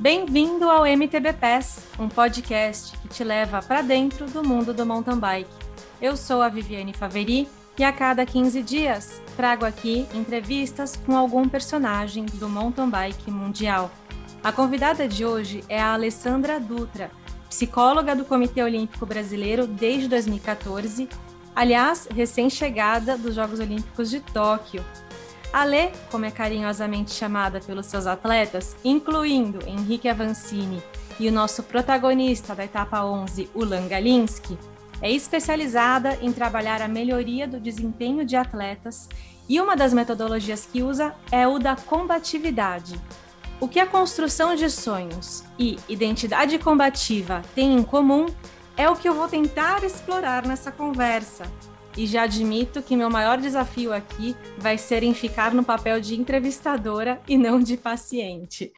Bem-vindo 0.00 0.70
ao 0.70 0.86
MTB 0.86 1.32
Pass, 1.32 1.88
um 1.98 2.08
podcast 2.08 2.96
que 2.98 3.08
te 3.08 3.24
leva 3.24 3.60
para 3.60 3.82
dentro 3.82 4.26
do 4.26 4.44
mundo 4.44 4.72
do 4.72 4.86
mountain 4.86 5.18
bike. 5.18 5.50
Eu 6.00 6.16
sou 6.16 6.40
a 6.40 6.48
Viviane 6.48 6.92
Faveri 6.92 7.48
e 7.76 7.82
a 7.82 7.92
cada 7.92 8.24
15 8.24 8.62
dias 8.62 9.20
trago 9.36 9.64
aqui 9.64 10.06
entrevistas 10.14 10.94
com 10.94 11.16
algum 11.16 11.48
personagem 11.48 12.26
do 12.26 12.48
mountain 12.48 12.88
bike 12.88 13.28
mundial. 13.28 13.90
A 14.44 14.52
convidada 14.52 15.08
de 15.08 15.24
hoje 15.24 15.64
é 15.68 15.80
a 15.80 15.94
Alessandra 15.94 16.60
Dutra, 16.60 17.10
psicóloga 17.48 18.14
do 18.14 18.24
Comitê 18.24 18.62
Olímpico 18.62 19.04
Brasileiro 19.04 19.66
desde 19.66 20.06
2014, 20.06 21.08
aliás, 21.56 22.06
recém-chegada 22.14 23.18
dos 23.18 23.34
Jogos 23.34 23.58
Olímpicos 23.58 24.08
de 24.08 24.20
Tóquio 24.20 24.84
a 25.52 25.64
Lê, 25.64 25.90
como 26.10 26.24
é 26.24 26.30
carinhosamente 26.30 27.12
chamada 27.12 27.60
pelos 27.60 27.86
seus 27.86 28.06
atletas, 28.06 28.76
incluindo 28.84 29.66
Henrique 29.66 30.08
Avancini 30.08 30.82
e 31.18 31.28
o 31.28 31.32
nosso 31.32 31.62
protagonista 31.62 32.54
da 32.54 32.64
etapa 32.64 33.04
11, 33.04 33.48
Ulan 33.54 33.88
Galinski, 33.88 34.58
é 35.00 35.10
especializada 35.10 36.18
em 36.20 36.32
trabalhar 36.32 36.82
a 36.82 36.88
melhoria 36.88 37.46
do 37.46 37.58
desempenho 37.58 38.24
de 38.24 38.36
atletas 38.36 39.08
e 39.48 39.60
uma 39.60 39.74
das 39.74 39.94
metodologias 39.94 40.68
que 40.70 40.82
usa 40.82 41.14
é 41.30 41.46
o 41.46 41.58
da 41.58 41.76
combatividade. 41.76 43.00
O 43.60 43.66
que 43.66 43.80
a 43.80 43.86
construção 43.86 44.54
de 44.54 44.68
sonhos 44.70 45.44
e 45.58 45.78
identidade 45.88 46.58
combativa 46.58 47.42
têm 47.54 47.74
em 47.74 47.82
comum 47.82 48.26
é 48.76 48.88
o 48.88 48.94
que 48.94 49.08
eu 49.08 49.14
vou 49.14 49.28
tentar 49.28 49.82
explorar 49.82 50.46
nessa 50.46 50.70
conversa 50.70 51.44
e 51.98 52.06
já 52.06 52.22
admito 52.22 52.80
que 52.80 52.96
meu 52.96 53.10
maior 53.10 53.38
desafio 53.38 53.92
aqui 53.92 54.36
vai 54.56 54.78
ser 54.78 55.02
em 55.02 55.12
ficar 55.12 55.52
no 55.52 55.64
papel 55.64 56.00
de 56.00 56.14
entrevistadora 56.14 57.20
e 57.26 57.36
não 57.36 57.58
de 57.58 57.76
paciente. 57.76 58.72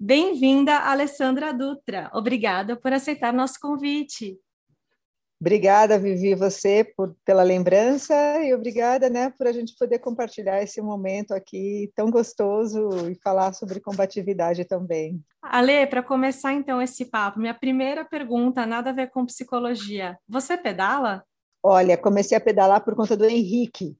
Bem-vinda, 0.00 0.80
Alessandra 0.80 1.54
Dutra. 1.54 2.10
Obrigada 2.12 2.74
por 2.74 2.92
aceitar 2.92 3.32
nosso 3.32 3.60
convite. 3.60 4.36
Obrigada, 5.40 5.96
Vivi, 5.96 6.34
você 6.34 6.82
por, 6.96 7.14
pela 7.24 7.44
lembrança 7.44 8.14
e 8.42 8.52
obrigada, 8.52 9.08
né, 9.08 9.30
por 9.38 9.46
a 9.46 9.52
gente 9.52 9.76
poder 9.78 10.00
compartilhar 10.00 10.60
esse 10.60 10.80
momento 10.80 11.32
aqui 11.34 11.92
tão 11.94 12.10
gostoso 12.10 12.88
e 13.08 13.14
falar 13.22 13.52
sobre 13.52 13.78
combatividade 13.78 14.64
também. 14.64 15.22
Ale, 15.40 15.86
para 15.86 16.02
começar 16.02 16.52
então 16.52 16.82
esse 16.82 17.04
papo, 17.04 17.38
minha 17.38 17.54
primeira 17.54 18.04
pergunta, 18.04 18.66
nada 18.66 18.90
a 18.90 18.94
ver 18.94 19.10
com 19.10 19.26
psicologia. 19.26 20.18
Você 20.26 20.56
pedala? 20.56 21.22
Olha, 21.68 21.98
comecei 21.98 22.38
a 22.38 22.40
pedalar 22.40 22.84
por 22.84 22.94
conta 22.94 23.16
do 23.16 23.24
Henrique. 23.24 23.96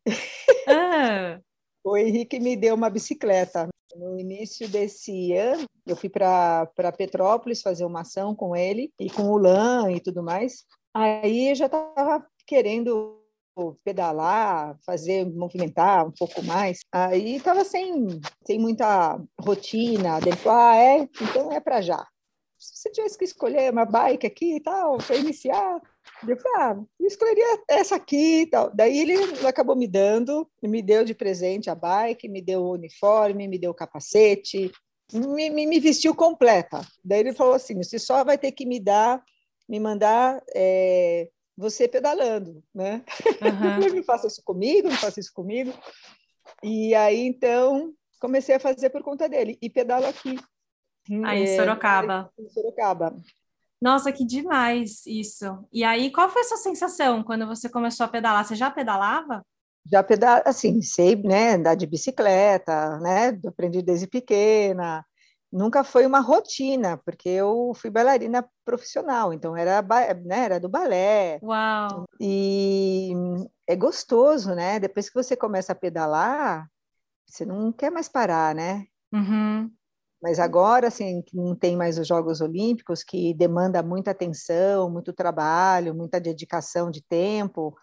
Ah. 0.68 1.40
o 1.82 1.96
Henrique 1.96 2.38
me 2.38 2.54
deu 2.54 2.76
uma 2.76 2.88
bicicleta. 2.88 3.68
No 3.96 4.16
início 4.20 4.68
desse 4.68 5.32
ano, 5.32 5.64
eu 5.84 5.96
fui 5.96 6.08
para 6.08 6.70
Petrópolis 6.96 7.62
fazer 7.62 7.84
uma 7.84 8.02
ação 8.02 8.36
com 8.36 8.54
ele 8.54 8.92
e 9.00 9.10
com 9.10 9.24
o 9.24 9.36
LAN 9.36 9.90
e 9.90 9.98
tudo 9.98 10.22
mais. 10.22 10.64
Aí 10.94 11.50
eu 11.50 11.56
já 11.56 11.66
estava 11.66 12.24
querendo 12.46 13.20
pedalar, 13.82 14.78
fazer, 14.86 15.26
movimentar 15.26 16.06
um 16.06 16.12
pouco 16.12 16.44
mais. 16.44 16.78
Aí 16.92 17.34
estava 17.34 17.64
sem, 17.64 18.06
sem 18.46 18.60
muita 18.60 19.20
rotina. 19.40 20.20
Dentro, 20.20 20.48
ah, 20.48 20.76
é? 20.76 21.08
Então 21.20 21.50
é 21.50 21.58
para 21.58 21.80
já. 21.80 22.06
Se 22.74 22.82
você 22.82 22.90
tivesse 22.90 23.18
que 23.18 23.24
escolher 23.24 23.72
uma 23.72 23.84
bike 23.84 24.26
aqui 24.26 24.56
e 24.56 24.60
tal, 24.60 24.98
para 24.98 25.16
iniciar, 25.16 25.80
eu 26.26 26.36
falei, 26.36 26.60
ah, 26.60 26.76
eu 26.98 27.06
escolheria 27.06 27.62
essa 27.68 27.96
aqui 27.96 28.42
e 28.42 28.46
tal. 28.46 28.70
Daí 28.74 28.98
ele 28.98 29.14
acabou 29.46 29.76
me 29.76 29.86
dando, 29.86 30.48
me 30.62 30.82
deu 30.82 31.04
de 31.04 31.14
presente 31.14 31.70
a 31.70 31.74
bike, 31.74 32.28
me 32.28 32.42
deu 32.42 32.62
o 32.62 32.72
uniforme, 32.72 33.46
me 33.46 33.58
deu 33.58 33.70
o 33.70 33.74
capacete, 33.74 34.72
me, 35.12 35.50
me, 35.50 35.66
me 35.66 35.78
vestiu 35.78 36.14
completa. 36.14 36.80
Daí 37.04 37.20
ele 37.20 37.32
falou 37.32 37.54
assim, 37.54 37.76
você 37.76 37.98
só 37.98 38.24
vai 38.24 38.36
ter 38.36 38.52
que 38.52 38.66
me 38.66 38.80
dar, 38.80 39.22
me 39.68 39.78
mandar 39.78 40.42
é, 40.54 41.28
você 41.56 41.86
pedalando, 41.86 42.62
né? 42.74 43.04
Uhum. 43.40 43.94
não 43.96 44.04
faça 44.04 44.26
isso 44.26 44.42
comigo, 44.44 44.88
não 44.88 44.96
faça 44.96 45.20
isso 45.20 45.32
comigo. 45.32 45.72
E 46.62 46.94
aí, 46.94 47.26
então, 47.26 47.94
comecei 48.20 48.54
a 48.54 48.60
fazer 48.60 48.90
por 48.90 49.02
conta 49.02 49.28
dele. 49.28 49.56
E 49.62 49.70
pedalo 49.70 50.06
aqui. 50.06 50.36
Aí, 51.24 51.42
em 51.42 51.56
Sorocaba. 51.56 52.30
Em 52.38 52.48
Sorocaba. 52.48 53.16
Nossa, 53.80 54.10
que 54.10 54.24
demais 54.24 55.04
isso. 55.06 55.44
E 55.72 55.84
aí, 55.84 56.10
qual 56.10 56.30
foi 56.30 56.42
a 56.42 56.44
sua 56.44 56.56
sensação 56.56 57.22
quando 57.22 57.46
você 57.46 57.68
começou 57.68 58.04
a 58.04 58.08
pedalar? 58.08 58.44
Você 58.44 58.54
já 58.54 58.70
pedalava? 58.70 59.44
Já 59.90 60.02
pedal, 60.02 60.42
assim, 60.44 60.82
sei, 60.82 61.14
né, 61.14 61.54
andar 61.54 61.76
de 61.76 61.86
bicicleta, 61.86 62.98
né, 62.98 63.38
aprendi 63.46 63.82
desde 63.82 64.06
pequena. 64.06 65.06
Nunca 65.52 65.84
foi 65.84 66.04
uma 66.04 66.18
rotina, 66.18 66.96
porque 66.98 67.28
eu 67.28 67.72
fui 67.76 67.88
bailarina 67.88 68.48
profissional, 68.64 69.32
então 69.32 69.56
era, 69.56 69.80
né, 70.24 70.44
era 70.44 70.58
do 70.58 70.68
balé. 70.68 71.38
Uau! 71.40 72.04
E 72.20 73.12
é 73.66 73.76
gostoso, 73.76 74.54
né? 74.54 74.80
Depois 74.80 75.08
que 75.08 75.14
você 75.14 75.36
começa 75.36 75.72
a 75.72 75.76
pedalar, 75.76 76.68
você 77.26 77.44
não 77.44 77.70
quer 77.72 77.90
mais 77.90 78.08
parar, 78.08 78.54
né? 78.54 78.86
Uhum. 79.12 79.70
Mas 80.26 80.40
agora, 80.40 80.88
assim, 80.88 81.22
que 81.22 81.36
não 81.36 81.54
tem 81.54 81.76
mais 81.76 82.00
os 82.00 82.08
Jogos 82.08 82.40
Olímpicos, 82.40 83.04
que 83.04 83.32
demanda 83.32 83.80
muita 83.80 84.10
atenção, 84.10 84.90
muito 84.90 85.12
trabalho, 85.12 85.94
muita 85.94 86.18
dedicação 86.18 86.90
de 86.90 87.00
tempo, 87.00 87.76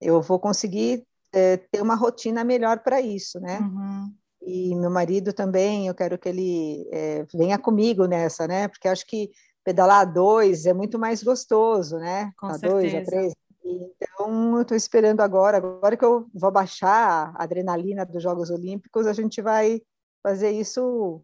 eu 0.00 0.22
vou 0.22 0.40
conseguir 0.40 1.04
é, 1.34 1.58
ter 1.58 1.82
uma 1.82 1.94
rotina 1.94 2.44
melhor 2.44 2.78
para 2.78 2.98
isso, 3.02 3.38
né? 3.40 3.58
Uhum. 3.58 4.10
E 4.40 4.74
meu 4.74 4.90
marido 4.90 5.34
também, 5.34 5.86
eu 5.86 5.94
quero 5.94 6.18
que 6.18 6.30
ele 6.30 6.88
é, 6.90 7.26
venha 7.34 7.58
comigo 7.58 8.06
nessa, 8.06 8.48
né? 8.48 8.68
Porque 8.68 8.88
acho 8.88 9.06
que 9.06 9.30
pedalar 9.62 10.00
a 10.00 10.06
dois 10.06 10.64
é 10.64 10.72
muito 10.72 10.98
mais 10.98 11.22
gostoso, 11.22 11.98
né? 11.98 12.32
Com 12.38 12.46
a 12.46 12.54
certeza. 12.54 12.72
dois, 12.72 12.94
a 12.94 13.04
três. 13.04 13.34
Então, 13.62 14.56
eu 14.56 14.62
estou 14.62 14.78
esperando 14.78 15.20
agora, 15.20 15.58
agora 15.58 15.94
que 15.94 16.04
eu 16.06 16.26
vou 16.32 16.50
baixar 16.50 17.34
a 17.36 17.42
adrenalina 17.42 18.06
dos 18.06 18.22
Jogos 18.22 18.48
Olímpicos, 18.48 19.06
a 19.06 19.12
gente 19.12 19.42
vai 19.42 19.82
fazer 20.22 20.52
isso 20.52 21.22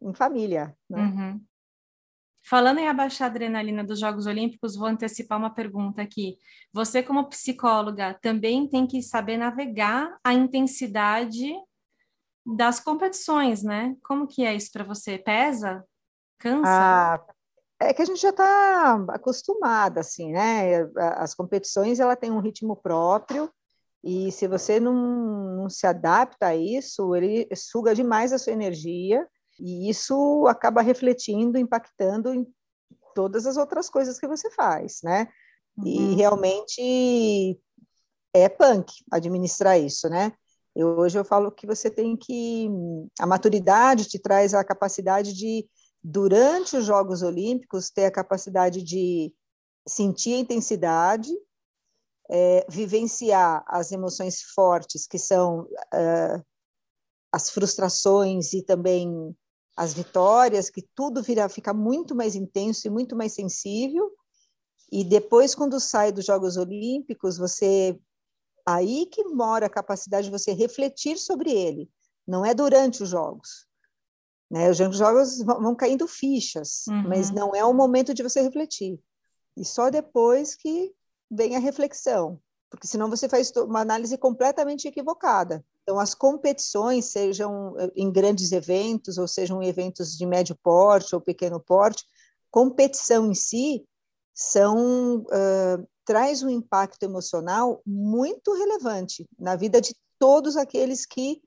em 0.00 0.14
família. 0.14 0.76
Né? 0.88 0.98
Uhum. 1.00 1.44
Falando 2.48 2.78
em 2.78 2.88
abaixar 2.88 3.28
a 3.28 3.30
adrenalina 3.30 3.82
dos 3.82 3.98
Jogos 3.98 4.26
Olímpicos, 4.26 4.76
vou 4.76 4.86
antecipar 4.86 5.38
uma 5.38 5.52
pergunta 5.52 6.02
aqui. 6.02 6.38
Você, 6.72 7.02
como 7.02 7.28
psicóloga, 7.28 8.16
também 8.22 8.68
tem 8.68 8.86
que 8.86 9.02
saber 9.02 9.36
navegar 9.36 10.16
a 10.22 10.32
intensidade 10.32 11.52
das 12.44 12.78
competições, 12.78 13.64
né? 13.64 13.96
Como 14.04 14.28
que 14.28 14.44
é 14.44 14.54
isso 14.54 14.70
para 14.70 14.84
você? 14.84 15.18
Pesa? 15.18 15.84
Cansa? 16.38 16.68
Ah, 16.68 17.26
é 17.80 17.92
que 17.92 18.02
a 18.02 18.04
gente 18.04 18.20
já 18.20 18.30
está 18.30 19.04
acostumada, 19.08 20.00
assim, 20.00 20.30
né? 20.32 20.82
As 21.16 21.34
competições, 21.34 21.98
ela 21.98 22.14
tem 22.14 22.30
um 22.30 22.40
ritmo 22.40 22.76
próprio, 22.76 23.50
e 24.04 24.30
se 24.30 24.46
você 24.46 24.78
não, 24.78 24.94
não 25.56 25.68
se 25.68 25.84
adapta 25.84 26.46
a 26.46 26.56
isso, 26.56 27.16
ele 27.16 27.48
suga 27.56 27.92
demais 27.92 28.32
a 28.32 28.38
sua 28.38 28.52
energia, 28.52 29.26
e 29.58 29.88
isso 29.88 30.46
acaba 30.48 30.82
refletindo, 30.82 31.58
impactando 31.58 32.32
em 32.32 32.46
todas 33.14 33.46
as 33.46 33.56
outras 33.56 33.88
coisas 33.88 34.18
que 34.18 34.26
você 34.26 34.50
faz, 34.50 35.00
né? 35.02 35.28
Uhum. 35.76 35.86
E 35.86 36.14
realmente 36.14 37.60
é 38.34 38.48
punk 38.48 38.92
administrar 39.10 39.78
isso, 39.80 40.08
né? 40.08 40.32
Eu, 40.74 40.88
hoje 40.98 41.18
eu 41.18 41.24
falo 41.24 41.50
que 41.50 41.66
você 41.66 41.90
tem 41.90 42.16
que. 42.16 42.68
A 43.18 43.26
maturidade 43.26 44.06
te 44.06 44.18
traz 44.18 44.52
a 44.52 44.62
capacidade 44.62 45.32
de, 45.32 45.66
durante 46.04 46.76
os 46.76 46.84
Jogos 46.84 47.22
Olímpicos, 47.22 47.90
ter 47.90 48.04
a 48.04 48.10
capacidade 48.10 48.82
de 48.82 49.34
sentir 49.88 50.34
a 50.34 50.38
intensidade, 50.38 51.30
é, 52.28 52.66
vivenciar 52.68 53.64
as 53.66 53.90
emoções 53.90 54.42
fortes, 54.54 55.06
que 55.06 55.18
são 55.18 55.60
uh, 55.62 56.44
as 57.32 57.48
frustrações 57.48 58.52
e 58.52 58.62
também 58.62 59.34
as 59.76 59.92
vitórias, 59.92 60.70
que 60.70 60.82
tudo 60.94 61.22
vira, 61.22 61.48
fica 61.48 61.74
muito 61.74 62.14
mais 62.14 62.34
intenso 62.34 62.86
e 62.86 62.90
muito 62.90 63.14
mais 63.14 63.32
sensível. 63.32 64.10
E 64.90 65.04
depois, 65.04 65.54
quando 65.54 65.78
sai 65.78 66.10
dos 66.10 66.24
Jogos 66.24 66.56
Olímpicos, 66.56 67.36
você 67.36 67.98
aí 68.64 69.06
que 69.06 69.22
mora 69.24 69.66
a 69.66 69.70
capacidade 69.70 70.26
de 70.26 70.32
você 70.32 70.52
refletir 70.52 71.18
sobre 71.18 71.52
ele. 71.52 71.90
Não 72.26 72.44
é 72.44 72.52
durante 72.52 73.02
os 73.02 73.10
Jogos. 73.10 73.66
Né? 74.50 74.70
Os 74.70 74.76
Jogos 74.76 75.38
vão 75.38 75.74
caindo 75.74 76.08
fichas, 76.08 76.86
uhum. 76.88 77.08
mas 77.08 77.30
não 77.30 77.54
é 77.54 77.64
o 77.64 77.74
momento 77.74 78.14
de 78.14 78.22
você 78.22 78.40
refletir. 78.40 78.98
E 79.56 79.64
só 79.64 79.90
depois 79.90 80.54
que 80.54 80.92
vem 81.30 81.54
a 81.54 81.60
reflexão, 81.60 82.40
porque 82.70 82.86
senão 82.86 83.08
você 83.08 83.28
faz 83.28 83.50
uma 83.56 83.80
análise 83.80 84.16
completamente 84.18 84.88
equivocada. 84.88 85.64
Então, 85.86 86.00
as 86.00 86.16
competições, 86.16 87.04
sejam 87.04 87.78
eh, 87.78 87.92
em 87.94 88.10
grandes 88.10 88.50
eventos, 88.50 89.18
ou 89.18 89.28
sejam 89.28 89.62
eventos 89.62 90.16
de 90.18 90.26
médio 90.26 90.58
porte 90.60 91.14
ou 91.14 91.20
pequeno 91.20 91.60
porte, 91.60 92.04
competição 92.50 93.30
em 93.30 93.34
si 93.34 93.86
são 94.34 95.18
uh, 95.18 95.88
traz 96.04 96.42
um 96.42 96.48
impacto 96.48 97.04
emocional 97.04 97.80
muito 97.86 98.52
relevante 98.52 99.28
na 99.38 99.54
vida 99.54 99.80
de 99.80 99.94
todos 100.18 100.56
aqueles 100.56 101.06
que, 101.06 101.40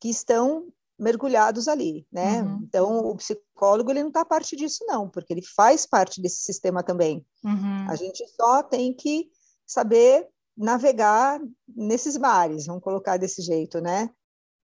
que 0.00 0.10
estão 0.10 0.72
mergulhados 0.98 1.68
ali, 1.68 2.04
né? 2.10 2.42
Uhum. 2.42 2.60
Então, 2.64 2.98
o 2.98 3.14
psicólogo 3.16 3.92
ele 3.92 4.00
não 4.00 4.08
está 4.08 4.24
parte 4.24 4.56
disso 4.56 4.84
não, 4.88 5.08
porque 5.08 5.32
ele 5.32 5.42
faz 5.42 5.86
parte 5.86 6.20
desse 6.20 6.42
sistema 6.42 6.82
também. 6.82 7.24
Uhum. 7.44 7.88
A 7.88 7.94
gente 7.94 8.26
só 8.34 8.60
tem 8.60 8.92
que 8.92 9.30
saber 9.64 10.28
navegar 10.58 11.40
nesses 11.68 12.18
mares, 12.18 12.66
vamos 12.66 12.82
colocar 12.82 13.16
desse 13.16 13.40
jeito, 13.40 13.80
né? 13.80 14.10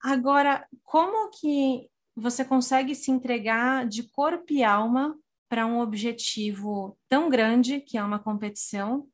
Agora, 0.01 0.67
como 0.85 1.31
que 1.31 1.91
você 2.15 2.45
consegue 2.45 2.95
se 2.95 3.11
entregar 3.11 3.87
de 3.87 4.05
corpo 4.05 4.53
e 4.53 4.63
alma 4.63 5.19
para 5.49 5.67
um 5.67 5.81
objetivo 5.81 6.97
tão 7.09 7.29
grande, 7.29 7.81
que 7.81 7.99
é 7.99 8.03
uma 8.03 8.19
competição, 8.19 9.07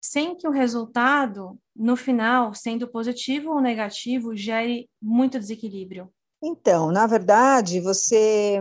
sem 0.00 0.34
que 0.34 0.48
o 0.48 0.50
resultado, 0.50 1.58
no 1.76 1.96
final, 1.96 2.54
sendo 2.54 2.88
positivo 2.88 3.50
ou 3.50 3.60
negativo, 3.60 4.34
gere 4.34 4.88
muito 5.00 5.38
desequilíbrio? 5.38 6.12
Então, 6.42 6.90
na 6.90 7.06
verdade, 7.06 7.80
você. 7.80 8.60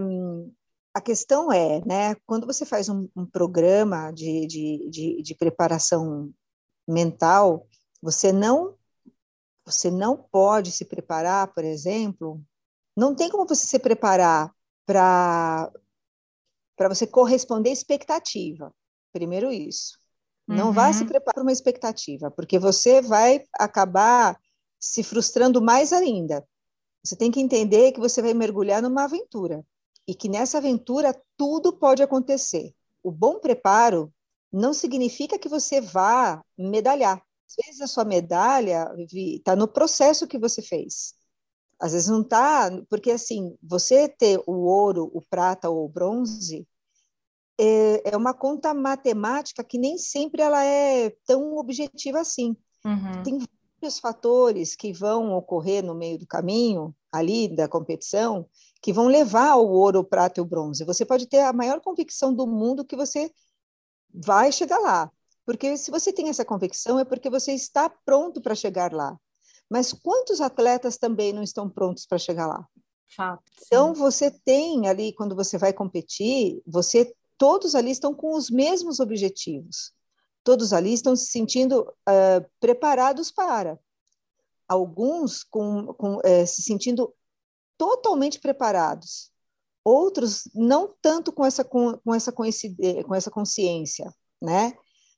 A 0.94 1.00
questão 1.00 1.52
é, 1.52 1.86
né, 1.86 2.16
quando 2.26 2.48
você 2.48 2.66
faz 2.66 2.90
um, 2.90 3.08
um 3.16 3.26
programa 3.26 4.12
de, 4.12 4.48
de, 4.48 4.90
de, 4.90 5.22
de 5.22 5.36
preparação 5.36 6.34
mental, 6.92 7.68
você 8.02 8.32
não 8.32 8.76
você 9.66 9.92
não 9.92 10.18
pode 10.18 10.72
se 10.72 10.84
preparar, 10.84 11.54
por 11.54 11.64
exemplo, 11.64 12.42
não 12.98 13.14
tem 13.14 13.30
como 13.30 13.46
você 13.46 13.68
se 13.68 13.78
preparar 13.78 14.52
para 14.86 15.72
para 16.76 16.90
você 16.90 17.06
corresponder 17.06 17.70
à 17.70 17.74
expectativa. 17.74 18.74
Primeiro 19.12 19.52
isso. 19.52 20.00
Não 20.48 20.68
uhum. 20.68 20.74
vai 20.74 20.94
se 20.94 21.06
preparar 21.06 21.36
para 21.36 21.44
uma 21.44 21.52
expectativa, 21.52 22.32
porque 22.32 22.58
você 22.58 23.02
vai 23.02 23.44
acabar 23.54 24.40
se 24.80 25.04
frustrando 25.04 25.62
mais 25.62 25.94
ainda. 25.94 26.44
Você 27.04 27.16
tem 27.16 27.30
que 27.30 27.40
entender 27.40 27.92
que 27.92 28.00
você 28.00 28.22
vai 28.22 28.34
mergulhar 28.34 28.82
numa 28.82 29.04
aventura 29.04 29.64
e 30.08 30.16
que 30.16 30.30
nessa 30.30 30.58
aventura 30.58 31.14
tudo 31.38 31.74
pode 31.74 32.02
acontecer. 32.02 32.74
O 33.04 33.12
bom 33.12 33.40
preparo 33.40 34.12
não 34.52 34.74
significa 34.74 35.38
que 35.38 35.50
você 35.50 35.80
vá 35.80 36.44
medalhar. 36.58 37.22
Às 37.48 37.66
vezes 37.66 37.82
a 37.82 37.88
sua 37.88 38.06
medalha 38.06 38.92
está 39.12 39.56
no 39.56 39.68
processo 39.68 40.28
que 40.28 40.38
você 40.38 40.62
fez. 40.62 41.14
Às 41.80 41.94
vezes 41.94 42.10
não 42.10 42.22
está, 42.22 42.70
porque 42.90 43.12
assim, 43.12 43.58
você 43.64 44.08
ter 44.08 44.42
o 44.46 44.66
ouro, 44.66 45.10
o 45.14 45.22
prata 45.22 45.70
ou 45.70 45.86
o 45.86 45.90
bronze 45.90 46.68
é, 47.60 48.12
é 48.12 48.18
uma 48.18 48.34
conta 48.34 48.74
matemática 48.74 49.64
que 49.64 49.78
nem 49.78 49.98
sempre 49.98 50.42
ela 50.42 50.64
é 50.64 51.10
tão 51.26 51.58
objetiva 51.58 52.20
assim. 52.20 52.56
Uhum. 52.86 53.24
Tem 53.24 53.38
vários 53.82 54.00
fatores 54.00 54.76
que 54.76 54.92
vão 54.92 55.34
ocorrer 55.34 55.84
no 55.84 55.96
meio 55.96 56.20
do 56.20 56.28
caminho, 56.28 56.94
ali 57.12 57.48
da 57.48 57.68
competição, 57.68 58.46
que 58.82 58.94
vão 58.94 59.08
levar 59.08 59.56
o 59.56 59.68
ouro, 59.68 60.00
o 60.00 60.04
prata 60.04 60.40
e 60.40 60.44
o 60.44 60.46
bronze. 60.46 60.86
Você 60.86 61.06
pode 61.06 61.28
ter 61.28 61.42
a 61.42 61.54
maior 61.54 61.82
convicção 61.82 62.34
do 62.34 62.46
mundo 62.46 62.86
que 62.86 62.96
você 62.96 63.32
vai 64.24 64.52
chegar 64.52 64.80
lá. 64.80 65.12
Porque 65.46 65.78
se 65.78 65.90
você 65.90 66.14
tem 66.14 66.30
essa 66.30 66.46
convicção, 66.46 67.00
é 67.00 67.06
porque 67.06 67.30
você 67.30 67.54
está 67.54 67.90
pronto 67.90 68.42
para 68.42 68.54
chegar 68.54 68.94
lá. 68.94 69.18
Mas 69.70 69.94
quantos 69.94 70.42
atletas 70.42 70.98
também 70.98 71.32
não 71.34 71.44
estão 71.44 71.70
prontos 71.70 72.06
para 72.06 72.18
chegar 72.18 72.48
lá? 72.48 72.68
Fato, 73.16 73.44
então 73.66 73.94
você 73.94 74.30
tem 74.30 74.88
ali 74.88 75.12
quando 75.14 75.36
você 75.36 75.58
vai 75.58 75.74
competir, 75.74 76.62
você 76.68 77.12
todos 77.38 77.74
ali 77.74 77.90
estão 77.90 78.14
com 78.14 78.36
os 78.36 78.50
mesmos 78.50 79.00
objetivos. 79.00 79.92
Todos 80.44 80.74
ali 80.74 80.94
estão 80.94 81.16
se 81.16 81.28
sentindo 81.28 81.82
uh, 81.82 82.46
preparados 82.60 83.32
para. 83.32 83.80
Alguns 84.68 85.44
com, 85.44 85.94
com 85.94 86.18
uh, 86.18 86.46
se 86.46 86.62
sentindo 86.62 87.12
totalmente 87.78 88.40
preparados. 88.40 89.32
Outros 89.84 90.50
não 90.54 90.94
tanto 91.02 91.32
com 91.32 91.46
essa 91.46 91.64
com, 91.64 91.98
com 91.98 92.14
essa 92.14 92.32
com 92.32 93.16
essa 93.16 93.32
consciência, 93.32 94.14
né? 94.42 94.74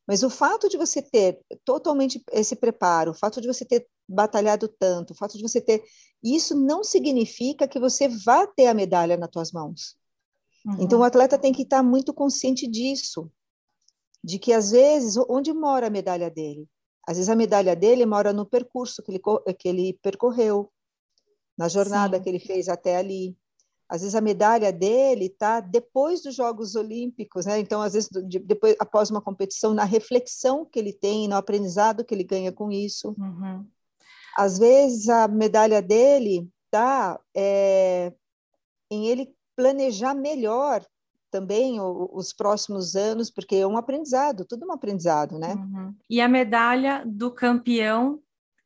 Mas 0.08 0.24
o 0.24 0.30
fato 0.30 0.68
de 0.68 0.78
você 0.78 1.02
ter 1.02 1.40
totalmente 1.64 2.24
esse 2.32 2.56
preparo, 2.56 3.12
o 3.12 3.14
fato 3.14 3.40
de 3.40 3.48
você 3.48 3.64
ter 3.64 3.88
batalhado 4.08 4.68
tanto, 4.68 5.12
o 5.12 5.16
fato 5.16 5.38
de 5.38 5.44
você 5.44 5.62
ter. 5.62 5.84
Isso 6.24 6.56
não 6.56 6.84
significa 6.84 7.68
que 7.68 7.80
você 7.80 8.08
vá 8.08 8.46
ter 8.46 8.68
a 8.68 8.74
medalha 8.74 9.16
nas 9.18 9.30
tuas 9.30 9.52
mãos. 9.52 9.96
Uhum. 10.66 10.78
Então, 10.80 11.00
o 11.00 11.04
atleta 11.04 11.38
tem 11.38 11.54
que 11.54 11.64
estar 11.64 11.82
muito 11.82 12.14
consciente 12.14 12.68
disso, 12.68 13.32
de 14.24 14.38
que 14.38 14.54
às 14.54 14.72
vezes, 14.72 15.16
onde 15.30 15.54
mora 15.54 15.88
a 15.88 15.90
medalha 15.90 16.30
dele? 16.30 16.68
Às 17.08 17.18
vezes 17.18 17.30
a 17.30 17.36
medalha 17.36 17.76
dele 17.76 18.06
mora 18.06 18.32
no 18.32 18.46
percurso 18.46 19.02
que 19.02 19.12
ele, 19.12 19.22
que 19.58 19.68
ele 19.68 19.94
percorreu, 20.04 20.72
na 21.58 21.68
jornada 21.68 22.18
Sim. 22.18 22.24
que 22.24 22.30
ele 22.30 22.40
fez 22.40 22.68
até 22.70 22.98
ali 22.98 23.36
às 23.92 24.00
vezes 24.00 24.16
a 24.16 24.22
medalha 24.22 24.72
dele 24.72 25.26
está 25.26 25.60
depois 25.60 26.22
dos 26.24 26.34
Jogos 26.34 26.78
Olímpicos, 26.78 27.46
né? 27.46 27.60
Então, 27.60 27.82
às 27.82 27.92
vezes, 27.92 28.10
depois, 28.46 28.74
após 28.80 29.12
uma 29.12 29.20
competição, 29.20 29.74
na 29.74 29.84
reflexão 29.84 30.64
que 30.64 30.80
ele 30.80 30.94
tem, 30.94 31.28
no 31.28 31.36
aprendizado 31.36 32.06
que 32.06 32.16
ele 32.16 32.24
ganha 32.24 32.54
com 32.54 32.72
isso. 32.72 33.14
Uhum. 33.20 33.68
Às 34.38 34.58
vezes 34.58 35.10
a 35.10 35.28
medalha 35.28 35.82
dele 35.82 36.50
está 36.68 37.20
é, 37.36 38.14
em 38.90 39.08
ele 39.08 39.36
planejar 39.58 40.14
melhor 40.14 40.86
também 41.30 41.82
os 41.82 42.32
próximos 42.32 42.96
anos, 42.96 43.30
porque 43.30 43.58
é 43.58 43.68
um 43.68 43.76
aprendizado, 43.76 44.46
tudo 44.46 44.66
um 44.66 44.72
aprendizado, 44.72 45.38
né? 45.38 45.56
Uhum. 45.56 45.94
E 46.10 46.22
a 46.22 46.30
medalha 46.30 47.04
do 47.06 47.30
campeão 47.30 48.22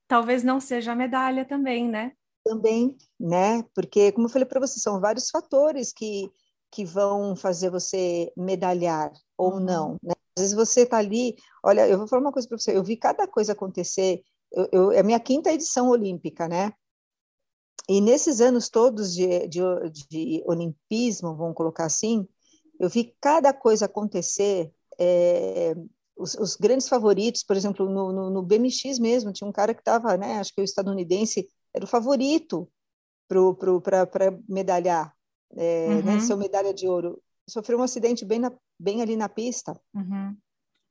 talvez 0.08 0.44
não 0.44 0.60
seja 0.60 0.92
a 0.92 0.96
medalha 0.96 1.46
também, 1.46 1.90
né? 1.90 2.12
Também, 2.46 2.96
né? 3.20 3.64
Porque, 3.74 4.12
como 4.12 4.28
eu 4.28 4.32
falei 4.32 4.48
para 4.48 4.60
você, 4.60 4.80
são 4.80 5.02
vários 5.02 5.30
fatores 5.32 5.92
que, 5.92 6.32
que 6.72 6.86
vão 6.86 7.36
fazer 7.36 7.72
você 7.72 8.32
medalhar 8.38 9.12
ou 9.36 9.56
uhum. 9.56 9.60
não, 9.60 9.98
né? 10.04 10.14
Às 10.38 10.44
vezes 10.44 10.56
você 10.56 10.82
está 10.82 10.98
ali, 10.98 11.36
olha, 11.64 11.88
eu 11.88 11.98
vou 11.98 12.08
falar 12.08 12.22
uma 12.22 12.32
coisa 12.32 12.48
para 12.48 12.58
você, 12.58 12.76
eu 12.76 12.84
vi 12.84 12.98
cada 12.98 13.26
coisa 13.26 13.54
acontecer, 13.54 14.22
eu, 14.52 14.68
eu, 14.72 14.92
é 14.92 15.00
a 15.00 15.04
minha 15.04 15.20
quinta 15.20 15.52
edição 15.52 15.90
olímpica, 15.90 16.48
né? 16.48 16.74
E 17.88 18.02
nesses 18.02 18.42
anos 18.42 18.70
todos 18.70 19.14
de, 19.14 19.48
de, 19.48 19.62
de 20.10 20.44
olimpismo, 20.46 21.36
vamos 21.36 21.56
colocar 21.56 21.86
assim, 21.86 22.28
eu 22.80 22.90
vi 22.90 23.16
cada 23.22 23.54
coisa 23.54 23.86
acontecer, 23.86 24.72
é, 25.00 25.74
os, 26.18 26.36
os, 26.36 26.56
grandes 26.56 26.88
favoritos, 26.88 27.44
por 27.44 27.56
exemplo, 27.56 27.90
no, 27.90 28.12
no, 28.12 28.30
no, 28.30 28.44
BMX 28.44 29.00
mesmo, 29.00 29.32
tinha 29.32 29.48
um 29.48 29.54
cara 29.54 29.74
que 29.74 29.82
estava, 29.82 30.18
né, 30.18 30.40
acho 30.40 30.54
que 30.54 30.62
o 30.62 30.64
estadunidense, 30.64 31.48
era 31.76 31.84
o 31.84 31.88
favorito 31.88 32.70
para 33.28 34.32
medalhar, 34.48 35.14
é, 35.56 35.90
né, 35.90 35.96
uhum. 35.96 36.04
né, 36.04 36.20
seu 36.22 36.38
medalha 36.38 36.74
de 36.74 36.88
ouro. 36.88 37.22
Sofreu 37.48 37.80
um 37.80 37.84
acidente 37.84 38.24
bem, 38.24 38.40
na, 38.40 38.52
bem 38.80 39.02
ali 39.02 39.18
na 39.18 39.28
pista. 39.28 39.80
Uhum. 39.94 40.36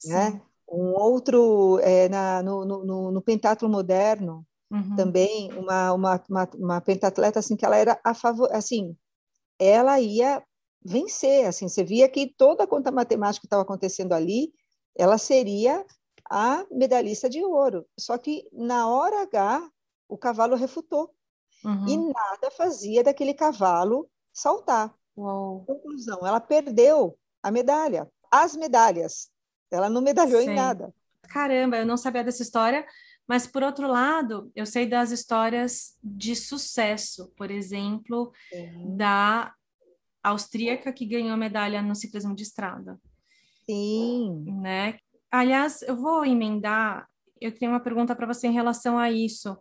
Né? 0.05 0.43
Um 0.69 0.93
outro 0.93 1.79
é, 1.81 2.09
na, 2.09 2.43
no, 2.43 2.65
no, 2.65 3.11
no 3.11 3.23
pentatlo 3.23 3.69
moderno, 3.69 4.47
uhum. 4.71 4.95
também, 4.95 5.53
uma, 5.55 5.93
uma, 5.93 6.23
uma, 6.29 6.49
uma, 6.55 6.81
pentatleta 6.81 7.39
assim, 7.39 7.57
que 7.57 7.65
ela 7.65 7.77
era 7.77 7.99
a 8.05 8.13
favor, 8.13 8.53
assim, 8.53 8.97
ela 9.59 9.99
ia 10.01 10.43
vencer, 10.85 11.47
assim, 11.47 11.69
você 11.69 11.83
via 11.83 12.09
que 12.09 12.35
toda 12.37 12.65
a 12.65 12.67
conta 12.67 12.91
matemática 12.91 13.41
que 13.41 13.47
estava 13.47 13.63
acontecendo 13.63 14.13
ali, 14.13 14.53
ela 14.95 15.17
seria 15.17 15.85
a 16.31 16.65
medalhista 16.71 17.29
de 17.29 17.43
ouro. 17.43 17.87
Só 17.99 18.19
que 18.19 18.47
na 18.53 18.89
hora 18.89 19.23
H, 19.23 19.71
o 20.15 20.19
cavalo 20.19 20.55
refutou. 20.55 21.13
Uhum. 21.65 21.89
E 21.89 21.97
nada 21.97 22.51
fazia 22.57 23.03
daquele 23.03 23.35
cavalo 23.35 24.09
saltar. 24.33 24.95
Uou. 25.17 25.65
Conclusão, 25.65 26.27
ela 26.27 26.41
perdeu 26.41 27.19
a 27.43 27.51
medalha, 27.51 28.11
as 28.31 28.55
medalhas. 28.55 29.31
Ela 29.71 29.89
não 29.89 30.01
medalhou 30.01 30.41
Sim. 30.41 30.51
em 30.51 30.55
nada. 30.55 30.95
Caramba, 31.23 31.79
eu 31.79 31.87
não 31.87 31.97
sabia 31.97 32.23
dessa 32.23 32.43
história, 32.43 32.87
mas 33.27 33.47
por 33.47 33.63
outro 33.63 33.89
lado, 33.89 34.53
eu 34.55 34.67
sei 34.67 34.87
das 34.87 35.11
histórias 35.11 35.97
de 36.03 36.37
sucesso, 36.37 37.33
por 37.37 37.51
exemplo, 37.51 38.33
da 38.97 39.53
austríaca 40.23 40.93
que 40.93 41.07
ganhou 41.07 41.37
medalha 41.37 41.83
no 41.83 41.95
ciclismo 41.95 42.35
de 42.35 42.43
estrada. 42.43 43.01
Sim. 43.67 44.45
Né? 44.61 44.99
Aliás, 45.31 45.83
eu 45.83 45.97
vou 45.97 46.25
emendar, 46.25 47.09
eu 47.41 47.53
tenho 47.53 47.73
uma 47.73 47.81
pergunta 47.81 48.15
para 48.15 48.27
você 48.27 48.47
em 48.47 48.53
relação 48.53 48.99
a 48.99 49.11
isso. 49.11 49.57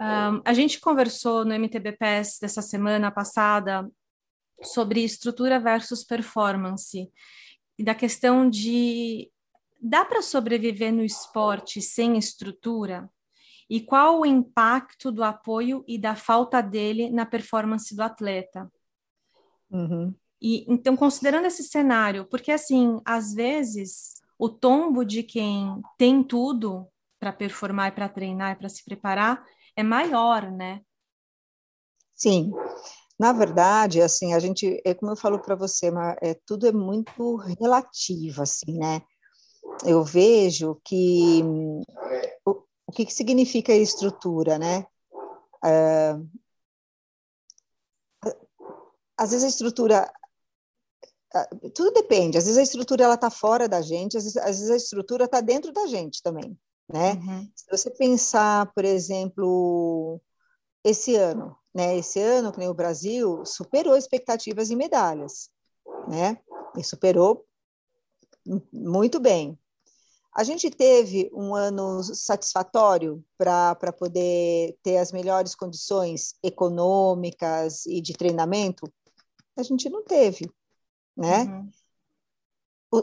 Um, 0.00 0.42
a 0.44 0.52
gente 0.52 0.80
conversou 0.80 1.44
no 1.44 1.54
MTBPS 1.54 2.40
dessa 2.40 2.60
semana 2.60 3.10
passada 3.10 3.88
sobre 4.62 5.04
estrutura 5.04 5.60
versus 5.60 6.04
performance 6.04 7.10
e 7.78 7.84
da 7.84 7.94
questão 7.94 8.48
de 8.48 9.30
dá 9.80 10.04
para 10.04 10.22
sobreviver 10.22 10.92
no 10.92 11.04
esporte 11.04 11.80
sem 11.82 12.16
estrutura? 12.16 13.10
E 13.68 13.80
qual 13.80 14.20
o 14.20 14.26
impacto 14.26 15.10
do 15.10 15.22
apoio 15.22 15.84
e 15.86 15.98
da 15.98 16.14
falta 16.14 16.60
dele 16.60 17.10
na 17.10 17.24
performance 17.24 17.94
do 17.94 18.02
atleta? 18.02 18.70
Uhum. 19.70 20.14
E 20.40 20.64
então, 20.68 20.96
considerando 20.96 21.46
esse 21.46 21.64
cenário, 21.64 22.26
porque 22.26 22.52
assim, 22.52 23.00
às 23.04 23.32
vezes 23.32 24.14
o 24.38 24.48
tombo 24.48 25.04
de 25.04 25.22
quem 25.22 25.80
tem 25.96 26.22
tudo 26.22 26.86
para 27.18 27.32
performar, 27.32 27.94
para 27.94 28.08
treinar, 28.08 28.58
para 28.58 28.68
se 28.68 28.84
preparar, 28.84 29.44
é 29.76 29.82
maior, 29.82 30.50
né? 30.50 30.80
Sim. 32.14 32.52
Na 33.18 33.32
verdade, 33.32 34.00
assim, 34.00 34.34
a 34.34 34.38
gente, 34.38 34.80
é 34.84 34.94
como 34.94 35.12
eu 35.12 35.16
falo 35.16 35.40
para 35.40 35.54
você, 35.54 35.90
mas 35.90 36.16
é, 36.20 36.34
tudo 36.46 36.66
é 36.66 36.72
muito 36.72 37.36
relativo, 37.36 38.42
assim, 38.42 38.76
né? 38.78 39.02
Eu 39.84 40.04
vejo 40.04 40.80
que 40.84 41.42
o, 42.44 42.62
o 42.86 42.92
que, 42.92 43.06
que 43.06 43.14
significa 43.14 43.72
estrutura, 43.72 44.58
né? 44.58 44.86
É, 45.64 46.16
às 49.16 49.30
vezes 49.30 49.44
a 49.44 49.48
estrutura 49.48 50.12
tudo 51.74 51.90
depende. 51.92 52.38
Às 52.38 52.44
vezes 52.44 52.58
a 52.58 52.62
estrutura 52.62 53.04
ela 53.04 53.14
está 53.14 53.30
fora 53.30 53.68
da 53.68 53.82
gente, 53.82 54.16
às 54.16 54.24
vezes, 54.24 54.36
às 54.36 54.58
vezes 54.58 54.70
a 54.70 54.76
estrutura 54.76 55.24
está 55.24 55.40
dentro 55.40 55.72
da 55.72 55.86
gente 55.86 56.22
também, 56.22 56.56
né? 56.92 57.14
Uhum. 57.14 57.50
Se 57.54 57.64
você 57.70 57.90
pensar, 57.90 58.72
por 58.74 58.84
exemplo, 58.84 60.20
esse 60.82 61.16
ano, 61.16 61.56
né? 61.74 61.96
Esse 61.96 62.20
ano, 62.20 62.52
que 62.52 62.58
nem 62.58 62.68
o 62.68 62.74
Brasil 62.74 63.44
superou 63.44 63.96
expectativas 63.96 64.70
em 64.70 64.76
medalhas, 64.76 65.50
né? 66.08 66.38
E 66.76 66.84
superou 66.84 67.46
muito 68.72 69.18
bem. 69.18 69.58
A 70.36 70.42
gente 70.42 70.68
teve 70.68 71.30
um 71.32 71.54
ano 71.54 72.02
satisfatório 72.02 73.24
para 73.38 73.92
poder 73.96 74.76
ter 74.82 74.98
as 74.98 75.12
melhores 75.12 75.54
condições 75.54 76.34
econômicas 76.42 77.86
e 77.86 78.00
de 78.00 78.12
treinamento? 78.14 78.92
A 79.56 79.62
gente 79.62 79.88
não 79.88 80.02
teve, 80.02 80.50
né? 81.16 81.44
Uhum. 81.44 81.70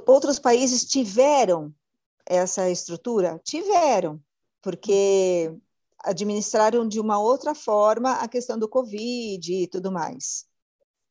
Outros 0.06 0.40
países 0.40 0.84
tiveram 0.84 1.74
essa 2.26 2.70
estrutura? 2.70 3.40
Tiveram, 3.44 4.20
porque 4.62 5.54
administraram 6.04 6.88
de 6.88 7.00
uma 7.00 7.20
outra 7.20 7.54
forma 7.54 8.14
a 8.14 8.28
questão 8.28 8.58
do 8.58 8.68
Covid 8.68 9.54
e 9.54 9.68
tudo 9.68 9.92
mais. 9.92 10.46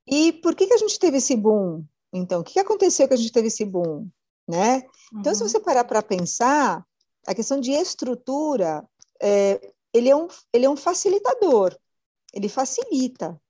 E 0.06 0.32
por 0.32 0.54
que, 0.54 0.66
que 0.66 0.74
a 0.74 0.78
gente 0.78 0.98
teve 0.98 1.18
esse 1.18 1.36
boom? 1.36 1.84
Então, 2.12 2.40
o 2.40 2.44
que, 2.44 2.54
que 2.54 2.60
aconteceu 2.60 3.06
que 3.06 3.14
a 3.14 3.16
gente 3.16 3.32
teve 3.32 3.48
esse 3.48 3.64
boom? 3.64 4.08
Né? 4.48 4.82
Uhum. 5.12 5.20
Então, 5.20 5.34
se 5.34 5.42
uhum. 5.42 5.48
você 5.48 5.60
parar 5.60 5.84
para 5.84 6.02
pensar, 6.02 6.84
a 7.26 7.34
questão 7.34 7.60
de 7.60 7.70
estrutura, 7.70 8.84
é, 9.22 9.72
ele, 9.92 10.08
é 10.08 10.16
um, 10.16 10.26
ele 10.52 10.66
é 10.66 10.70
um 10.70 10.76
facilitador, 10.76 11.76
ele 12.32 12.48
facilita. 12.48 13.40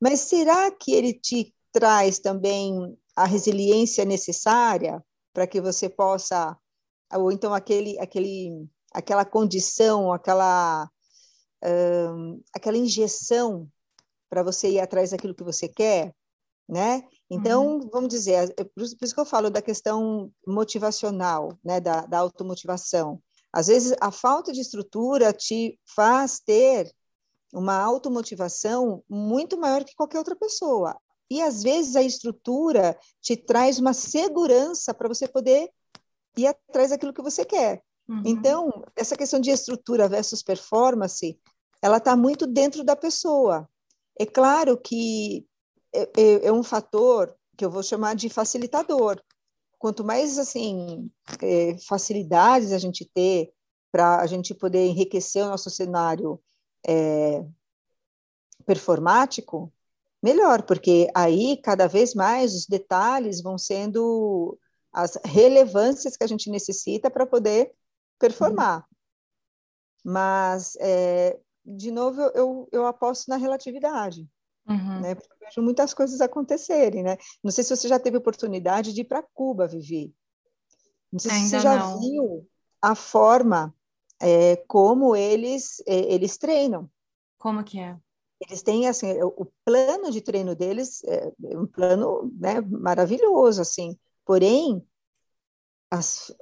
Mas 0.00 0.20
será 0.20 0.70
que 0.70 0.92
ele 0.92 1.12
te 1.12 1.54
traz 1.72 2.18
também 2.18 2.96
a 3.14 3.24
resiliência 3.24 4.04
necessária 4.04 5.04
para 5.32 5.46
que 5.46 5.60
você 5.60 5.88
possa, 5.88 6.56
ou 7.12 7.32
então 7.32 7.52
aquele, 7.52 7.98
aquele 7.98 8.68
aquela 8.92 9.24
condição, 9.24 10.12
aquela, 10.12 10.90
aquela 12.54 12.76
injeção 12.76 13.68
para 14.28 14.42
você 14.42 14.70
ir 14.70 14.80
atrás 14.80 15.10
daquilo 15.10 15.34
que 15.34 15.44
você 15.44 15.68
quer, 15.68 16.14
né? 16.68 17.02
Então, 17.28 17.78
uhum. 17.78 17.90
vamos 17.90 18.08
dizer, 18.08 18.54
é 18.56 18.64
por 18.64 18.82
isso 18.82 18.96
que 18.96 19.20
eu 19.20 19.24
falo 19.24 19.50
da 19.50 19.62
questão 19.62 20.32
motivacional, 20.46 21.58
né, 21.64 21.80
da, 21.80 22.06
da 22.06 22.18
automotivação. 22.18 23.20
Às 23.52 23.66
vezes, 23.66 23.96
a 24.00 24.12
falta 24.12 24.52
de 24.52 24.60
estrutura 24.60 25.32
te 25.32 25.78
faz 25.84 26.38
ter 26.38 26.92
uma 27.52 27.76
automotivação 27.76 29.02
muito 29.08 29.58
maior 29.58 29.84
que 29.84 29.94
qualquer 29.96 30.18
outra 30.18 30.36
pessoa. 30.36 30.96
E, 31.28 31.42
às 31.42 31.62
vezes, 31.62 31.96
a 31.96 32.02
estrutura 32.02 32.96
te 33.20 33.36
traz 33.36 33.78
uma 33.80 33.92
segurança 33.92 34.94
para 34.94 35.08
você 35.08 35.26
poder 35.26 35.68
ir 36.36 36.46
atrás 36.46 36.90
daquilo 36.90 37.12
que 37.12 37.22
você 37.22 37.44
quer. 37.44 37.82
Uhum. 38.08 38.22
Então, 38.24 38.84
essa 38.96 39.16
questão 39.16 39.40
de 39.40 39.50
estrutura 39.50 40.08
versus 40.08 40.42
performance, 40.42 41.38
ela 41.80 41.98
está 41.98 42.16
muito 42.16 42.46
dentro 42.46 42.82
da 42.82 42.96
pessoa. 42.96 43.68
É 44.18 44.26
claro 44.26 44.76
que 44.76 45.46
é, 45.92 46.02
é, 46.02 46.46
é, 46.46 46.52
um 46.52 46.62
fator 46.62 47.34
que 47.56 47.64
eu 47.64 47.70
vou 47.70 47.82
chamar 47.82 48.14
de 48.14 48.28
facilitador. 48.28 49.20
Quanto 49.78 50.04
mais 50.04 50.38
assim 50.38 51.10
é, 51.42 51.76
facilidades 51.78 52.72
a 52.72 52.78
gente 52.78 53.08
ter 53.14 53.52
para 53.90 54.20
a 54.20 54.26
gente 54.26 54.54
poder 54.54 54.86
enriquecer 54.86 55.44
o 55.44 55.48
nosso 55.48 55.70
cenário 55.70 56.40
é, 56.86 57.44
performático, 58.64 59.72
melhor, 60.22 60.62
porque 60.62 61.08
aí 61.14 61.56
cada 61.56 61.86
vez 61.86 62.14
mais 62.14 62.54
os 62.54 62.66
detalhes 62.66 63.42
vão 63.42 63.58
sendo 63.58 64.58
as 64.92 65.18
relevâncias 65.24 66.16
que 66.16 66.24
a 66.24 66.26
gente 66.26 66.50
necessita 66.50 67.10
para 67.10 67.26
poder 67.26 67.72
performar. 68.18 68.86
Mas, 70.04 70.76
é, 70.80 71.38
de 71.64 71.90
novo, 71.90 72.20
eu, 72.34 72.68
eu 72.72 72.86
aposto 72.86 73.28
na 73.28 73.36
relatividade. 73.36 74.28
Uhum. 74.68 75.00
Né? 75.00 75.14
Porque 75.14 75.32
eu 75.32 75.46
vejo 75.46 75.62
muitas 75.62 75.94
coisas 75.94 76.20
acontecerem, 76.20 77.02
né? 77.02 77.16
Não 77.42 77.50
sei 77.50 77.64
se 77.64 77.74
você 77.74 77.88
já 77.88 77.98
teve 77.98 78.16
oportunidade 78.16 78.92
de 78.92 79.02
ir 79.02 79.04
para 79.04 79.22
Cuba, 79.34 79.66
Vivi. 79.66 80.14
Não 81.12 81.18
sei 81.18 81.32
Ainda 81.32 81.44
se 81.44 81.50
você 81.50 81.60
já 81.60 81.76
não. 81.76 82.00
viu 82.00 82.48
a 82.80 82.94
forma 82.94 83.74
é, 84.20 84.56
como 84.68 85.16
eles, 85.16 85.82
é, 85.86 86.12
eles 86.12 86.36
treinam. 86.36 86.88
Como 87.38 87.64
que 87.64 87.80
é? 87.80 87.96
Eles 88.40 88.62
têm, 88.62 88.88
assim, 88.88 89.20
o 89.22 89.46
plano 89.64 90.10
de 90.10 90.22
treino 90.22 90.54
deles 90.54 91.02
é 91.04 91.30
um 91.58 91.66
plano 91.66 92.32
né, 92.38 92.60
maravilhoso, 92.62 93.60
assim. 93.60 93.98
Porém, 94.30 94.86
as, 95.90 96.32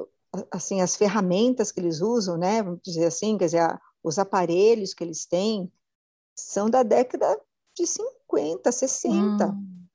assim 0.51 0.83
as 0.83 0.95
ferramentas 0.95 1.73
que 1.73 1.81
eles 1.81 2.03
usam, 2.03 2.37
né, 2.37 2.63
vamos 2.63 2.83
dizer 2.83 3.07
assim, 3.07 3.39
quer 3.39 3.47
dizer, 3.47 3.61
a, 3.61 3.81
os 4.05 4.19
aparelhos 4.19 4.93
que 4.93 5.03
eles 5.03 5.25
têm 5.25 5.73
são 6.37 6.69
da 6.69 6.83
década 6.83 7.41
de 7.75 7.87
50, 7.87 8.71
60. 8.71 9.47
Hum. 9.47 9.87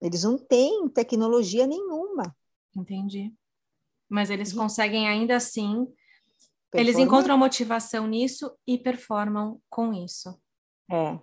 Eles 0.00 0.24
não 0.24 0.38
têm 0.38 0.88
tecnologia 0.88 1.66
nenhuma. 1.66 2.34
Entendi. 2.74 3.34
Mas 4.08 4.30
eles 4.30 4.54
conseguem 4.54 5.06
ainda 5.06 5.36
assim, 5.36 5.86
eles 6.72 6.96
encontram 6.96 7.36
motivação 7.36 8.06
nisso 8.06 8.50
e 8.66 8.78
performam 8.78 9.60
com 9.68 9.92
isso. 9.92 10.40
É. 10.90 11.20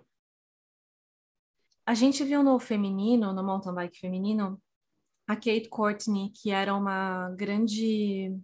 A 1.84 1.94
gente 1.94 2.22
viu 2.22 2.44
no 2.44 2.56
feminino, 2.60 3.32
no 3.32 3.42
mountain 3.42 3.74
bike 3.74 3.98
feminino, 3.98 4.62
a 5.28 5.36
Kate 5.36 5.68
Courtney, 5.68 6.30
que 6.30 6.50
era 6.50 6.74
uma 6.74 7.30
grande 7.36 8.34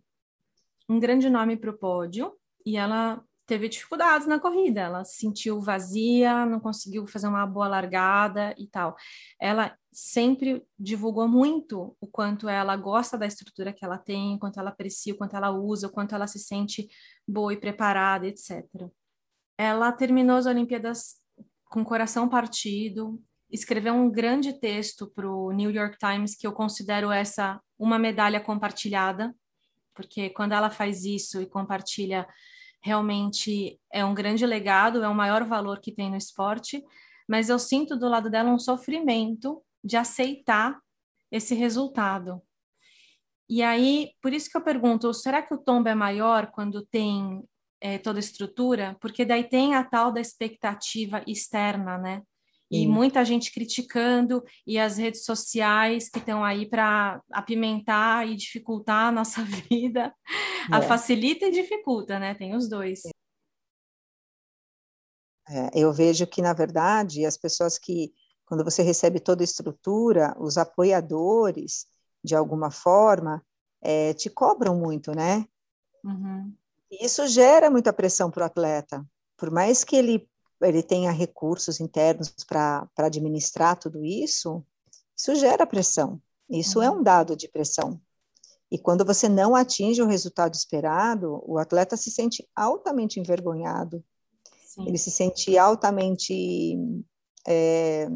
um 0.86 1.00
grande 1.00 1.30
nome 1.30 1.56
para 1.56 1.70
o 1.70 1.78
pódio, 1.78 2.34
e 2.64 2.76
ela 2.76 3.24
teve 3.46 3.68
dificuldades 3.68 4.26
na 4.26 4.38
corrida, 4.38 4.82
ela 4.82 5.04
se 5.04 5.16
sentiu 5.16 5.60
vazia, 5.60 6.44
não 6.46 6.60
conseguiu 6.60 7.06
fazer 7.06 7.26
uma 7.26 7.46
boa 7.46 7.66
largada 7.68 8.54
e 8.58 8.66
tal. 8.66 8.94
Ela 9.40 9.76
sempre 9.90 10.62
divulgou 10.78 11.26
muito 11.26 11.96
o 12.00 12.06
quanto 12.06 12.48
ela 12.48 12.76
gosta 12.76 13.16
da 13.16 13.26
estrutura 13.26 13.72
que 13.72 13.84
ela 13.84 13.98
tem, 13.98 14.34
o 14.34 14.38
quanto 14.38 14.60
ela 14.60 14.70
aprecia, 14.70 15.14
o 15.14 15.16
quanto 15.16 15.36
ela 15.36 15.50
usa, 15.50 15.86
o 15.86 15.92
quanto 15.92 16.14
ela 16.14 16.26
se 16.26 16.38
sente 16.38 16.88
boa 17.26 17.52
e 17.52 17.56
preparada, 17.56 18.26
etc. 18.26 18.66
Ela 19.58 19.92
terminou 19.92 20.36
as 20.36 20.46
Olimpíadas 20.46 21.16
com 21.66 21.82
o 21.82 21.84
coração 21.84 22.28
partido, 22.28 23.22
escreveu 23.54 23.94
um 23.94 24.10
grande 24.10 24.52
texto 24.52 25.06
para 25.06 25.30
o 25.30 25.52
New 25.52 25.70
York 25.70 25.96
Times 25.96 26.34
que 26.34 26.44
eu 26.44 26.52
considero 26.52 27.12
essa 27.12 27.60
uma 27.78 28.00
medalha 28.00 28.40
compartilhada, 28.40 29.32
porque 29.94 30.28
quando 30.30 30.52
ela 30.52 30.70
faz 30.70 31.04
isso 31.04 31.40
e 31.40 31.46
compartilha, 31.46 32.26
realmente 32.82 33.80
é 33.92 34.04
um 34.04 34.12
grande 34.12 34.44
legado, 34.44 35.04
é 35.04 35.08
o 35.08 35.14
maior 35.14 35.44
valor 35.44 35.78
que 35.78 35.92
tem 35.92 36.10
no 36.10 36.16
esporte, 36.16 36.84
mas 37.28 37.48
eu 37.48 37.58
sinto 37.58 37.96
do 37.96 38.08
lado 38.08 38.28
dela 38.28 38.50
um 38.50 38.58
sofrimento 38.58 39.62
de 39.84 39.96
aceitar 39.96 40.76
esse 41.30 41.54
resultado. 41.54 42.42
E 43.48 43.62
aí, 43.62 44.10
por 44.20 44.32
isso 44.32 44.50
que 44.50 44.56
eu 44.56 44.64
pergunto, 44.64 45.14
será 45.14 45.40
que 45.40 45.54
o 45.54 45.58
tombo 45.58 45.88
é 45.88 45.94
maior 45.94 46.50
quando 46.50 46.84
tem 46.84 47.40
é, 47.80 47.98
toda 47.98 48.18
a 48.18 48.20
estrutura? 48.20 48.96
Porque 49.00 49.24
daí 49.24 49.44
tem 49.44 49.74
a 49.74 49.84
tal 49.84 50.10
da 50.10 50.20
expectativa 50.20 51.22
externa, 51.26 51.96
né? 51.98 52.22
E 52.70 52.86
muita 52.86 53.24
gente 53.24 53.52
criticando, 53.52 54.42
e 54.66 54.78
as 54.78 54.96
redes 54.96 55.24
sociais 55.24 56.08
que 56.08 56.18
estão 56.18 56.42
aí 56.42 56.68
para 56.68 57.22
apimentar 57.30 58.28
e 58.28 58.34
dificultar 58.34 59.08
a 59.08 59.12
nossa 59.12 59.42
vida. 59.70 60.14
É. 60.72 60.76
A 60.76 60.82
facilita 60.82 61.46
e 61.46 61.50
dificulta, 61.50 62.18
né? 62.18 62.34
Tem 62.34 62.54
os 62.54 62.68
dois. 62.68 63.02
É, 65.48 65.70
eu 65.74 65.92
vejo 65.92 66.26
que, 66.26 66.40
na 66.40 66.54
verdade, 66.54 67.26
as 67.26 67.36
pessoas 67.36 67.78
que, 67.78 68.12
quando 68.46 68.64
você 68.64 68.82
recebe 68.82 69.20
toda 69.20 69.42
a 69.42 69.44
estrutura, 69.44 70.34
os 70.38 70.56
apoiadores, 70.56 71.86
de 72.24 72.34
alguma 72.34 72.70
forma, 72.70 73.44
é, 73.82 74.14
te 74.14 74.30
cobram 74.30 74.74
muito, 74.74 75.12
né? 75.12 75.44
Uhum. 76.02 76.52
Isso 76.90 77.26
gera 77.26 77.70
muita 77.70 77.92
pressão 77.92 78.30
para 78.30 78.44
o 78.44 78.46
atleta. 78.46 79.04
Por 79.36 79.50
mais 79.50 79.84
que 79.84 79.96
ele 79.96 80.28
ele 80.60 80.82
tenha 80.82 81.10
recursos 81.10 81.80
internos 81.80 82.32
para 82.46 82.88
administrar 82.98 83.78
tudo 83.78 84.04
isso, 84.04 84.64
isso 85.16 85.34
gera 85.34 85.66
pressão. 85.66 86.20
Isso 86.48 86.78
uhum. 86.78 86.84
é 86.84 86.90
um 86.90 86.96
uhum. 86.96 87.02
dado 87.02 87.36
de 87.36 87.48
pressão. 87.48 88.00
E 88.70 88.78
quando 88.78 89.04
você 89.04 89.28
não 89.28 89.54
atinge 89.54 90.02
o 90.02 90.06
resultado 90.06 90.54
esperado, 90.54 91.42
o 91.46 91.58
atleta 91.58 91.96
se 91.96 92.10
sente 92.10 92.46
altamente 92.54 93.20
envergonhado. 93.20 94.04
Sim. 94.74 94.88
ele 94.88 94.98
se 94.98 95.10
sente 95.10 95.56
altamente 95.56 96.76
é, 97.46 98.08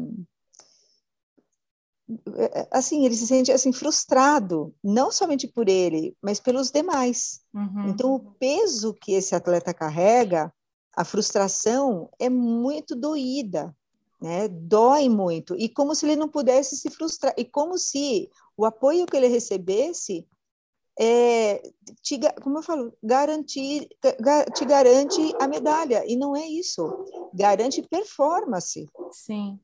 assim 2.69 3.05
ele 3.05 3.15
se 3.15 3.25
sente 3.25 3.51
assim 3.51 3.71
frustrado 3.71 4.75
não 4.83 5.09
somente 5.09 5.47
por 5.47 5.69
ele 5.69 6.17
mas 6.21 6.39
pelos 6.39 6.69
demais 6.69 7.41
uhum. 7.53 7.87
então 7.87 8.13
o 8.13 8.19
peso 8.19 8.93
que 8.93 9.13
esse 9.13 9.33
atleta 9.33 9.73
carrega 9.73 10.53
a 10.99 11.03
frustração 11.05 12.09
é 12.19 12.29
muito 12.29 12.95
doída 12.95 13.75
né? 14.21 14.47
Dói 14.47 15.07
muito. 15.07 15.55
E 15.55 15.69
como 15.69 15.95
se 15.95 16.05
ele 16.05 16.15
não 16.15 16.27
pudesse 16.27 16.75
se 16.75 16.89
frustrar. 16.89 17.33
E 17.37 17.45
como 17.45 17.77
se 17.77 18.29
o 18.57 18.65
apoio 18.65 19.05
que 19.05 19.15
ele 19.15 19.27
recebesse 19.27 20.27
é, 20.99 21.61
te, 22.01 22.19
como 22.41 22.57
eu 22.57 22.63
falo, 22.63 22.93
garantir, 23.01 23.87
te 24.53 24.65
garante 24.65 25.33
a 25.39 25.47
medalha, 25.47 26.03
e 26.05 26.17
não 26.17 26.35
é 26.35 26.45
isso, 26.45 27.05
garante 27.33 27.81
performance. 27.83 28.85
Sim. 29.13 29.57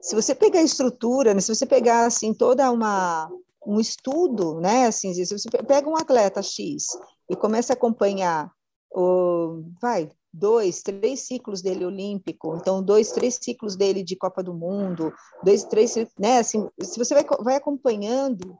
Se 0.00 0.14
você 0.14 0.34
pegar 0.34 0.60
a 0.60 0.64
estrutura, 0.64 1.34
né, 1.34 1.40
se 1.40 1.54
você 1.54 1.66
pegar, 1.66 2.06
assim, 2.06 2.32
toda 2.32 2.70
uma, 2.70 3.30
um 3.66 3.78
estudo, 3.78 4.60
né, 4.60 4.86
assim, 4.86 5.12
se 5.12 5.26
você 5.26 5.50
pega 5.50 5.90
um 5.90 5.96
atleta 5.96 6.42
X 6.42 6.86
e 7.28 7.36
começa 7.36 7.74
a 7.74 7.76
acompanhar, 7.76 8.50
o, 8.90 9.64
vai, 9.82 10.10
dois, 10.38 10.82
três 10.82 11.20
ciclos 11.20 11.60
dele 11.60 11.84
olímpico, 11.84 12.56
então 12.56 12.82
dois, 12.82 13.12
três 13.12 13.38
ciclos 13.40 13.76
dele 13.76 14.02
de 14.02 14.16
Copa 14.16 14.42
do 14.42 14.54
Mundo, 14.54 15.12
dois, 15.42 15.64
três, 15.64 15.94
né, 16.18 16.38
assim, 16.38 16.68
se 16.80 16.98
você 16.98 17.14
vai, 17.14 17.24
vai 17.40 17.56
acompanhando 17.56 18.58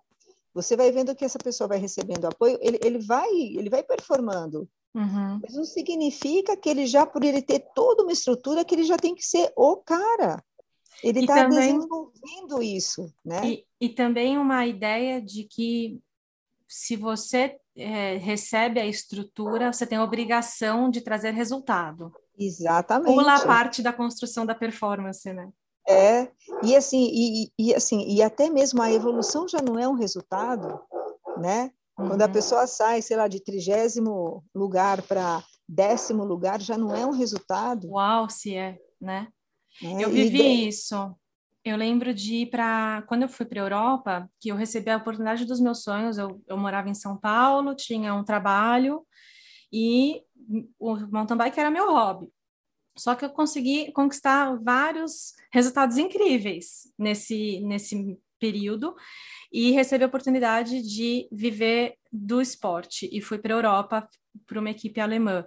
você 0.55 0.77
vai 0.77 0.91
vendo 0.91 1.15
que 1.15 1.25
essa 1.25 1.39
pessoa 1.39 1.69
vai 1.69 1.79
recebendo 1.79 2.25
apoio, 2.25 2.59
ele, 2.61 2.81
ele 2.83 2.99
vai 2.99 3.31
ele 3.31 3.71
vai 3.71 3.83
performando. 3.83 4.69
Uhum. 4.95 5.39
Mas 5.41 5.55
não 5.55 5.65
significa 5.65 6.57
que 6.57 6.69
ele 6.69 6.87
já, 6.87 7.07
por 7.07 7.23
ele 7.23 7.41
ter 7.41 7.61
toda 7.75 8.03
uma 8.03 8.11
estrutura, 8.11 8.65
que 8.65 8.75
ele 8.75 8.83
já 8.83 8.97
tem 8.97 9.15
que 9.15 9.25
ser 9.25 9.53
o 9.57 9.77
cara. 9.77 10.43
Ele 11.03 11.21
está 11.21 11.47
desenvolvendo 11.47 12.61
isso, 12.61 13.13
né? 13.25 13.47
E, 13.47 13.65
e, 13.81 13.89
também 13.91 14.37
uma 14.37 14.67
ideia 14.67 15.23
de 15.23 15.45
que 15.45 16.01
se 16.67 16.97
você 16.97 17.57
é, 17.79 18.17
recebe 18.17 18.81
a 18.81 18.87
estrutura, 18.87 19.73
você 19.73 19.87
tem 19.87 19.99
a 19.99 20.05
obrigação 20.05 20.91
de 20.91 21.01
trazer 21.01 21.31
resultado. 21.31 22.13
Exatamente. 22.39 23.15
Pula 23.15 23.37
a 23.37 23.47
parte 23.47 23.83
da 23.83 23.93
construção 23.93 24.45
da 24.45 24.55
performance, 24.55 25.33
né? 25.33 25.51
É, 25.89 26.31
e 26.63 26.77
assim, 26.77 27.09
e, 27.13 27.53
e, 27.59 27.75
assim, 27.75 28.07
e 28.07 28.23
até 28.23 28.51
mesmo 28.51 28.83
a 28.83 28.93
evolução 28.93 29.49
já 29.49 29.59
não 29.63 29.79
é 29.79 29.89
um 29.89 29.95
resultado, 29.95 30.79
né? 31.39 31.71
Uhum. 31.99 32.09
Quando 32.09 32.23
a 32.23 32.27
uhum. 32.27 32.33
pessoa 32.33 32.67
sai, 32.67 33.01
sei 33.01 33.17
lá, 33.17 33.27
de 33.27 33.43
trigésimo 33.43 34.45
lugar 34.55 35.01
para 35.03 35.43
décimo 35.69 36.25
lugar, 36.25 36.61
já 36.61 36.77
não 36.77 36.95
é 36.95 37.07
um 37.07 37.13
resultado. 37.13 37.89
Uau, 37.89 38.29
se 38.29 38.55
é, 38.55 38.79
né? 39.01 39.29
É, 39.83 40.05
eu 40.05 40.11
vivi 40.11 40.69
isso. 40.69 41.15
Eu 41.65 41.77
lembro 41.77 42.15
de 42.15 42.37
ir 42.37 42.47
para. 42.47 43.03
Quando 43.09 43.23
eu 43.23 43.29
fui 43.29 43.45
para 43.45 43.61
a 43.61 43.65
Europa, 43.65 44.31
que 44.41 44.51
eu 44.51 44.57
recebi 44.57 44.91
a 44.91 44.97
oportunidade 44.97 45.45
dos 45.45 45.61
meus 45.61 45.83
sonhos, 45.83 46.17
eu, 46.17 46.43
eu 46.47 46.57
morava 46.57 46.89
em 46.89 46.95
São 46.95 47.17
Paulo, 47.17 47.75
tinha 47.75 48.15
um 48.15 48.25
trabalho 48.25 49.05
e 49.73 50.23
o 50.79 50.97
mountain 51.11 51.37
bike 51.37 51.61
era 51.61 51.71
meu 51.71 51.91
hobby. 51.91 52.29
Só 52.97 53.15
que 53.15 53.25
eu 53.25 53.31
consegui 53.31 53.93
conquistar 53.93 54.57
vários 54.61 55.35
resultados 55.53 55.99
incríveis 55.99 56.93
nesse, 56.99 57.61
nesse 57.61 58.19
período 58.41 58.97
e 59.53 59.71
recebi 59.71 60.05
a 60.05 60.07
oportunidade 60.07 60.83
de 60.83 61.29
viver 61.31 61.95
do 62.13 62.41
esporte 62.41 63.09
e 63.13 63.21
fui 63.21 63.39
para 63.39 63.55
a 63.55 63.59
Europa 63.59 64.09
para 64.47 64.61
uma 64.61 64.71
equipe 64.71 65.01
alemã. 65.01 65.47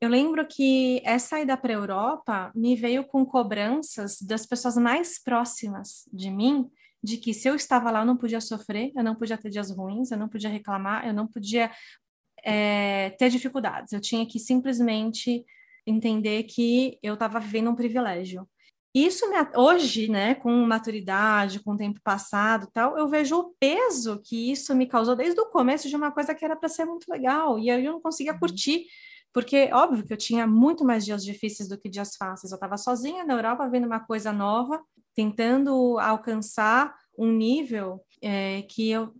Eu 0.00 0.08
lembro 0.08 0.46
que 0.46 1.02
essa 1.04 1.38
ida 1.40 1.56
para 1.58 1.72
a 1.72 1.76
Europa 1.76 2.52
me 2.54 2.74
veio 2.74 3.04
com 3.04 3.24
cobranças 3.24 4.18
das 4.22 4.46
pessoas 4.46 4.76
mais 4.76 5.22
próximas 5.22 6.08
de 6.10 6.30
mim, 6.30 6.70
de 7.02 7.18
que 7.18 7.34
se 7.34 7.48
eu 7.48 7.54
estava 7.54 7.90
lá 7.90 8.00
eu 8.00 8.06
não 8.06 8.16
podia 8.16 8.40
sofrer, 8.40 8.92
eu 8.96 9.04
não 9.04 9.14
podia 9.14 9.36
ter 9.36 9.50
dias 9.50 9.70
ruins, 9.70 10.10
eu 10.10 10.16
não 10.16 10.28
podia 10.28 10.48
reclamar, 10.48 11.06
eu 11.06 11.12
não 11.12 11.26
podia 11.26 11.70
é, 12.42 13.10
ter 13.10 13.28
dificuldades, 13.28 13.92
eu 13.92 14.00
tinha 14.00 14.26
que 14.26 14.38
simplesmente 14.38 15.44
entender 15.86 16.44
que 16.44 16.98
eu 17.02 17.14
estava 17.14 17.38
vivendo 17.38 17.70
um 17.70 17.76
privilégio. 17.76 18.48
Isso 18.94 19.28
me, 19.30 19.36
hoje, 19.54 20.10
né, 20.10 20.34
com 20.34 20.50
maturidade, 20.66 21.60
com 21.60 21.74
o 21.74 21.76
tempo 21.76 22.00
passado, 22.02 22.68
tal, 22.72 22.98
eu 22.98 23.06
vejo 23.06 23.38
o 23.38 23.54
peso 23.60 24.20
que 24.24 24.50
isso 24.50 24.74
me 24.74 24.86
causou 24.86 25.14
desde 25.14 25.40
o 25.40 25.46
começo 25.46 25.88
de 25.88 25.94
uma 25.94 26.10
coisa 26.10 26.34
que 26.34 26.44
era 26.44 26.56
para 26.56 26.68
ser 26.68 26.86
muito 26.86 27.06
legal 27.08 27.58
e 27.58 27.70
aí 27.70 27.84
eu 27.84 27.92
não 27.92 28.00
conseguia 28.00 28.32
uhum. 28.32 28.40
curtir, 28.40 28.86
porque 29.32 29.70
óbvio 29.72 30.04
que 30.04 30.12
eu 30.12 30.16
tinha 30.16 30.46
muito 30.46 30.84
mais 30.84 31.04
dias 31.04 31.24
difíceis 31.24 31.68
do 31.68 31.78
que 31.78 31.88
dias 31.88 32.16
fáceis. 32.16 32.50
Eu 32.50 32.56
estava 32.56 32.76
sozinha 32.76 33.24
na 33.24 33.34
Europa 33.34 33.68
vendo 33.68 33.86
uma 33.86 34.00
coisa 34.00 34.32
nova, 34.32 34.82
tentando 35.14 35.98
alcançar 35.98 36.94
um 37.16 37.30
nível 37.30 38.04
é, 38.22 38.62
que 38.62 38.90
eu 38.90 39.14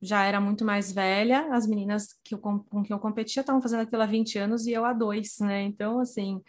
já 0.00 0.24
era 0.24 0.40
muito 0.40 0.64
mais 0.64 0.92
velha, 0.92 1.48
as 1.52 1.66
meninas 1.66 2.08
que 2.22 2.34
eu, 2.34 2.38
com 2.38 2.82
que 2.82 2.92
eu 2.92 2.98
competia 2.98 3.40
estavam 3.40 3.62
fazendo 3.62 3.80
aquilo 3.80 4.02
há 4.02 4.06
20 4.06 4.38
anos 4.38 4.66
e 4.66 4.72
eu 4.72 4.84
há 4.84 4.92
dois, 4.92 5.38
né? 5.40 5.62
Então, 5.62 5.98
assim, 5.98 6.42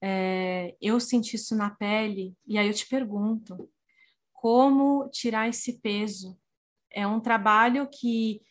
é, 0.00 0.76
eu 0.80 1.00
senti 1.00 1.36
isso 1.36 1.56
na 1.56 1.70
pele, 1.70 2.34
e 2.46 2.58
aí 2.58 2.66
eu 2.66 2.74
te 2.74 2.86
pergunto, 2.86 3.70
como 4.32 5.08
tirar 5.10 5.48
esse 5.48 5.80
peso? 5.80 6.36
É 6.90 7.06
um 7.06 7.20
trabalho 7.20 7.88
que 7.88 8.42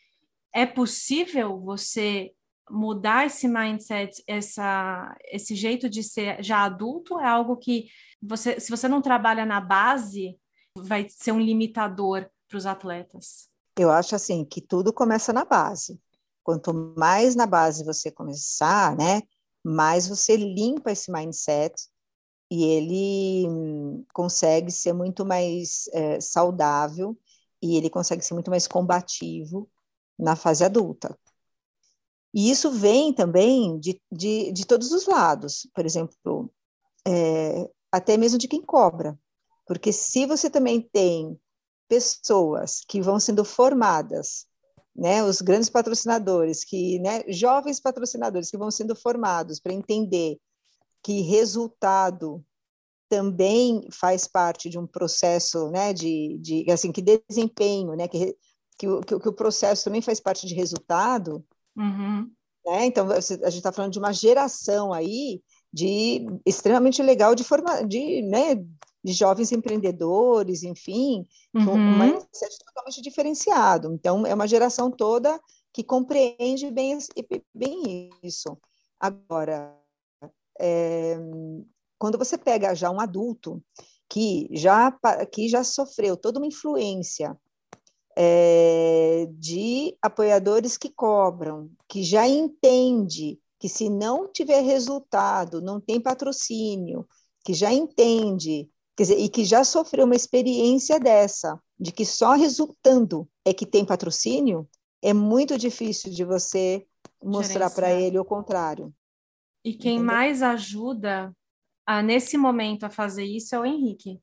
é 0.54 0.65
possível 0.65 1.60
você 1.60 2.32
mudar 2.72 3.26
esse 3.26 3.48
mindset, 3.48 4.24
essa, 4.26 5.16
esse 5.26 5.56
jeito 5.56 5.90
de 5.90 6.04
ser 6.04 6.44
já 6.44 6.64
adulto? 6.64 7.20
É 7.20 7.28
algo 7.28 7.58
que 7.58 7.88
você, 8.22 8.60
se 8.60 8.70
você 8.70 8.88
não 8.88 9.02
trabalha 9.02 9.46
na 9.46 9.60
base, 9.60 10.38
vai 10.78 11.08
ser 11.10 11.32
um 11.32 11.40
limitador 11.40 12.30
para 12.48 12.58
os 12.58 12.66
atletas? 12.66 13.50
Eu 13.78 13.90
acho 13.92 14.16
assim 14.16 14.46
que 14.46 14.62
tudo 14.62 14.94
começa 14.94 15.32
na 15.34 15.46
base. 15.46 16.00
Quanto 16.44 16.74
mais 16.98 17.36
na 17.36 17.46
base 17.46 17.86
você 17.86 18.12
começar, 18.12 18.96
né, 18.98 19.22
mais 19.64 20.08
você 20.08 20.36
limpa 20.36 20.92
esse 20.92 21.12
mindset 21.12 21.76
e 22.50 22.64
ele 22.64 23.48
hum, 23.48 24.06
consegue 24.14 24.72
ser 24.72 24.94
muito 24.94 25.26
mais 25.26 25.88
é, 25.94 26.20
saudável 26.20 27.18
e 27.62 27.78
ele 27.78 27.90
consegue 27.90 28.24
ser 28.24 28.34
muito 28.34 28.50
mais 28.50 28.68
combativo 28.68 29.70
na 30.18 30.36
fase 30.36 30.64
adulta. 30.64 31.18
E 32.34 32.50
isso 32.50 32.72
vem 32.72 33.13
também 33.13 33.78
de, 33.80 34.02
de, 34.12 34.52
de 34.52 34.65
todos 34.65 34.91
os 34.91 35.06
lados, 35.06 35.67
por 35.74 35.86
exemplo, 35.86 36.52
é, 37.06 37.70
até 37.91 38.15
mesmo 38.17 38.38
de 38.38 38.48
quem 38.48 38.62
cobra. 38.62 39.20
Porque 39.65 39.91
se 39.91 40.26
você 40.26 40.50
também 40.50 40.82
tem 40.82 41.39
pessoas 41.88 42.82
que 42.88 43.02
vão 43.02 43.20
sendo 43.20 43.44
formadas, 43.44 44.46
né, 44.96 45.24
os 45.24 45.41
grandes 45.41 45.70
patrocinadores, 45.70 46.63
que, 46.63 47.00
né, 47.00 47.24
jovens 47.28 47.80
patrocinadores 47.80 48.50
que 48.50 48.58
vão 48.58 48.72
sendo 48.72 48.96
formados 48.96 49.60
para 49.60 49.74
entender 49.74 50.38
que 51.04 51.22
resultado 51.22 52.44
também 53.10 53.88
faz 53.91 54.26
parte 54.28 54.70
de 54.70 54.80
um 54.80 54.88
processo, 54.88 55.70
né, 55.70 55.91
de, 55.91 56.38
de 56.39 56.72
assim, 56.72 56.91
que 56.91 57.02
desempenho, 57.02 57.94
né, 57.94 58.08
que, 58.08 58.38
que, 58.78 58.88
o, 58.88 59.02
que 59.02 59.30
o 59.30 59.34
processo 59.34 59.84
também 59.84 60.02
faz 60.02 60.20
parte 60.20 60.48
de 60.48 60.54
resultado, 60.54 61.46
uhum. 61.76 62.30
né, 62.66 62.86
então 62.86 63.10
a 63.12 63.20
gente 63.20 63.58
está 63.58 63.72
falando 63.72 63.92
de 63.92 64.00
uma 64.00 64.14
geração 64.14 64.94
aí 64.94 65.42
de 65.74 66.26
extremamente 66.46 67.02
legal 67.02 67.34
de 67.34 67.44
forma, 67.44 67.84
de, 67.84 68.22
né, 68.24 68.56
de 69.04 69.14
jovens 69.14 69.52
empreendedores, 69.52 70.64
enfim, 70.64 71.26
uhum. 71.54 71.66
com 71.66 71.72
um 71.74 71.98
mindset 71.98 72.58
totalmente 72.66 73.02
diferenciado. 73.02 73.94
Então, 73.94 74.26
é 74.26 74.34
uma 74.34 74.48
geração 74.48 74.92
toda 74.92 75.40
que 75.74 75.84
compreende 75.84 76.70
bem, 76.70 76.98
bem 77.54 78.10
isso. 78.22 78.58
Agora, 79.00 79.76
é, 80.60 81.18
quando 81.98 82.18
você 82.18 82.38
pega 82.38 82.76
já 82.76 82.92
um 82.92 83.00
adulto 83.00 83.64
que 84.10 84.50
já, 84.52 84.92
que 85.32 85.48
já 85.48 85.64
sofreu 85.64 86.18
toda 86.18 86.40
uma 86.40 86.48
influência 86.48 87.36
é, 88.17 89.28
de 89.38 89.97
apoiadores 90.02 90.78
que 90.78 90.89
cobram, 90.89 91.69
que 91.88 92.04
já 92.04 92.28
entende 92.28 93.39
que 93.60 93.69
se 93.69 93.89
não 93.89 94.32
tiver 94.32 94.62
resultado, 94.62 95.62
não 95.62 95.80
tem 95.80 96.02
patrocínio, 96.02 97.08
que 97.45 97.54
já 97.54 97.71
entende 97.71 98.69
Quer 98.95 99.04
dizer, 99.04 99.19
e 99.19 99.30
que 99.30 99.43
já 99.43 99.63
sofreu 99.63 100.06
uma 100.06 100.15
experiência 100.15 101.00
dessa, 101.00 101.60
de 101.80 101.91
que 101.91 102.06
só 102.06 102.34
resultando 102.34 103.28
é 103.45 103.54
que 103.54 103.65
tem 103.65 103.86
patrocínio, 103.86 104.69
é 105.02 105.13
muito 105.13 105.58
difícil 105.58 106.12
de 106.12 106.24
você 106.24 106.86
mostrar 107.24 107.71
para 107.71 107.91
ele 107.91 108.19
o 108.19 108.26
contrário. 108.26 108.93
E 109.63 109.74
quem 109.74 109.93
Entendeu? 109.93 110.06
mais 110.06 110.43
ajuda 110.43 111.36
a, 111.86 112.04
nesse 112.04 112.38
momento 112.38 112.84
a 112.84 112.89
fazer 112.89 113.24
isso 113.24 113.56
é 113.56 113.60
o 113.60 113.65
Henrique. 113.65 114.19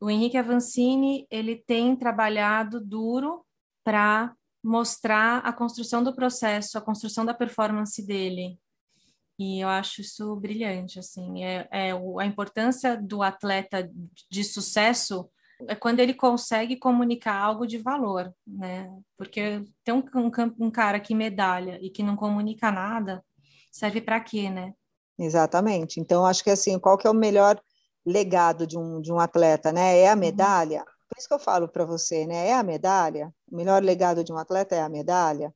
O 0.00 0.10
Henrique 0.10 0.38
Avancini, 0.38 1.26
ele 1.30 1.56
tem 1.56 1.94
trabalhado 1.94 2.80
duro 2.80 3.44
para 3.84 4.34
mostrar 4.62 5.38
a 5.38 5.52
construção 5.52 6.02
do 6.02 6.14
processo, 6.14 6.78
a 6.78 6.80
construção 6.80 7.24
da 7.24 7.34
performance 7.34 8.04
dele. 8.06 8.58
E 9.38 9.60
eu 9.60 9.68
acho 9.68 10.00
isso 10.00 10.36
brilhante, 10.36 10.98
assim, 10.98 11.44
é, 11.44 11.66
é 11.70 11.92
a 11.92 12.26
importância 12.26 12.96
do 12.96 13.22
atleta 13.22 13.90
de 14.30 14.44
sucesso 14.44 15.30
é 15.68 15.74
quando 15.74 16.00
ele 16.00 16.14
consegue 16.14 16.76
comunicar 16.76 17.36
algo 17.36 17.66
de 17.66 17.78
valor, 17.78 18.32
né? 18.46 18.90
Porque 19.16 19.62
tem 19.84 19.94
um, 19.94 20.02
um, 20.14 20.30
um 20.66 20.70
cara 20.70 21.00
que 21.00 21.14
medalha 21.14 21.78
e 21.82 21.90
que 21.90 22.02
não 22.02 22.16
comunica 22.16 22.70
nada, 22.70 23.24
serve 23.70 24.00
para 24.00 24.20
quê, 24.20 24.48
né? 24.48 24.72
Exatamente. 25.18 26.00
Então, 26.00 26.24
acho 26.24 26.42
que 26.42 26.50
assim, 26.50 26.78
qual 26.78 26.96
que 26.96 27.06
é 27.06 27.10
o 27.10 27.14
melhor 27.14 27.60
legado 28.04 28.66
de 28.66 28.78
um, 28.78 29.00
de 29.00 29.12
um 29.12 29.18
atleta, 29.18 29.72
né? 29.72 29.98
É 29.98 30.08
a 30.08 30.14
uhum. 30.14 30.20
medalha. 30.20 30.84
Por 31.08 31.18
isso 31.18 31.28
que 31.28 31.34
eu 31.34 31.38
falo 31.38 31.68
para 31.68 31.84
você, 31.84 32.26
né? 32.26 32.48
É 32.48 32.54
a 32.54 32.62
medalha. 32.62 33.34
O 33.50 33.56
melhor 33.56 33.82
legado 33.82 34.22
de 34.24 34.32
um 34.32 34.38
atleta 34.38 34.74
é 34.74 34.80
a 34.80 34.88
medalha. 34.88 35.54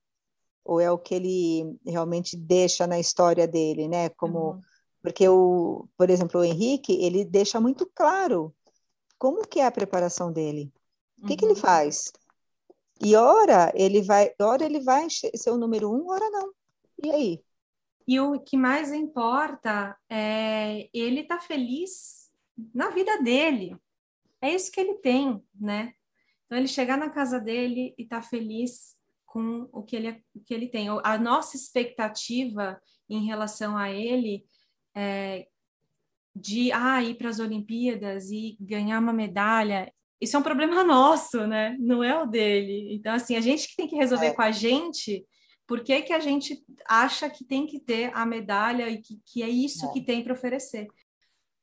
Ou 0.64 0.80
é 0.80 0.90
o 0.90 0.98
que 0.98 1.14
ele 1.14 1.78
realmente 1.86 2.36
deixa 2.36 2.86
na 2.86 2.98
história 2.98 3.46
dele, 3.46 3.88
né? 3.88 4.08
Como 4.10 4.52
uhum. 4.52 4.60
porque 5.02 5.28
o, 5.28 5.86
por 5.96 6.10
exemplo, 6.10 6.40
o 6.40 6.44
Henrique, 6.44 6.92
ele 7.04 7.24
deixa 7.24 7.60
muito 7.60 7.90
claro 7.94 8.54
como 9.18 9.46
que 9.46 9.60
é 9.60 9.66
a 9.66 9.70
preparação 9.70 10.32
dele. 10.32 10.72
O 11.18 11.26
que, 11.26 11.32
uhum. 11.32 11.36
que 11.36 11.44
ele 11.44 11.54
uhum. 11.54 11.60
faz? 11.60 12.12
E 13.02 13.16
ora 13.16 13.72
ele 13.74 14.02
vai, 14.02 14.32
ora 14.40 14.64
ele 14.64 14.80
vai 14.80 15.06
ser 15.10 15.50
o 15.50 15.56
número 15.56 15.90
um, 15.90 16.08
ora 16.10 16.28
não. 16.30 16.52
E 17.02 17.10
aí? 17.10 17.44
E 18.06 18.20
o 18.20 18.38
que 18.40 18.56
mais 18.56 18.92
importa 18.92 19.96
é 20.10 20.88
ele 20.92 21.24
tá 21.24 21.40
feliz 21.40 22.23
na 22.74 22.90
vida 22.90 23.22
dele. 23.22 23.76
É 24.40 24.54
isso 24.54 24.70
que 24.70 24.80
ele 24.80 24.94
tem, 24.94 25.42
né? 25.58 25.94
Então 26.46 26.58
ele 26.58 26.68
chegar 26.68 26.98
na 26.98 27.10
casa 27.10 27.40
dele 27.40 27.94
e 27.98 28.02
estar 28.02 28.20
tá 28.20 28.26
feliz 28.26 28.96
com 29.24 29.68
o 29.72 29.82
que 29.82 29.96
ele, 29.96 30.22
o 30.34 30.40
que 30.40 30.54
ele 30.54 30.68
tem. 30.68 30.88
A 31.02 31.18
nossa 31.18 31.56
expectativa 31.56 32.80
em 33.08 33.24
relação 33.26 33.76
a 33.76 33.90
ele 33.90 34.44
é, 34.94 35.46
de 36.34 36.70
ah, 36.72 37.02
ir 37.02 37.16
para 37.16 37.30
as 37.30 37.38
Olimpíadas 37.38 38.30
e 38.30 38.56
ganhar 38.60 39.00
uma 39.00 39.12
medalha, 39.12 39.92
isso 40.20 40.36
é 40.36 40.38
um 40.38 40.42
problema 40.42 40.82
nosso, 40.84 41.46
né? 41.46 41.76
Não 41.80 42.02
é 42.02 42.20
o 42.20 42.26
dele. 42.26 42.94
Então, 42.94 43.14
assim, 43.14 43.36
a 43.36 43.40
gente 43.40 43.68
que 43.68 43.76
tem 43.76 43.88
que 43.88 43.96
resolver 43.96 44.26
é. 44.26 44.34
com 44.34 44.42
a 44.42 44.50
gente 44.50 45.26
por 45.66 45.82
que, 45.82 46.02
que 46.02 46.12
a 46.12 46.20
gente 46.20 46.62
acha 46.86 47.28
que 47.30 47.44
tem 47.44 47.66
que 47.66 47.80
ter 47.80 48.10
a 48.14 48.26
medalha 48.26 48.88
e 48.88 49.00
que, 49.00 49.20
que 49.24 49.42
é 49.42 49.48
isso 49.48 49.86
é. 49.86 49.92
que 49.92 50.02
tem 50.02 50.22
para 50.22 50.34
oferecer. 50.34 50.86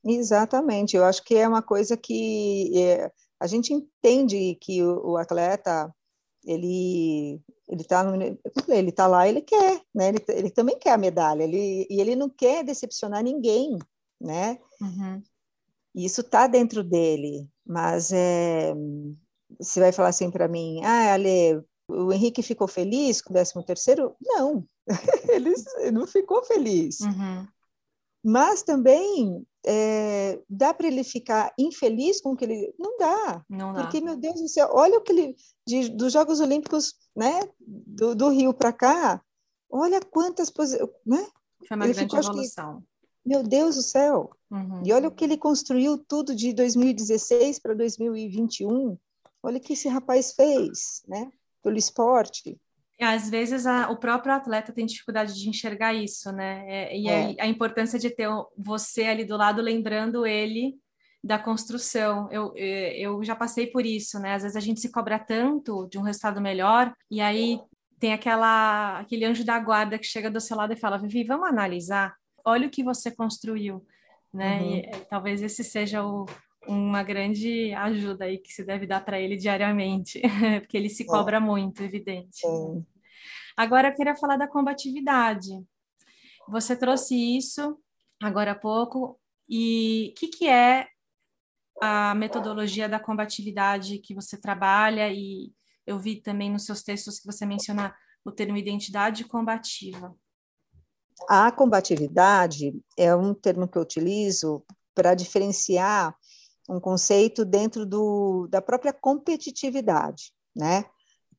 Exatamente, 0.03 0.95
eu 0.95 1.05
acho 1.05 1.23
que 1.23 1.35
é 1.35 1.47
uma 1.47 1.61
coisa 1.61 1.95
que 1.95 2.71
é, 2.75 3.11
a 3.39 3.47
gente 3.47 3.73
entende 3.73 4.55
que 4.59 4.83
o, 4.83 5.11
o 5.11 5.17
atleta 5.17 5.93
ele 6.43 7.39
ele 7.67 7.81
está 7.81 8.03
ele 8.67 8.91
tá 8.91 9.05
lá 9.05 9.27
ele 9.27 9.41
quer 9.41 9.79
né 9.93 10.09
ele, 10.09 10.25
ele 10.29 10.49
também 10.49 10.77
quer 10.79 10.93
a 10.93 10.97
medalha 10.97 11.43
ele 11.43 11.85
e 11.87 12.01
ele 12.01 12.15
não 12.15 12.27
quer 12.27 12.63
decepcionar 12.63 13.23
ninguém 13.23 13.77
né? 14.21 14.59
Uhum. 14.79 15.21
Isso 15.95 16.21
está 16.21 16.47
dentro 16.47 16.83
dele, 16.83 17.49
mas 17.65 18.11
é, 18.13 18.73
você 19.59 19.79
vai 19.79 19.91
falar 19.91 20.09
assim 20.09 20.31
para 20.31 20.47
mim, 20.47 20.81
ah, 20.83 21.13
Ale, 21.13 21.61
o 21.87 22.13
Henrique 22.13 22.43
ficou 22.43 22.67
feliz 22.67 23.21
com 23.21 23.31
o 23.31 23.33
13 23.33 23.65
terceiro? 23.65 24.15
Não, 24.21 24.65
ele 25.29 25.53
não 25.91 26.07
ficou 26.07 26.43
feliz. 26.43 27.01
Uhum. 27.01 27.47
Mas 28.23 28.61
também 28.63 29.45
é, 29.65 30.39
dá 30.49 30.73
para 30.73 30.87
ele 30.87 31.03
ficar 31.03 31.53
infeliz 31.57 32.19
com 32.19 32.31
o 32.31 32.35
que 32.35 32.45
ele 32.45 32.73
não 32.79 32.97
dá, 32.97 33.45
não 33.49 33.73
dá. 33.73 33.83
porque 33.83 34.01
meu 34.01 34.17
Deus 34.17 34.41
do 34.41 34.47
céu, 34.47 34.69
olha 34.71 34.97
o 34.97 35.01
que 35.01 35.11
ele 35.11 35.35
de, 35.67 35.89
dos 35.89 36.13
Jogos 36.13 36.39
Olímpicos, 36.39 36.95
né, 37.15 37.41
do, 37.59 38.15
do 38.15 38.29
Rio 38.29 38.53
para 38.53 38.73
cá, 38.73 39.21
olha 39.69 40.01
quantas 40.01 40.49
posições, 40.49 40.89
né? 41.05 41.25
Foi 41.67 41.77
uma 41.77 41.85
ele 41.85 41.93
grande 41.93 42.15
ficou, 42.15 42.31
evolução. 42.31 42.83
Meu 43.23 43.43
Deus 43.43 43.75
do 43.75 43.83
céu! 43.83 44.31
Uhum. 44.49 44.81
E 44.83 44.91
olha 44.91 45.07
o 45.07 45.11
que 45.11 45.23
ele 45.23 45.37
construiu 45.37 45.97
tudo 45.97 46.35
de 46.35 46.53
2016 46.53 47.59
para 47.59 47.75
2021. 47.75 48.97
Olha 49.43 49.57
o 49.57 49.61
que 49.61 49.73
esse 49.73 49.87
rapaz 49.87 50.33
fez, 50.33 51.03
né? 51.07 51.31
Pelo 51.61 51.77
esporte. 51.77 52.59
Às 53.03 53.29
vezes 53.29 53.65
a, 53.65 53.89
o 53.89 53.97
próprio 53.97 54.33
atleta 54.33 54.71
tem 54.71 54.85
dificuldade 54.85 55.33
de 55.33 55.49
enxergar 55.49 55.93
isso, 55.93 56.31
né? 56.31 56.65
É, 56.67 56.97
e 56.97 57.07
é. 57.07 57.35
a, 57.39 57.45
a, 57.45 57.47
importância 57.47 57.97
de 57.97 58.09
ter 58.09 58.27
você 58.57 59.03
ali 59.03 59.25
do 59.25 59.37
lado 59.37 59.61
lembrando 59.61 60.25
ele 60.25 60.75
da 61.23 61.37
construção. 61.37 62.29
Eu, 62.31 62.53
é, 62.55 62.99
eu 62.99 63.23
já 63.23 63.35
passei 63.35 63.67
por 63.67 63.85
isso, 63.85 64.19
né? 64.19 64.35
Às 64.35 64.43
vezes 64.43 64.57
a 64.57 64.61
gente 64.61 64.79
se 64.79 64.91
cobra 64.91 65.19
tanto 65.19 65.87
de 65.87 65.97
um 65.97 66.03
resultado 66.03 66.41
melhor 66.41 66.93
e 67.09 67.21
aí 67.21 67.59
tem 67.99 68.13
aquela 68.13 68.99
aquele 68.99 69.25
anjo 69.25 69.45
da 69.45 69.59
guarda 69.59 69.97
que 69.97 70.05
chega 70.05 70.29
do 70.29 70.39
seu 70.39 70.57
lado 70.57 70.73
e 70.73 70.77
fala: 70.77 70.97
Vivi, 70.97 71.23
vamos 71.23 71.47
analisar 71.47 72.15
olha 72.45 72.67
o 72.67 72.69
que 72.69 72.83
você 72.83 73.11
construiu, 73.11 73.85
né? 74.33 74.61
Uhum. 74.61 74.75
E, 74.75 74.79
eh, 74.81 75.05
talvez 75.09 75.41
esse 75.41 75.63
seja 75.63 76.05
o, 76.05 76.25
uma 76.67 77.03
grande 77.03 77.73
ajuda 77.73 78.25
aí 78.25 78.37
que 78.37 78.53
se 78.53 78.63
deve 78.63 78.85
dar 78.85 79.03
para 79.03 79.19
ele 79.19 79.37
diariamente, 79.37 80.21
porque 80.61 80.77
ele 80.77 80.89
se 80.89 81.05
cobra 81.05 81.37
é. 81.37 81.39
muito, 81.39 81.83
evidente. 81.83 82.45
É. 82.45 82.81
Agora 83.55 83.89
eu 83.89 83.95
queria 83.95 84.15
falar 84.15 84.37
da 84.37 84.47
combatividade. 84.47 85.49
Você 86.47 86.75
trouxe 86.75 87.15
isso 87.15 87.77
agora 88.21 88.51
há 88.51 88.55
pouco, 88.55 89.19
e 89.49 90.11
o 90.11 90.19
que, 90.19 90.27
que 90.27 90.47
é 90.47 90.87
a 91.81 92.15
metodologia 92.15 92.87
da 92.87 92.99
combatividade 92.99 93.97
que 93.97 94.13
você 94.13 94.39
trabalha? 94.39 95.11
E 95.11 95.51
eu 95.85 95.99
vi 95.99 96.21
também 96.21 96.49
nos 96.49 96.65
seus 96.65 96.83
textos 96.83 97.19
que 97.19 97.25
você 97.25 97.45
menciona 97.45 97.93
o 98.23 98.31
termo 98.31 98.55
identidade 98.55 99.25
combativa. 99.25 100.15
A 101.27 101.51
combatividade 101.51 102.73
é 102.97 103.13
um 103.15 103.33
termo 103.33 103.67
que 103.67 103.77
eu 103.77 103.81
utilizo 103.81 104.63
para 104.95 105.13
diferenciar 105.13 106.15
um 106.69 106.79
conceito 106.79 107.43
dentro 107.43 107.85
do, 107.85 108.47
da 108.47 108.61
própria 108.61 108.93
competitividade, 108.93 110.31
né? 110.55 110.85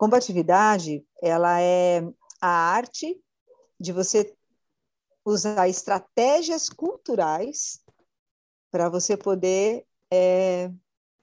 Combatividade, 0.02 1.06
ela 1.22 1.60
é 1.60 2.00
a 2.40 2.48
arte 2.48 3.16
de 3.78 3.92
você 3.92 4.34
usar 5.24 5.68
estratégias 5.68 6.68
culturais 6.68 7.80
para 8.68 8.88
você 8.88 9.16
poder 9.16 9.86
é, 10.12 10.72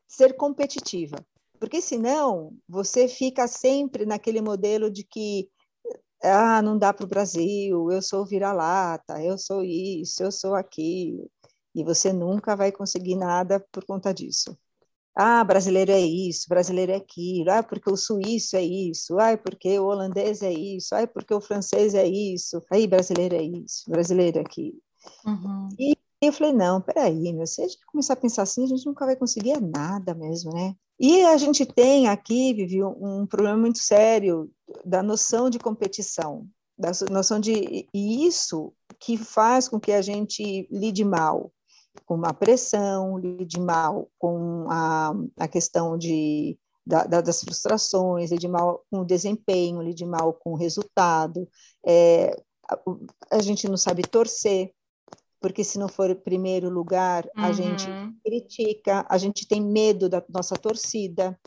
ser 0.07 0.37
competitiva. 0.37 1.17
Porque 1.59 1.81
senão 1.81 2.57
você 2.69 3.09
fica 3.09 3.49
sempre 3.49 4.05
naquele 4.05 4.39
modelo 4.39 4.89
de 4.89 5.03
que 5.03 5.49
ah, 6.23 6.61
não 6.61 6.77
dá 6.77 6.93
para 6.93 7.03
o 7.03 7.09
Brasil, 7.09 7.91
eu 7.91 8.01
sou 8.01 8.25
vira-lata, 8.25 9.21
eu 9.21 9.37
sou 9.37 9.61
isso, 9.61 10.23
eu 10.23 10.31
sou 10.31 10.55
aquilo, 10.55 11.29
e 11.75 11.83
você 11.83 12.13
nunca 12.13 12.55
vai 12.55 12.71
conseguir 12.71 13.17
nada 13.17 13.59
por 13.73 13.83
conta 13.83 14.13
disso. 14.13 14.57
Ah, 15.21 15.43
brasileiro 15.43 15.91
é 15.91 15.99
isso, 15.99 16.47
brasileiro 16.47 16.93
é 16.93 16.95
aquilo, 16.95 17.51
ah, 17.51 17.61
porque 17.61 17.91
o 17.91 17.97
suíço 17.97 18.55
é 18.55 18.63
isso, 18.63 19.19
ah, 19.19 19.37
porque 19.37 19.77
o 19.77 19.87
holandês 19.87 20.41
é 20.41 20.53
isso, 20.53 20.95
ah, 20.95 21.05
porque 21.05 21.33
o 21.33 21.41
francês 21.41 21.93
é 21.93 22.07
isso, 22.07 22.61
aí 22.71 22.87
brasileiro 22.87 23.35
é 23.35 23.43
isso, 23.43 23.83
brasileiro 23.89 24.37
é 24.37 24.41
aquilo. 24.41 24.77
Uhum. 25.25 25.67
E 25.77 25.97
eu 26.21 26.31
falei, 26.31 26.53
não, 26.53 26.79
peraí, 26.79 27.33
meu, 27.33 27.45
se 27.45 27.61
a 27.61 27.67
gente 27.67 27.85
começar 27.85 28.13
a 28.13 28.15
pensar 28.15 28.43
assim, 28.43 28.63
a 28.63 28.67
gente 28.67 28.85
nunca 28.85 29.05
vai 29.05 29.17
conseguir 29.17 29.59
nada 29.59 30.15
mesmo, 30.15 30.53
né? 30.53 30.73
E 30.97 31.21
a 31.23 31.35
gente 31.35 31.65
tem 31.65 32.07
aqui, 32.07 32.53
Vivi, 32.53 32.81
um 32.81 33.27
problema 33.27 33.57
muito 33.57 33.79
sério 33.79 34.49
da 34.85 35.03
noção 35.03 35.49
de 35.49 35.59
competição, 35.59 36.47
da 36.77 36.91
noção 37.11 37.41
de 37.41 37.89
e 37.93 38.25
isso 38.25 38.71
que 38.97 39.17
faz 39.17 39.67
com 39.67 39.81
que 39.81 39.91
a 39.91 40.01
gente 40.01 40.65
lide 40.71 41.03
mal 41.03 41.51
com 42.05 42.25
a 42.25 42.33
pressão, 42.33 43.17
lide 43.17 43.59
mal 43.59 44.09
com 44.17 44.65
a, 44.69 45.13
a 45.37 45.47
questão 45.47 45.97
de, 45.97 46.57
da, 46.85 47.05
das 47.05 47.41
frustrações, 47.41 48.31
lide 48.31 48.47
mal 48.47 48.83
com 48.89 49.01
o 49.01 49.05
desempenho, 49.05 49.81
lide 49.81 50.05
mal 50.05 50.33
com 50.33 50.53
o 50.53 50.57
resultado. 50.57 51.47
É, 51.85 52.35
a, 52.69 52.79
a 53.37 53.41
gente 53.41 53.67
não 53.67 53.77
sabe 53.77 54.01
torcer, 54.03 54.71
porque 55.39 55.63
se 55.63 55.77
não 55.77 55.87
for 55.87 56.13
primeiro 56.15 56.69
lugar, 56.69 57.25
uhum. 57.25 57.43
a 57.43 57.51
gente 57.51 57.87
critica, 58.23 59.05
a 59.09 59.17
gente 59.17 59.47
tem 59.47 59.61
medo 59.61 60.09
da 60.09 60.23
nossa 60.29 60.55
torcida, 60.55 61.39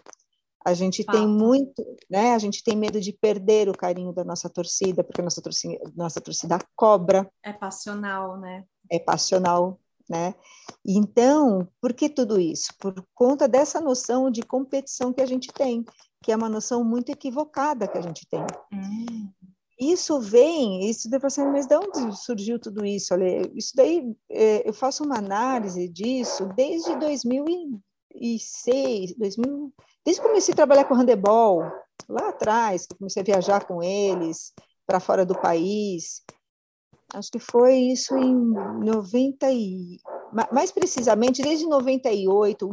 a 0.65 0.75
gente 0.75 1.05
tem 1.05 1.27
muito, 1.27 1.85
né? 2.09 2.35
A 2.35 2.39
gente 2.39 2.63
tem 2.63 2.77
medo 2.77 3.01
de 3.01 3.13
perder 3.13 3.69
o 3.69 3.77
carinho 3.77 4.13
da 4.13 4.25
nossa 4.25 4.49
torcida, 4.49 5.03
porque 5.03 5.21
a 5.21 5.25
nossa 5.25 5.43
torcida, 5.43 5.79
nossa 5.97 6.21
torcida 6.21 6.59
cobra. 6.77 7.29
É 7.43 7.53
passional, 7.53 8.39
né? 8.39 8.65
É 8.89 8.99
passional, 8.99 9.81
né? 10.09 10.35
Então, 10.85 11.69
por 11.81 11.93
que 11.93 12.09
tudo 12.09 12.41
isso? 12.41 12.73
Por 12.79 12.95
conta 13.15 13.49
dessa 13.49 13.81
noção 13.81 14.31
de 14.31 14.43
competição 14.43 15.12
que 15.12 15.23
a 15.23 15.27
gente 15.27 15.53
tem, 15.53 15.85
que 16.23 16.33
é 16.33 16.37
uma 16.37 16.49
noção 16.49 16.85
muito 16.85 17.11
equivocada 17.11 17.88
que 17.88 17.99
a 17.99 18.03
gente 18.03 18.27
tem. 18.29 18.41
Uhum. 18.73 19.31
Isso 19.79 20.21
vem, 20.21 20.88
isso 20.88 21.11
depois 21.11 21.35
você, 21.35 21.45
mas 21.45 21.67
de 21.67 21.77
onde 21.77 22.17
surgiu 22.17 22.59
tudo 22.59 22.85
isso? 22.85 23.15
Olha, 23.15 23.51
isso 23.55 23.73
daí, 23.75 24.15
é, 24.31 24.69
eu 24.69 24.73
faço 24.73 25.03
uma 25.03 25.19
análise 25.19 25.88
disso 25.88 26.47
desde 26.55 26.95
2006, 26.97 29.17
2000, 29.17 29.73
desde 30.05 30.23
que 30.23 30.29
comecei 30.29 30.53
a 30.53 30.57
trabalhar 30.57 30.85
com 30.85 30.95
handebol, 30.95 31.62
lá 32.09 32.29
atrás, 32.29 32.87
que 32.87 32.97
comecei 32.97 33.23
a 33.23 33.25
viajar 33.25 33.67
com 33.67 33.83
eles 33.83 34.53
para 34.87 35.01
fora 35.01 35.27
do 35.27 35.35
país. 35.35 36.23
Acho 37.14 37.31
que 37.31 37.38
foi 37.38 37.77
isso 37.77 38.16
em 38.16 38.35
90 38.35 39.51
e 39.53 39.98
mais 40.51 40.72
precisamente 40.72 41.42
desde 41.42 41.66
98. 41.66 42.66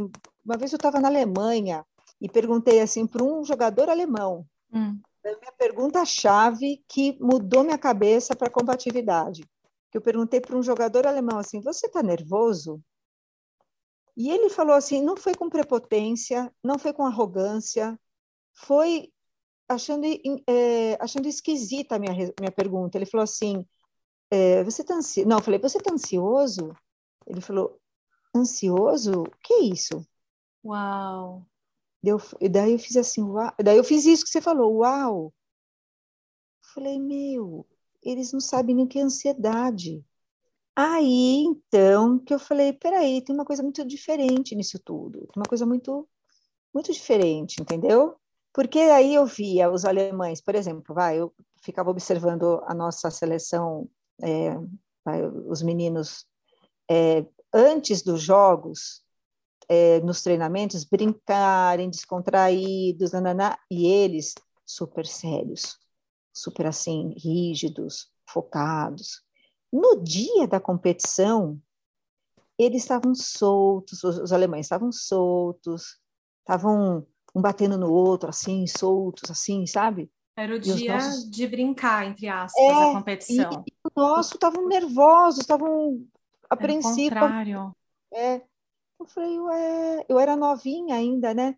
Uma 0.45 0.57
vez 0.57 0.71
eu 0.71 0.77
estava 0.77 0.99
na 0.99 1.09
Alemanha 1.09 1.85
e 2.21 2.29
perguntei 2.29 2.79
assim 2.79 3.05
para 3.05 3.23
um 3.23 3.43
jogador 3.43 3.89
alemão. 3.89 4.45
Hum. 4.73 4.99
A 5.25 5.29
minha 5.29 5.51
pergunta 5.57 6.05
chave 6.05 6.81
que 6.87 7.17
mudou 7.19 7.63
minha 7.63 7.77
cabeça 7.77 8.35
para 8.35 8.49
combatividade. 8.49 9.43
Que 9.91 9.97
eu 9.97 10.01
perguntei 10.01 10.39
para 10.39 10.55
um 10.55 10.63
jogador 10.63 11.05
alemão 11.05 11.37
assim: 11.37 11.59
"Você 11.61 11.87
está 11.87 12.01
nervoso?" 12.01 12.81
E 14.15 14.29
ele 14.29 14.49
falou 14.49 14.75
assim: 14.75 15.03
"Não 15.03 15.17
foi 15.17 15.35
com 15.35 15.49
prepotência, 15.49 16.51
não 16.63 16.79
foi 16.79 16.93
com 16.93 17.05
arrogância, 17.05 17.99
foi 18.53 19.11
achando 19.67 20.05
é, 20.47 20.97
achando 20.99 21.27
esquisita 21.27 21.95
a 21.95 21.99
minha 21.99 22.13
minha 22.13 22.51
pergunta. 22.51 22.97
Ele 22.97 23.05
falou 23.05 23.23
assim: 23.23 23.65
é, 24.31 24.63
você 24.63 24.81
está 24.81 24.95
ansioso? 24.95 25.27
Não, 25.29 25.37
eu 25.37 25.43
falei, 25.43 25.59
você 25.59 25.77
está 25.77 25.93
ansioso? 25.93 26.75
Ele 27.25 27.41
falou, 27.41 27.79
ansioso? 28.35 29.23
Que 29.43 29.53
é 29.53 29.61
isso? 29.63 30.05
Uau! 30.63 31.45
Eu, 32.03 32.17
daí 32.49 32.73
eu 32.73 32.79
fiz 32.79 32.95
assim, 32.95 33.23
uau. 33.23 33.53
Daí 33.63 33.77
eu 33.77 33.83
fiz 33.83 34.05
isso 34.05 34.23
que 34.23 34.29
você 34.29 34.41
falou, 34.41 34.77
uau! 34.77 35.33
Falei, 36.73 36.99
meu, 36.99 37.65
eles 38.03 38.31
não 38.31 38.39
sabem 38.39 38.75
nem 38.75 38.85
o 38.85 38.87
que 38.87 38.99
é 38.99 39.01
ansiedade. 39.01 40.03
Aí, 40.75 41.43
então, 41.43 42.19
que 42.19 42.33
eu 42.33 42.39
falei, 42.39 42.71
peraí, 42.73 43.21
tem 43.23 43.35
uma 43.35 43.45
coisa 43.45 43.61
muito 43.63 43.85
diferente 43.85 44.55
nisso 44.55 44.79
tudo. 44.79 45.19
Tem 45.27 45.41
uma 45.41 45.45
coisa 45.45 45.65
muito, 45.65 46.07
muito 46.73 46.93
diferente, 46.93 47.61
entendeu? 47.61 48.15
Porque 48.53 48.79
aí 48.79 49.15
eu 49.15 49.25
via 49.25 49.69
os 49.69 49.85
alemães, 49.85 50.41
por 50.41 50.55
exemplo, 50.55 50.95
vai, 50.95 51.19
eu 51.19 51.33
ficava 51.61 51.89
observando 51.89 52.61
a 52.65 52.73
nossa 52.73 53.11
seleção 53.11 53.89
é, 54.21 54.55
os 55.47 55.61
meninos, 55.61 56.25
é, 56.89 57.25
antes 57.53 58.01
dos 58.01 58.21
jogos, 58.21 59.03
é, 59.67 59.99
nos 60.01 60.21
treinamentos, 60.21 60.83
brincarem, 60.83 61.89
descontraídos, 61.89 63.11
e 63.69 63.87
eles 63.87 64.33
super 64.65 65.05
sérios, 65.05 65.77
super 66.33 66.67
assim, 66.67 67.13
rígidos, 67.17 68.11
focados. 68.27 69.23
No 69.71 70.03
dia 70.03 70.47
da 70.47 70.59
competição, 70.59 71.61
eles 72.57 72.81
estavam 72.81 73.13
soltos, 73.15 74.03
os, 74.03 74.17
os 74.17 74.33
alemães 74.33 74.65
estavam 74.65 74.91
soltos, 74.91 75.99
estavam 76.39 77.05
um 77.35 77.41
batendo 77.41 77.77
no 77.77 77.91
outro, 77.91 78.29
assim, 78.29 78.65
soltos, 78.67 79.29
assim, 79.29 79.65
sabe? 79.65 80.11
Era 80.39 80.55
o 80.55 80.59
dia 80.59 80.93
nossos... 80.93 81.29
de 81.29 81.45
brincar, 81.45 82.07
entre 82.07 82.29
aspas, 82.29 82.63
é, 82.63 82.71
a 82.71 82.93
competição. 82.93 83.63
E, 83.67 83.71
e 83.71 83.91
nosso 83.93 84.35
estavam 84.35 84.65
nervosos, 84.69 85.41
estavam 85.41 86.07
apreensivos. 86.49 87.17
Ao 87.17 87.27
contrário. 87.27 87.75
É. 88.13 88.41
Eu 88.97 89.05
falei, 89.05 89.37
ué, 89.37 90.05
eu 90.07 90.17
era 90.17 90.37
novinha 90.37 90.95
ainda, 90.95 91.33
né? 91.33 91.55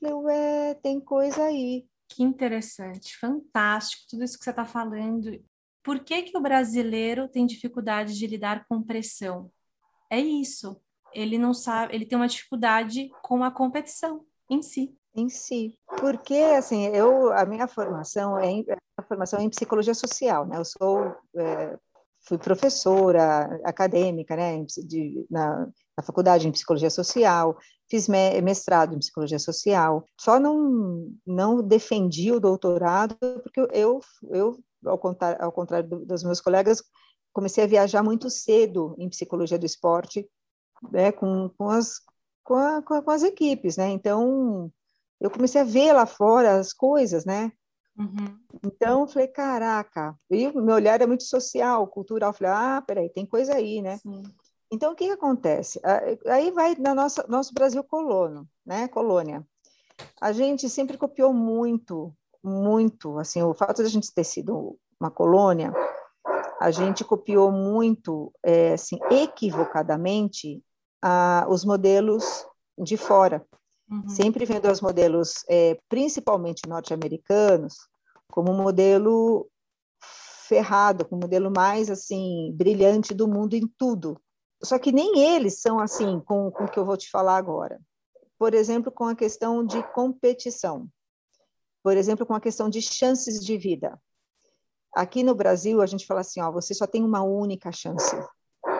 Falei, 0.00 0.14
ué, 0.14 0.74
tem 0.74 0.98
coisa 0.98 1.44
aí. 1.44 1.86
Que 2.08 2.24
interessante, 2.24 3.16
fantástico 3.16 4.04
tudo 4.08 4.24
isso 4.24 4.36
que 4.36 4.44
você 4.44 4.50
está 4.50 4.64
falando. 4.64 5.40
Por 5.82 6.00
que, 6.00 6.22
que 6.22 6.36
o 6.36 6.40
brasileiro 6.40 7.28
tem 7.28 7.46
dificuldade 7.46 8.18
de 8.18 8.26
lidar 8.26 8.66
com 8.68 8.82
pressão? 8.82 9.52
É 10.10 10.18
isso. 10.18 10.80
Ele 11.14 11.38
não 11.38 11.54
sabe, 11.54 11.94
ele 11.94 12.06
tem 12.06 12.18
uma 12.18 12.26
dificuldade 12.26 13.08
com 13.22 13.44
a 13.44 13.52
competição 13.52 14.24
em 14.50 14.62
si 14.62 14.92
em 15.16 15.28
si. 15.28 15.78
Porque, 15.98 16.34
assim, 16.34 16.86
eu, 16.88 17.32
a 17.32 17.44
minha 17.46 17.66
formação 17.66 18.38
é, 18.38 18.46
em, 18.50 18.66
a 18.96 19.02
formação 19.02 19.40
é 19.40 19.42
em 19.42 19.50
psicologia 19.50 19.94
social, 19.94 20.46
né? 20.46 20.58
Eu 20.58 20.64
sou, 20.64 21.14
é, 21.36 21.78
fui 22.26 22.38
professora 22.38 23.60
acadêmica, 23.64 24.36
né? 24.36 24.64
De, 24.86 25.26
na, 25.30 25.66
na 25.96 26.04
faculdade 26.04 26.46
em 26.46 26.52
psicologia 26.52 26.90
social, 26.90 27.56
fiz 27.88 28.08
mestrado 28.08 28.94
em 28.94 28.98
psicologia 28.98 29.38
social. 29.38 30.04
Só 30.20 30.38
não, 30.38 31.08
não 31.26 31.62
defendi 31.62 32.30
o 32.30 32.40
doutorado 32.40 33.16
porque 33.42 33.60
eu, 33.72 34.00
eu 34.30 34.58
ao 34.84 34.98
contrário, 34.98 35.42
ao 35.42 35.52
contrário 35.52 35.88
dos 35.88 36.22
meus 36.22 36.40
colegas, 36.40 36.82
comecei 37.32 37.64
a 37.64 37.68
viajar 37.68 38.02
muito 38.02 38.28
cedo 38.30 38.94
em 38.98 39.08
psicologia 39.08 39.58
do 39.58 39.66
esporte, 39.66 40.28
né? 40.92 41.10
Com, 41.10 41.48
com 41.56 41.70
as 41.70 42.00
com, 42.46 42.54
a, 42.54 42.80
com 42.80 43.10
as 43.10 43.24
equipes, 43.24 43.76
né? 43.76 43.88
Então 43.88 44.72
eu 45.20 45.30
comecei 45.30 45.60
a 45.60 45.64
ver 45.64 45.92
lá 45.92 46.06
fora 46.06 46.56
as 46.56 46.72
coisas, 46.72 47.24
né? 47.24 47.52
Uhum. 47.98 48.38
Então, 48.62 49.00
eu 49.02 49.06
falei, 49.06 49.28
caraca, 49.28 50.14
e 50.30 50.50
meu 50.52 50.74
olhar 50.74 51.00
é 51.00 51.06
muito 51.06 51.24
social, 51.24 51.86
cultural. 51.86 52.30
Eu 52.30 52.34
falei, 52.34 52.52
ah, 52.52 52.82
peraí, 52.86 53.08
tem 53.08 53.24
coisa 53.24 53.54
aí, 53.54 53.80
né? 53.80 53.96
Sim. 53.98 54.22
Então, 54.70 54.92
o 54.92 54.96
que, 54.96 55.06
que 55.06 55.12
acontece? 55.12 55.80
Aí 56.26 56.50
vai 56.50 56.74
na 56.74 56.94
nossa 56.94 57.24
nosso 57.28 57.54
Brasil 57.54 57.82
colono, 57.84 58.46
né? 58.64 58.88
Colônia. 58.88 59.46
A 60.20 60.32
gente 60.32 60.68
sempre 60.68 60.98
copiou 60.98 61.32
muito, 61.32 62.12
muito, 62.42 63.18
assim, 63.18 63.42
o 63.42 63.54
fato 63.54 63.76
de 63.76 63.88
a 63.88 63.90
gente 63.90 64.12
ter 64.12 64.24
sido 64.24 64.78
uma 65.00 65.10
colônia, 65.10 65.72
a 66.60 66.70
gente 66.70 67.04
copiou 67.04 67.50
muito, 67.50 68.32
é, 68.42 68.74
assim, 68.74 68.98
equivocadamente, 69.10 70.62
a, 71.02 71.46
os 71.48 71.64
modelos 71.64 72.46
de 72.78 72.96
fora. 72.96 73.46
Uhum. 73.90 74.08
Sempre 74.08 74.44
vendo 74.44 74.70
os 74.70 74.80
modelos, 74.80 75.44
é, 75.48 75.78
principalmente 75.88 76.68
norte-americanos, 76.68 77.88
como 78.30 78.52
um 78.52 78.62
modelo 78.62 79.48
ferrado, 80.00 81.04
como 81.04 81.20
o 81.20 81.24
modelo 81.24 81.50
mais 81.50 81.90
assim 81.90 82.52
brilhante 82.54 83.14
do 83.14 83.28
mundo 83.28 83.54
em 83.54 83.66
tudo. 83.78 84.20
Só 84.62 84.78
que 84.78 84.92
nem 84.92 85.18
eles 85.18 85.60
são 85.60 85.78
assim 85.78 86.20
com, 86.20 86.50
com 86.50 86.64
o 86.64 86.68
que 86.68 86.78
eu 86.78 86.84
vou 86.84 86.96
te 86.96 87.10
falar 87.10 87.36
agora. 87.36 87.80
Por 88.38 88.54
exemplo, 88.54 88.90
com 88.90 89.04
a 89.04 89.14
questão 89.14 89.64
de 89.64 89.82
competição. 89.92 90.88
Por 91.82 91.96
exemplo, 91.96 92.26
com 92.26 92.34
a 92.34 92.40
questão 92.40 92.68
de 92.68 92.82
chances 92.82 93.44
de 93.44 93.56
vida. 93.56 94.00
Aqui 94.94 95.22
no 95.22 95.34
Brasil, 95.34 95.80
a 95.80 95.86
gente 95.86 96.06
fala 96.06 96.20
assim, 96.20 96.40
ó, 96.40 96.50
você 96.50 96.74
só 96.74 96.86
tem 96.86 97.04
uma 97.04 97.22
única 97.22 97.70
chance. 97.70 98.16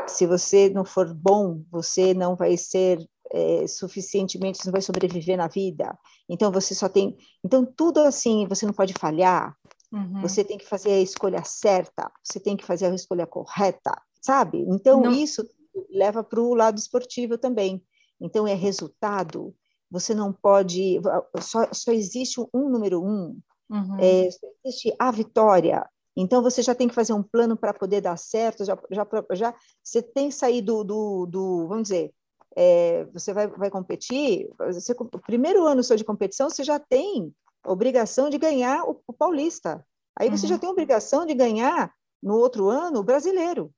Se 0.07 0.27
você 0.27 0.71
não 0.71 0.85
for 0.85 1.13
bom, 1.13 1.63
você 1.71 2.15
não 2.15 2.35
vai 2.35 2.57
ser 2.57 2.99
é, 3.37 3.67
suficientemente, 3.67 4.59
você 4.59 4.67
não 4.67 4.73
vai 4.73 4.81
sobreviver 4.81 5.37
na 5.37 5.47
vida. 5.47 5.97
Então 6.27 6.51
você 6.51 6.75
só 6.75 6.89
tem, 6.89 7.17
então 7.45 7.67
tudo 7.67 8.01
assim, 8.01 8.47
você 8.49 8.65
não 8.65 8.73
pode 8.73 8.95
falhar. 8.95 9.55
Uhum. 9.93 10.23
Você 10.23 10.43
tem 10.43 10.57
que 10.57 10.67
fazer 10.67 10.93
a 10.93 11.01
escolha 11.01 11.45
certa. 11.45 12.11
Você 12.25 12.41
tem 12.41 12.57
que 12.57 12.65
fazer 12.65 12.87
a 12.87 12.95
escolha 12.95 13.27
correta, 13.27 13.93
sabe? 14.23 14.65
Então 14.69 15.03
não. 15.03 15.13
isso 15.13 15.47
leva 15.91 16.25
para 16.25 16.41
o 16.41 16.55
lado 16.55 16.79
esportivo 16.79 17.37
também. 17.37 17.85
Então 18.21 18.47
é 18.47 18.55
resultado. 18.55 19.55
Você 19.91 20.15
não 20.15 20.33
pode. 20.33 21.01
Só, 21.41 21.69
só 21.73 21.93
existe 21.93 22.41
um 22.53 22.71
número 22.71 23.03
um. 23.03 23.39
Uhum. 23.69 23.99
É, 24.01 24.29
existe 24.65 24.95
a 24.99 25.11
vitória. 25.11 25.87
Então 26.17 26.43
você 26.43 26.63
já 26.63 26.75
tem 26.75 26.89
que 26.89 26.95
fazer 26.95 27.13
um 27.13 27.23
plano 27.23 27.57
para 27.57 27.75
poder 27.75 28.01
dar 28.01 28.17
certo. 28.17 28.65
Já, 28.65 28.77
já, 28.91 29.07
já 29.33 29.55
você 29.83 30.01
tem 30.01 30.31
que 30.31 30.35
sair 30.35 30.63
do, 30.63 30.83
do, 30.83 31.27
do 31.27 31.69
vamos 31.69 31.85
dizer, 31.85 32.13
é, 32.57 33.05
você 33.13 33.35
vai, 33.35 33.47
vai 33.47 33.71
competir, 33.71 34.49
você, 34.59 34.93
o 34.99 35.19
primeiro 35.19 35.67
ano 35.67 35.85
seu 35.85 35.97
de 35.97 36.05
competição, 36.05 36.49
você 36.49 36.65
já 36.65 36.79
tem 36.79 37.35
obrigação 37.65 38.31
de 38.31 38.39
ganhar 38.39 38.85
o, 38.85 39.01
o 39.07 39.13
paulista. 39.13 39.85
Aí 40.19 40.31
você 40.31 40.47
uhum. 40.47 40.51
já 40.51 40.59
tem 40.59 40.71
obrigação 40.71 41.27
de 41.27 41.35
ganhar 41.35 41.93
no 42.23 42.37
outro 42.37 42.71
ano 42.71 43.01
o 43.01 43.05
brasileiro. 43.05 43.71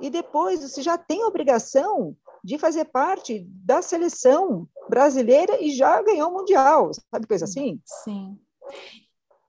E 0.00 0.10
depois 0.10 0.60
você 0.60 0.82
já 0.82 0.98
tem 0.98 1.24
obrigação 1.24 2.14
de 2.44 2.58
fazer 2.58 2.86
parte 2.86 3.44
da 3.48 3.80
seleção 3.80 4.68
brasileira 4.88 5.62
e 5.62 5.70
já 5.70 6.02
ganhou 6.02 6.30
o 6.30 6.34
mundial, 6.34 6.90
sabe 7.10 7.26
coisa 7.26 7.44
assim? 7.44 7.80
Sim. 7.84 8.38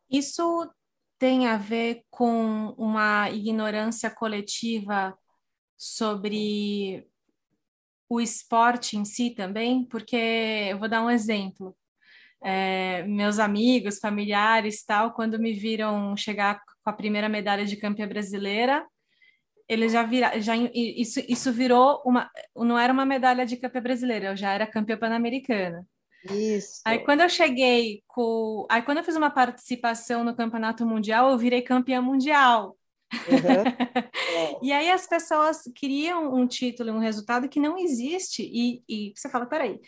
Isso 0.10 0.70
tem 1.18 1.48
a 1.48 1.58
ver 1.58 2.04
com 2.10 2.74
uma 2.78 3.30
ignorância 3.30 4.10
coletiva 4.10 5.18
sobre 5.78 7.08
o 8.12 8.19
esporte 8.19 8.97
em 8.97 9.06
si 9.06 9.30
também, 9.30 9.86
porque 9.86 10.67
eu 10.69 10.78
vou 10.78 10.89
dar 10.89 11.02
um 11.02 11.10
exemplo. 11.10 11.74
É, 12.43 13.04
meus 13.04 13.39
amigos, 13.39 14.00
familiares, 14.00 14.84
tal, 14.84 15.13
quando 15.13 15.39
me 15.39 15.54
viram 15.54 16.17
chegar 16.17 16.60
com 16.84 16.89
a 16.89 16.93
primeira 16.93 17.30
medalha 17.30 17.63
de 17.63 17.78
campeã 17.78 18.06
brasileira, 18.06 18.86
eles 19.65 19.93
já 19.93 20.04
viram, 20.04 20.41
já 20.41 20.58
isso, 20.74 21.21
isso 21.26 21.54
virou 21.54 22.02
uma, 22.06 22.30
não 22.54 22.78
era 22.78 22.91
uma 22.91 23.06
medalha 23.06 23.45
de 23.45 23.56
campeã 23.56 23.82
brasileira, 23.82 24.26
eu 24.32 24.36
já 24.36 24.52
era 24.52 24.67
campeã 24.67 24.97
pan-americana. 24.97 25.88
Isso. 26.30 26.82
Aí 26.84 27.00
quando 27.00 27.21
eu 27.21 27.30
cheguei 27.30 28.04
com, 28.08 28.67
aí 28.69 28.82
quando 28.82 28.97
eu 28.97 29.06
fiz 29.06 29.15
uma 29.15 29.30
participação 29.30 30.26
no 30.26 30.36
campeonato 30.36 30.86
mundial, 30.86 31.32
eu 31.32 31.38
virei 31.38 31.62
campeã 31.62 32.02
mundial. 32.02 32.76
Uhum. 33.13 34.60
e 34.62 34.71
aí 34.71 34.89
as 34.89 35.08
pessoas 35.08 35.63
queriam 35.76 36.34
um 36.34 36.47
título 36.47 36.89
e 36.89 36.93
um 36.93 37.00
resultado 37.00 37.50
que 37.50 37.60
não 37.60 37.78
existe, 37.78 38.43
e, 38.43 38.84
e 38.88 39.13
você 39.15 39.30
fala, 39.30 39.45
peraí, 39.45 39.80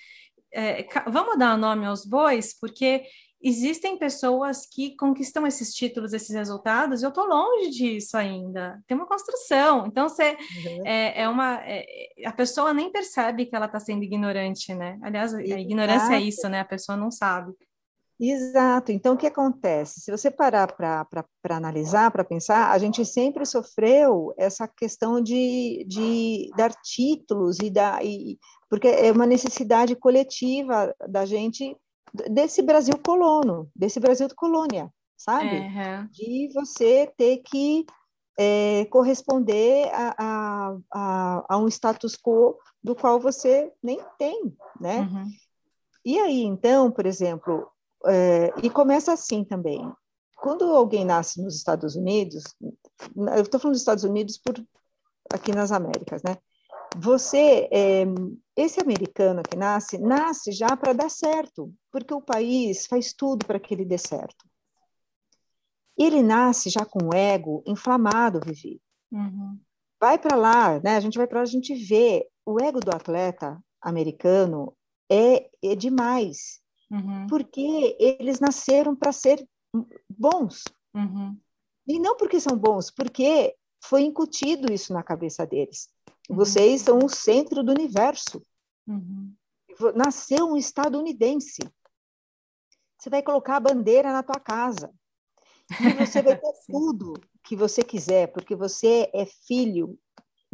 é, 0.53 0.85
vamos 1.07 1.37
dar 1.37 1.57
nome 1.57 1.85
aos 1.85 2.05
bois, 2.05 2.57
porque 2.59 3.03
existem 3.43 3.97
pessoas 3.97 4.65
que 4.65 4.95
conquistam 4.95 5.45
esses 5.45 5.73
títulos, 5.73 6.13
esses 6.13 6.33
resultados, 6.33 7.01
e 7.01 7.05
eu 7.05 7.09
estou 7.09 7.25
longe 7.25 7.69
disso 7.71 8.15
ainda. 8.15 8.81
Tem 8.87 8.95
uma 8.95 9.05
construção. 9.05 9.85
Então, 9.85 10.07
você 10.07 10.31
uhum. 10.31 10.85
é, 10.85 11.21
é, 11.21 11.29
uma. 11.29 11.59
É, 11.65 11.85
a 12.25 12.31
pessoa 12.31 12.73
nem 12.73 12.89
percebe 12.89 13.45
que 13.45 13.55
ela 13.55 13.65
está 13.65 13.79
sendo 13.79 14.03
ignorante, 14.03 14.73
né? 14.73 14.97
Aliás, 15.01 15.33
a 15.33 15.41
ignorância 15.41 16.15
é 16.15 16.21
isso, 16.21 16.47
né? 16.47 16.61
A 16.61 16.65
pessoa 16.65 16.97
não 16.97 17.11
sabe. 17.11 17.51
Exato. 18.31 18.91
Então, 18.91 19.15
o 19.15 19.17
que 19.17 19.27
acontece? 19.27 19.99
Se 19.99 20.09
você 20.09 20.31
parar 20.31 20.67
para 20.67 21.05
analisar, 21.49 22.09
para 22.09 22.23
pensar, 22.23 22.71
a 22.71 22.77
gente 22.77 23.05
sempre 23.05 23.45
sofreu 23.45 24.33
essa 24.37 24.67
questão 24.67 25.21
de, 25.21 25.85
de 25.87 26.49
dar 26.55 26.71
títulos 26.83 27.59
e, 27.59 27.69
da, 27.69 28.01
e 28.01 28.39
porque 28.69 28.87
é 28.87 29.11
uma 29.11 29.25
necessidade 29.25 29.95
coletiva 29.95 30.95
da 31.09 31.25
gente 31.25 31.75
desse 32.29 32.61
Brasil 32.61 32.93
colono, 33.03 33.69
desse 33.75 33.99
Brasil 33.99 34.27
de 34.27 34.35
colônia, 34.35 34.89
sabe? 35.17 35.59
Uhum. 35.59 36.07
De 36.11 36.49
você 36.53 37.11
ter 37.17 37.37
que 37.37 37.85
é, 38.39 38.85
corresponder 38.85 39.89
a, 39.93 40.15
a, 40.17 40.77
a, 40.93 41.45
a, 41.49 41.57
um 41.57 41.67
status 41.67 42.15
quo 42.15 42.57
do 42.81 42.95
qual 42.95 43.19
você 43.19 43.71
nem 43.81 43.99
tem, 44.17 44.55
né? 44.79 45.01
Uhum. 45.01 45.25
E 46.05 46.19
aí, 46.19 46.41
então, 46.41 46.91
por 46.91 47.05
exemplo, 47.05 47.67
é, 48.05 48.51
e 48.61 48.69
começa 48.69 49.13
assim 49.13 49.43
também. 49.43 49.91
Quando 50.37 50.65
alguém 50.65 51.05
nasce 51.05 51.41
nos 51.41 51.55
Estados 51.55 51.95
Unidos, 51.95 52.43
eu 53.15 53.43
estou 53.43 53.59
falando 53.59 53.73
dos 53.73 53.81
Estados 53.81 54.03
Unidos 54.03 54.37
por 54.37 54.55
aqui 55.31 55.53
nas 55.53 55.71
Américas, 55.71 56.21
né? 56.21 56.37
Você, 56.97 57.67
é, 57.71 58.03
esse 58.55 58.79
americano 58.79 59.41
que 59.41 59.55
nasce, 59.55 59.97
nasce 59.97 60.51
já 60.51 60.75
para 60.77 60.93
dar 60.93 61.09
certo, 61.09 61.73
porque 61.91 62.13
o 62.13 62.21
país 62.21 62.85
faz 62.85 63.13
tudo 63.13 63.45
para 63.45 63.59
que 63.59 63.73
ele 63.73 63.85
dê 63.85 63.97
certo. 63.97 64.45
Ele 65.97 66.21
nasce 66.21 66.69
já 66.69 66.85
com 66.85 67.09
o 67.09 67.15
ego 67.15 67.63
inflamado, 67.65 68.39
Vivi. 68.43 68.81
Uhum. 69.11 69.59
Vai 69.99 70.19
para 70.19 70.35
lá, 70.35 70.79
né? 70.81 70.97
A 70.97 70.99
gente 70.99 71.17
vai 71.17 71.25
para 71.25 71.39
lá, 71.39 71.43
a 71.43 71.47
gente 71.47 71.73
vê 71.73 72.27
o 72.45 72.61
ego 72.61 72.79
do 72.79 72.91
atleta 72.93 73.57
americano 73.81 74.75
é, 75.09 75.49
é 75.63 75.75
demais, 75.75 76.62
uhum. 76.91 77.27
porque 77.27 77.95
eles 77.99 78.39
nasceram 78.39 78.95
para 78.95 79.11
ser 79.11 79.45
bons. 80.09 80.63
Uhum. 80.93 81.37
E 81.87 81.99
não 81.99 82.15
porque 82.15 82.39
são 82.39 82.57
bons, 82.57 82.91
porque 82.91 83.55
foi 83.83 84.03
incutido 84.03 84.71
isso 84.71 84.93
na 84.93 85.03
cabeça 85.03 85.45
deles. 85.45 85.89
Uhum. 86.29 86.37
Vocês 86.37 86.81
são 86.81 86.99
o 86.99 87.09
centro 87.09 87.63
do 87.63 87.71
universo. 87.71 88.41
Uhum. 88.87 89.33
Nasceu 89.95 90.47
um 90.47 90.57
estadunidense. 90.57 91.61
Você 92.97 93.09
vai 93.09 93.21
colocar 93.21 93.57
a 93.57 93.59
bandeira 93.59 94.13
na 94.13 94.23
tua 94.23 94.39
casa. 94.39 94.93
E 95.71 95.93
você 95.93 96.21
vai 96.21 96.37
ter 96.39 96.53
tudo 96.67 97.13
que 97.43 97.55
você 97.55 97.83
quiser, 97.83 98.27
porque 98.31 98.55
você 98.55 99.09
é 99.13 99.25
filho 99.25 99.99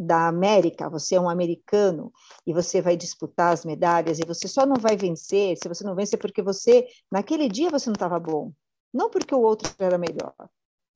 da 0.00 0.28
América, 0.28 0.88
você 0.88 1.16
é 1.16 1.20
um 1.20 1.28
americano 1.28 2.12
e 2.46 2.52
você 2.52 2.80
vai 2.80 2.96
disputar 2.96 3.52
as 3.52 3.64
medalhas 3.64 4.18
e 4.18 4.22
você 4.26 4.48
só 4.48 4.64
não 4.64 4.76
vai 4.76 4.96
vencer 4.96 5.56
se 5.56 5.68
você 5.68 5.84
não 5.84 5.94
vencer 5.94 6.18
porque 6.18 6.42
você 6.42 6.86
naquele 7.10 7.48
dia 7.48 7.70
você 7.70 7.88
não 7.88 7.94
estava 7.94 8.18
bom, 8.18 8.52
não 8.92 9.10
porque 9.10 9.34
o 9.34 9.40
outro 9.40 9.70
era 9.78 9.98
melhor, 9.98 10.34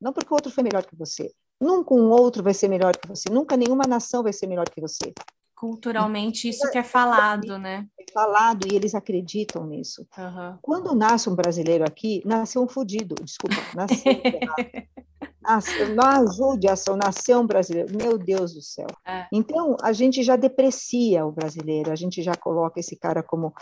não 0.00 0.12
porque 0.12 0.32
o 0.32 0.34
outro 0.34 0.50
foi 0.50 0.64
melhor 0.64 0.84
que 0.84 0.96
você, 0.96 1.30
Nunca 1.60 1.94
um 1.94 2.10
outro 2.10 2.42
vai 2.42 2.52
ser 2.52 2.68
melhor 2.68 2.96
que 2.96 3.08
você, 3.08 3.30
nunca 3.30 3.56
nenhuma 3.56 3.84
nação 3.86 4.22
vai 4.22 4.32
ser 4.32 4.46
melhor 4.46 4.68
que 4.68 4.80
você. 4.80 5.12
Culturalmente, 5.54 6.48
isso 6.48 6.68
que 6.70 6.76
é 6.76 6.82
falado, 6.82 7.58
né? 7.58 7.86
É 7.98 8.12
falado 8.12 8.66
e 8.70 8.74
eles 8.74 8.94
acreditam 8.94 9.64
nisso. 9.66 10.06
Uhum. 10.18 10.58
Quando 10.60 10.94
nasce 10.94 11.30
um 11.30 11.34
brasileiro 11.34 11.84
aqui, 11.84 12.22
nasceu 12.24 12.62
um 12.62 12.68
fudido, 12.68 13.14
desculpa, 13.22 13.56
nasceu. 13.74 14.12
Nasceu, 15.44 15.94
na 15.94 16.24
judiação, 16.26 16.96
nasceu 16.96 17.38
um 17.38 17.46
brasileiro, 17.46 17.96
meu 17.96 18.18
Deus 18.18 18.54
do 18.54 18.62
céu. 18.62 18.86
É. 19.06 19.26
Então, 19.32 19.76
a 19.82 19.92
gente 19.92 20.22
já 20.22 20.36
deprecia 20.36 21.24
o 21.24 21.32
brasileiro, 21.32 21.92
a 21.92 21.94
gente 21.94 22.22
já 22.22 22.34
coloca 22.34 22.80
esse 22.80 22.96
cara 22.96 23.22
como 23.22 23.52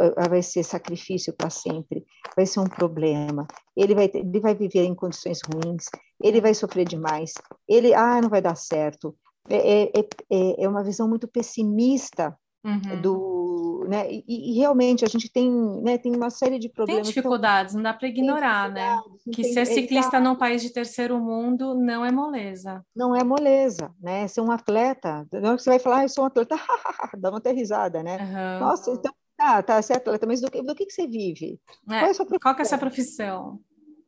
eh, 0.00 0.28
vai 0.28 0.42
ser 0.42 0.62
sacrifício 0.62 1.34
para 1.36 1.50
sempre, 1.50 2.04
vai 2.36 2.46
ser 2.46 2.60
um 2.60 2.68
problema, 2.68 3.46
ele 3.76 3.94
vai, 3.94 4.10
ele 4.14 4.40
vai 4.40 4.54
viver 4.54 4.84
em 4.84 4.94
condições 4.94 5.40
ruins, 5.42 5.86
ele 6.22 6.40
vai 6.40 6.54
sofrer 6.54 6.86
demais, 6.86 7.32
ele, 7.68 7.92
ah, 7.92 8.20
não 8.20 8.28
vai 8.28 8.40
dar 8.40 8.56
certo. 8.56 9.14
É, 9.48 9.82
é, 9.82 10.06
é, 10.30 10.64
é 10.64 10.68
uma 10.68 10.84
visão 10.84 11.08
muito 11.08 11.26
pessimista 11.26 12.36
uhum. 12.64 13.00
do, 13.00 13.86
né? 13.88 14.10
E, 14.10 14.24
e, 14.26 14.58
realmente 14.58 15.04
a 15.04 15.08
gente 15.08 15.30
tem, 15.30 15.50
né, 15.82 15.98
tem 15.98 16.14
uma 16.14 16.30
série 16.30 16.58
de 16.58 16.68
problemas. 16.68 17.02
Tem 17.02 17.14
dificuldades, 17.14 17.74
não 17.74 17.82
dá 17.82 17.92
para 17.92 18.08
ignorar, 18.08 18.70
né? 18.70 19.00
Que 19.32 19.44
ser 19.44 19.66
ciclista 19.66 20.20
num 20.20 20.36
país 20.36 20.62
de 20.62 20.70
terceiro 20.70 21.18
mundo 21.18 21.74
não 21.74 22.04
é 22.04 22.10
moleza. 22.10 22.84
Não 22.94 23.14
é 23.14 23.24
moleza, 23.24 23.92
né? 24.00 24.26
Ser 24.28 24.40
um 24.40 24.50
atleta, 24.50 25.26
você 25.30 25.70
vai 25.70 25.78
falar, 25.78 25.98
ah, 25.98 26.04
eu 26.04 26.08
sou 26.08 26.24
um 26.24 26.26
atleta, 26.26 26.56
dá 27.18 27.30
uma 27.30 27.38
até 27.38 27.52
risada, 27.52 28.02
né? 28.02 28.18
Uhum. 28.18 28.66
Nossa, 28.66 28.90
então 28.90 29.12
tá, 29.36 29.62
tá, 29.62 29.82
você 29.82 29.92
é 29.92 29.96
atleta, 29.96 30.26
mas 30.26 30.40
do 30.40 30.50
que, 30.50 30.62
do 30.62 30.74
que, 30.74 30.86
que 30.86 30.92
você 30.92 31.06
vive? 31.06 31.60
É, 31.88 31.98
qual, 31.98 32.06
é 32.06 32.10
a 32.10 32.14
sua 32.14 32.26
qual 32.26 32.56
é 32.56 32.62
essa 32.62 32.78
profissão? 32.78 33.60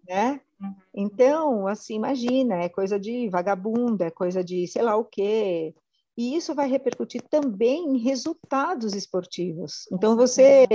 né? 0.08 0.40
Uhum. 0.60 0.74
Então, 0.94 1.66
assim, 1.66 1.96
imagina, 1.96 2.56
é 2.56 2.68
coisa 2.68 2.98
de 2.98 3.28
vagabunda, 3.28 4.06
é 4.06 4.10
coisa 4.10 4.44
de 4.44 4.66
sei 4.66 4.82
lá 4.82 4.96
o 4.96 5.04
quê. 5.04 5.74
E 6.16 6.36
isso 6.36 6.54
vai 6.54 6.68
repercutir 6.68 7.22
também 7.28 7.84
em 7.84 7.98
resultados 7.98 8.94
esportivos. 8.94 9.86
Então, 9.92 10.16
você. 10.16 10.66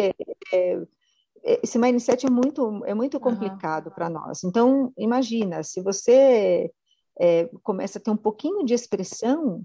É, 0.54 0.82
esse 1.64 1.80
mindset 1.80 2.26
é 2.26 2.30
muito, 2.30 2.84
é 2.86 2.94
muito 2.94 3.18
complicado 3.18 3.88
uhum. 3.88 3.94
para 3.94 4.10
nós. 4.10 4.44
Então, 4.44 4.92
imagina, 4.98 5.64
se 5.64 5.82
você 5.82 6.70
é, 7.20 7.50
começa 7.64 7.98
a 7.98 8.02
ter 8.02 8.12
um 8.12 8.18
pouquinho 8.18 8.66
de 8.66 8.74
expressão, 8.74 9.64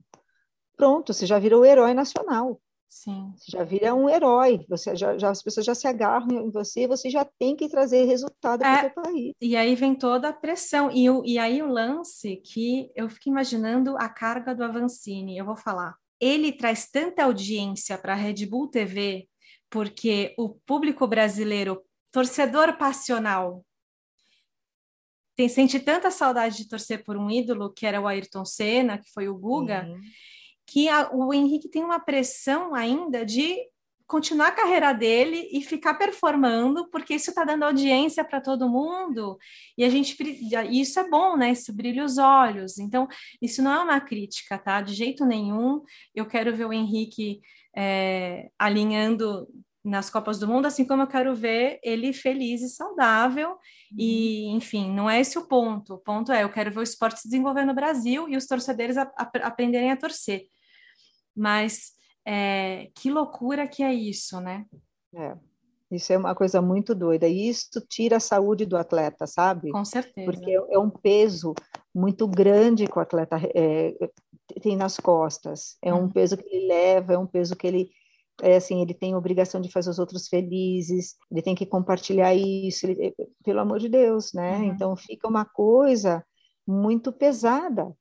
pronto, 0.77 1.13
você 1.13 1.27
já 1.27 1.39
virou 1.39 1.65
herói 1.65 1.93
nacional. 1.93 2.61
Sim. 2.89 3.33
Você 3.37 3.51
já 3.51 3.65
vira 3.65 3.95
um 3.95 4.09
herói, 4.09 4.65
você 4.69 4.95
já, 4.95 5.19
já, 5.19 5.31
as 5.31 5.43
pessoas 5.43 5.67
já 5.67 5.75
se 5.75 5.87
agarram 5.87 6.47
em 6.47 6.51
você, 6.51 6.87
você 6.87 7.11
já 7.11 7.25
tem 7.25 7.57
que 7.57 7.69
trazer 7.69 8.05
resultado 8.05 8.61
para 8.61 8.73
o 8.73 8.77
é, 8.77 8.81
seu 8.81 8.91
país. 8.91 9.35
E 9.41 9.57
aí 9.57 9.75
vem 9.75 9.95
toda 9.95 10.29
a 10.29 10.33
pressão. 10.33 10.91
E, 10.93 11.11
o, 11.11 11.25
e 11.25 11.39
aí 11.39 11.63
o 11.63 11.67
lance 11.67 12.37
que 12.37 12.91
eu 12.95 13.09
fico 13.09 13.29
imaginando 13.29 13.97
a 13.99 14.09
carga 14.09 14.55
do 14.55 14.63
Avancini, 14.63 15.37
eu 15.37 15.45
vou 15.45 15.57
falar. 15.57 15.97
Ele 16.21 16.53
traz 16.53 16.89
tanta 16.89 17.25
audiência 17.25 17.99
para 17.99 18.13
a 18.13 18.17
Red 18.17 18.47
Bull 18.47 18.69
TV, 18.69 19.29
porque 19.69 20.33
o 20.39 20.51
público 20.51 21.07
brasileiro, 21.07 21.83
torcedor 22.13 22.79
passional, 22.79 23.65
tem, 25.37 25.49
sente 25.49 25.81
tanta 25.81 26.13
saudade 26.13 26.59
de 26.59 26.69
torcer 26.69 27.03
por 27.03 27.17
um 27.17 27.29
ídolo, 27.29 27.73
que 27.73 27.85
era 27.85 28.01
o 28.01 28.07
Ayrton 28.07 28.45
Senna, 28.45 28.99
que 28.99 29.11
foi 29.13 29.29
o 29.29 29.37
Guga, 29.37 29.85
uhum 29.85 30.01
que 30.67 30.89
a, 30.89 31.11
o 31.13 31.33
Henrique 31.33 31.69
tem 31.69 31.85
uma 31.85 32.01
pressão 32.01 32.75
ainda 32.75 33.25
de 33.25 33.57
continuar 34.07 34.49
a 34.49 34.53
carreira 34.53 34.93
dele 34.93 35.49
e 35.51 35.63
ficar 35.63 35.95
performando, 35.95 36.89
porque 36.91 37.15
isso 37.15 37.31
está 37.31 37.45
dando 37.45 37.65
audiência 37.65 38.25
para 38.25 38.41
todo 38.41 38.69
mundo, 38.69 39.39
e 39.79 39.85
a 39.85 39.89
gente 39.89 40.17
isso 40.71 41.01
é 41.01 41.09
bom, 41.09 41.37
né? 41.37 41.53
Isso 41.53 41.73
brilha 41.73 42.05
os 42.05 42.19
olhos. 42.19 42.79
Então, 42.79 43.09
isso 43.41 43.63
não 43.63 43.73
é 43.73 43.79
uma 43.81 44.01
crítica, 44.01 44.59
tá? 44.59 44.81
De 44.81 44.95
jeito 44.95 45.25
nenhum. 45.25 45.83
Eu 46.15 46.27
quero 46.27 46.55
ver 46.55 46.67
o 46.67 46.73
Henrique 46.73 47.41
é, 47.77 48.51
alinhando 48.59 49.49
nas 49.85 50.09
Copas 50.09 50.39
do 50.39 50.49
Mundo, 50.49 50.67
assim 50.67 50.85
como 50.87 51.03
eu 51.03 51.07
quero 51.07 51.35
ver 51.35 51.79
ele 51.83 52.13
feliz 52.13 52.63
e 52.63 52.69
saudável. 52.71 53.51
Uhum. 53.51 53.57
E, 53.99 54.47
enfim, 54.49 54.91
não 54.91 55.11
é 55.11 55.21
esse 55.21 55.39
o 55.39 55.47
ponto. 55.47 55.95
O 55.95 55.99
ponto 55.99 56.33
é 56.33 56.43
eu 56.43 56.51
quero 56.51 56.71
ver 56.71 56.81
o 56.81 56.83
esporte 56.83 57.21
se 57.21 57.29
desenvolver 57.29 57.67
no 57.67 57.75
Brasil 57.75 58.27
e 58.29 58.37
os 58.37 58.47
torcedores 58.47 58.97
a, 58.97 59.03
a, 59.03 59.31
aprenderem 59.47 59.91
a 59.91 59.97
torcer. 59.97 60.47
Mas 61.37 61.93
é, 62.27 62.91
que 62.95 63.11
loucura 63.11 63.67
que 63.69 63.83
é 63.83 63.93
isso, 63.93 64.41
né? 64.41 64.65
É. 65.15 65.37
Isso 65.91 66.13
é 66.13 66.19
uma 66.19 66.35
coisa 66.35 66.61
muito 66.61 66.95
doida. 66.95 67.29
E 67.29 67.49
isso 67.49 67.81
tira 67.89 68.17
a 68.17 68.21
saúde 68.21 68.67
do 68.67 68.77
atleta, 68.77 69.27
sabe? 69.27 69.71
Com 69.71 69.85
certeza. 69.85 70.31
Porque 70.31 70.51
é 70.51 70.79
um 70.79 70.91
peso 70.91 71.55
muito 71.95 72.27
grande 72.27 72.87
que 72.87 72.99
o 72.99 73.03
atleta 73.03 73.37
é, 73.55 73.95
tem 74.61 74.77
nas 74.77 74.97
costas. 74.97 75.77
É 75.83 75.95
um 75.95 76.03
uhum. 76.03 76.11
peso 76.11 76.37
que 76.37 76.47
ele 76.49 76.67
leva, 76.67 77.13
é 77.15 77.19
um 77.19 77.27
peso 77.27 77.55
que 77.55 77.67
ele 77.67 77.91
é 78.43 78.57
assim, 78.57 78.83
ele 78.83 78.95
tem 78.95 79.13
a 79.15 79.19
obrigação 79.19 79.61
de 79.61 79.71
fazer 79.71 79.91
os 79.91 79.99
outros 80.01 80.27
felizes, 80.27 81.15
ele 81.31 81.41
tem 81.41 81.55
que 81.55 81.65
compartilhar 81.65 82.35
isso, 82.35 82.85
ele, 82.85 83.15
pelo 83.45 83.61
amor 83.61 83.79
de 83.79 83.89
Deus, 83.89 84.33
né? 84.33 84.59
Uhum. 84.59 84.65
Então 84.65 84.97
fica 84.97 85.29
uma 85.29 85.45
coisa 85.45 86.25
muito 86.67 87.13
pesada. 87.13 87.95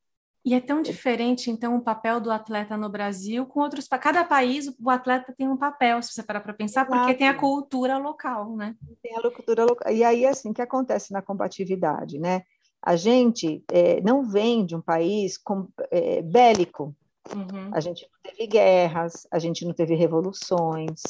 E 0.46 0.54
é 0.54 0.60
tão 0.60 0.82
diferente, 0.82 1.50
então, 1.50 1.76
o 1.78 1.82
papel 1.82 2.20
do 2.20 2.30
atleta 2.30 2.76
no 2.76 2.89
Brasil 2.89 3.46
com 3.46 3.62
outros. 3.62 3.88
Cada 3.88 4.26
país, 4.26 4.68
o 4.78 4.89
atleta 4.89 5.34
tem 5.38 5.48
um 5.48 5.56
papel, 5.56 6.02
se 6.02 6.12
você 6.12 6.22
parar 6.22 6.41
para 6.41 6.54
pensar, 6.54 6.82
Exato. 6.82 6.98
porque 6.98 7.14
tem 7.14 7.30
a 7.30 7.34
cultura 7.34 7.98
local, 7.98 8.56
né? 8.56 8.76
Tem 9.02 9.16
a 9.16 9.32
cultura 9.32 9.64
local. 9.64 9.91
E 9.91 10.04
aí, 10.04 10.26
assim, 10.26 10.50
o 10.50 10.54
que 10.54 10.62
acontece 10.62 11.14
na 11.14 11.22
combatividade, 11.22 12.20
né? 12.20 12.44
A 12.82 12.98
gente 12.98 13.64
é, 13.72 14.02
não 14.02 14.24
vem 14.24 14.66
de 14.66 14.76
um 14.76 14.82
país 14.82 15.38
com, 15.38 15.70
é, 15.89 16.22
bélico. 16.22 16.94
Uhum. 17.34 17.70
A 17.72 17.80
gente 17.80 18.06
não 18.12 18.32
teve 18.32 18.48
guerras, 18.48 19.26
a 19.32 19.39
gente 19.39 19.66
não 19.66 19.74
teve 19.74 19.96
revoluções, 19.96 21.02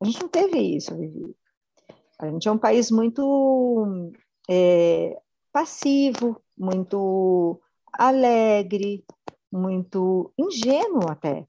a 0.00 0.04
gente 0.06 0.22
não 0.22 0.28
teve 0.28 0.58
isso, 0.58 0.96
Vivi. 0.96 1.36
A 2.18 2.26
gente 2.30 2.48
é 2.48 2.50
um 2.50 2.56
país 2.56 2.90
muito 2.90 4.10
é, 4.48 5.20
passivo, 5.52 6.40
muito 6.56 7.60
alegre, 7.92 9.04
muito 9.50 10.32
ingênuo 10.38 11.08
até. 11.08 11.46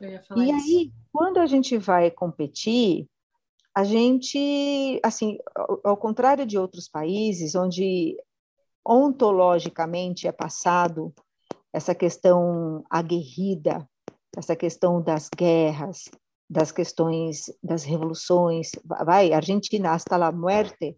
e 0.00 0.06
isso. 0.14 0.34
aí, 0.34 0.92
quando 1.12 1.38
a 1.38 1.46
gente 1.46 1.76
vai 1.76 2.10
competir, 2.10 3.06
a 3.74 3.84
gente, 3.84 5.00
assim, 5.02 5.38
ao, 5.54 5.80
ao 5.84 5.96
contrário 5.96 6.44
de 6.44 6.58
outros 6.58 6.88
países, 6.88 7.54
onde 7.54 8.16
ontologicamente 8.84 10.26
é 10.26 10.32
passado 10.32 11.14
essa 11.72 11.94
questão 11.94 12.84
aguerrida, 12.90 13.88
essa 14.36 14.56
questão 14.56 15.02
das 15.02 15.28
guerras, 15.28 16.04
das 16.48 16.72
questões 16.72 17.44
das 17.62 17.84
revoluções, 17.84 18.70
vai, 18.84 19.32
Argentina 19.32 19.92
hasta 19.92 20.16
la 20.16 20.32
muerte, 20.32 20.96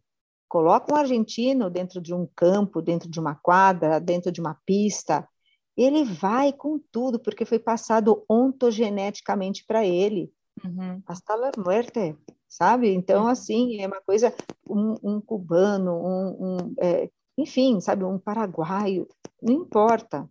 coloca 0.52 0.92
um 0.92 0.96
argentino 0.98 1.70
dentro 1.70 1.98
de 1.98 2.12
um 2.12 2.28
campo, 2.36 2.82
dentro 2.82 3.08
de 3.08 3.18
uma 3.18 3.34
quadra, 3.34 3.98
dentro 3.98 4.30
de 4.30 4.38
uma 4.38 4.54
pista, 4.66 5.26
ele 5.74 6.04
vai 6.04 6.52
com 6.52 6.78
tudo, 6.78 7.18
porque 7.18 7.46
foi 7.46 7.58
passado 7.58 8.22
ontogeneticamente 8.28 9.64
para 9.66 9.86
ele. 9.86 10.30
Uhum. 10.62 11.02
Hasta 11.06 11.34
la 11.36 11.52
muerte, 11.56 12.14
sabe? 12.46 12.92
Então, 12.92 13.22
uhum. 13.22 13.28
assim, 13.28 13.80
é 13.80 13.86
uma 13.86 14.02
coisa, 14.02 14.34
um, 14.68 14.94
um 15.02 15.20
cubano, 15.22 15.94
um, 15.94 16.36
um 16.38 16.74
é, 16.78 17.08
enfim, 17.38 17.80
sabe, 17.80 18.04
um 18.04 18.18
paraguaio, 18.18 19.08
não 19.40 19.54
importa. 19.54 20.28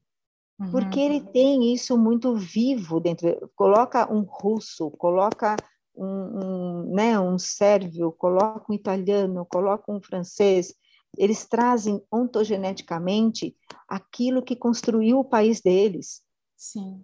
Uhum. 0.60 0.70
Porque 0.70 1.00
ele 1.00 1.22
tem 1.22 1.74
isso 1.74 1.98
muito 1.98 2.36
vivo 2.36 3.00
dentro. 3.00 3.50
Coloca 3.56 4.08
um 4.14 4.22
russo, 4.22 4.92
coloca 4.92 5.56
um, 5.96 6.06
um, 6.06 6.94
né, 6.94 7.20
um 7.20 7.38
sérvio, 7.38 8.12
coloca 8.12 8.66
um 8.70 8.76
italiano, 8.76 9.46
coloca 9.46 9.92
um 9.92 10.02
francês. 10.02 10.74
Eles 11.18 11.46
trazem 11.46 12.02
ontogeneticamente 12.12 13.56
aquilo 13.88 14.42
que 14.42 14.56
construiu 14.56 15.20
o 15.20 15.26
país 15.26 15.62
deles. 15.62 16.22
Sim. 16.56 17.04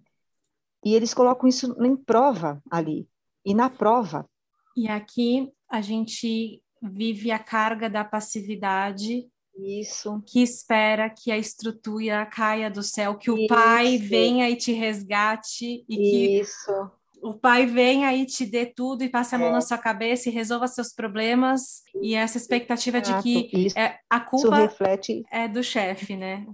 E 0.85 0.95
eles 0.95 1.13
colocam 1.13 1.49
isso 1.49 1.75
em 1.83 1.95
prova 1.95 2.61
ali. 2.71 3.09
E 3.43 3.53
na 3.53 3.69
prova. 3.69 4.29
E 4.75 4.87
aqui 4.87 5.51
a 5.69 5.81
gente 5.81 6.61
vive 6.81 7.31
a 7.31 7.39
carga 7.39 7.89
da 7.89 8.05
passividade 8.05 9.29
isso. 9.57 10.21
Que 10.25 10.41
espera 10.41 11.09
que 11.09 11.31
a 11.31 11.37
estrutura 11.37 12.25
caia 12.25 12.69
do 12.69 12.83
céu, 12.83 13.17
que 13.17 13.31
Isso. 13.31 13.43
o 13.43 13.47
pai 13.47 13.97
venha 13.97 14.49
e 14.49 14.55
te 14.55 14.71
resgate 14.71 15.83
e 15.89 16.39
Isso. 16.39 16.67
que 16.67 16.96
o 17.21 17.33
pai 17.33 17.65
venha 17.65 18.13
e 18.13 18.25
te 18.25 18.45
dê 18.45 18.65
tudo 18.65 19.03
e 19.03 19.09
passe 19.09 19.35
a 19.35 19.37
mão 19.37 19.49
é. 19.49 19.51
na 19.51 19.61
sua 19.61 19.77
cabeça 19.77 20.29
e 20.29 20.31
resolva 20.31 20.67
seus 20.67 20.93
problemas. 20.93 21.81
E 22.01 22.15
essa 22.15 22.37
expectativa 22.37 22.97
Exato. 22.97 23.23
de 23.23 23.43
que 23.43 23.67
Isso. 23.67 23.77
é, 23.77 23.99
a 24.09 24.19
culpa 24.19 24.57
reflete... 24.57 25.23
é 25.31 25.47
do 25.47 25.63
chefe, 25.63 26.15
né? 26.15 26.45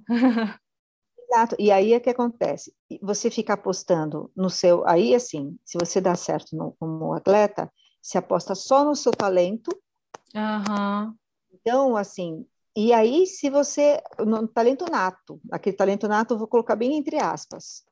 Exato. 1.30 1.56
E 1.60 1.72
aí 1.72 1.94
é 1.94 2.00
que 2.00 2.10
acontece. 2.10 2.74
Você 3.02 3.30
fica 3.30 3.54
apostando 3.54 4.32
no 4.36 4.50
seu. 4.50 4.88
Aí, 4.88 5.16
assim, 5.16 5.58
se 5.66 5.78
você 5.78 6.00
dá 6.00 6.16
certo 6.16 6.56
no, 6.56 6.74
como 6.80 7.14
atleta, 7.14 7.72
se 8.02 8.18
aposta 8.18 8.54
só 8.56 8.84
no 8.84 8.96
seu 8.96 9.12
talento. 9.12 9.70
Uhum. 10.36 11.16
Então, 11.54 11.96
assim, 11.96 12.46
e 12.76 12.92
aí, 12.92 13.26
se 13.28 13.50
você, 13.50 14.02
no 14.20 14.48
talento 14.48 14.86
nato, 14.92 15.40
aquele 15.52 15.76
talento 15.76 16.08
nato 16.08 16.34
eu 16.34 16.38
vou 16.38 16.48
colocar 16.48 16.76
bem 16.76 16.96
entre 16.96 17.18
aspas. 17.18 17.84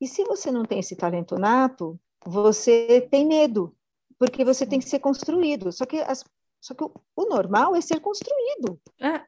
E 0.00 0.06
se 0.06 0.24
você 0.24 0.50
não 0.50 0.64
tem 0.64 0.80
esse 0.80 0.96
talento 0.96 1.36
nato, 1.36 2.00
você 2.24 3.06
tem 3.10 3.26
medo, 3.26 3.74
porque 4.18 4.44
você 4.44 4.66
tem 4.66 4.78
que 4.78 4.88
ser 4.88 4.98
construído. 4.98 5.72
Só 5.72 5.84
que, 5.84 5.98
as, 5.98 6.24
só 6.60 6.74
que 6.74 6.84
o, 6.84 6.92
o 7.16 7.24
normal 7.24 7.74
é 7.74 7.80
ser 7.80 8.00
construído. 8.00 8.80
É. 9.00 9.24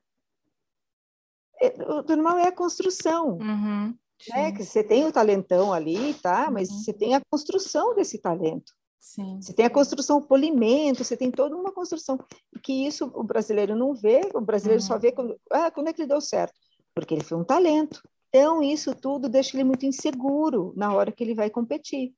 É, 1.61 1.75
o 1.89 2.03
normal 2.03 2.39
é 2.39 2.49
a 2.49 2.53
construção. 2.53 3.39
Uhum, 3.39 3.97
né? 4.29 4.53
Que 4.53 4.65
você 4.65 4.83
tem 4.83 5.05
o 5.05 5.13
talentão 5.13 5.73
ali, 5.73 6.15
tá? 6.15 6.51
Mas 6.51 6.71
uhum. 6.71 6.79
você 6.79 6.93
tem 6.93 7.15
a 7.15 7.21
construção 7.31 7.95
desse 7.95 8.19
talento. 8.19 8.73
Sim. 9.01 9.39
Você 9.41 9.53
tem 9.53 9.67
a 9.67 9.71
construção, 9.71 10.19
o 10.19 10.27
polimento, 10.27 11.05
você 11.05 11.17
tem 11.17 11.31
toda 11.31 11.55
uma 11.57 11.73
construção. 11.73 12.19
Que 12.63 12.87
isso 12.87 13.11
o 13.15 13.23
brasileiro 13.23 13.77
não 13.77 13.95
vê, 13.95 14.23
o 14.35 14.41
brasileiro 14.41 14.83
uhum. 14.83 14.87
só 14.87 14.99
vê 14.99 15.13
quando, 15.13 15.39
ah, 15.51 15.71
quando 15.71 15.89
é 15.89 15.93
que 15.93 16.01
ele 16.01 16.09
deu 16.09 16.21
certo. 16.21 16.55
Porque 16.95 17.13
ele 17.13 17.25
foi 17.25 17.37
um 17.37 17.45
talento. 17.45 18.01
Então, 18.29 18.63
isso 18.63 18.95
tudo 18.95 19.29
deixa 19.29 19.57
ele 19.57 19.65
muito 19.65 19.85
inseguro 19.85 20.73
na 20.77 20.93
hora 20.93 21.13
que 21.13 21.23
ele 21.23 21.35
vai 21.35 21.51
competir. 21.51 22.15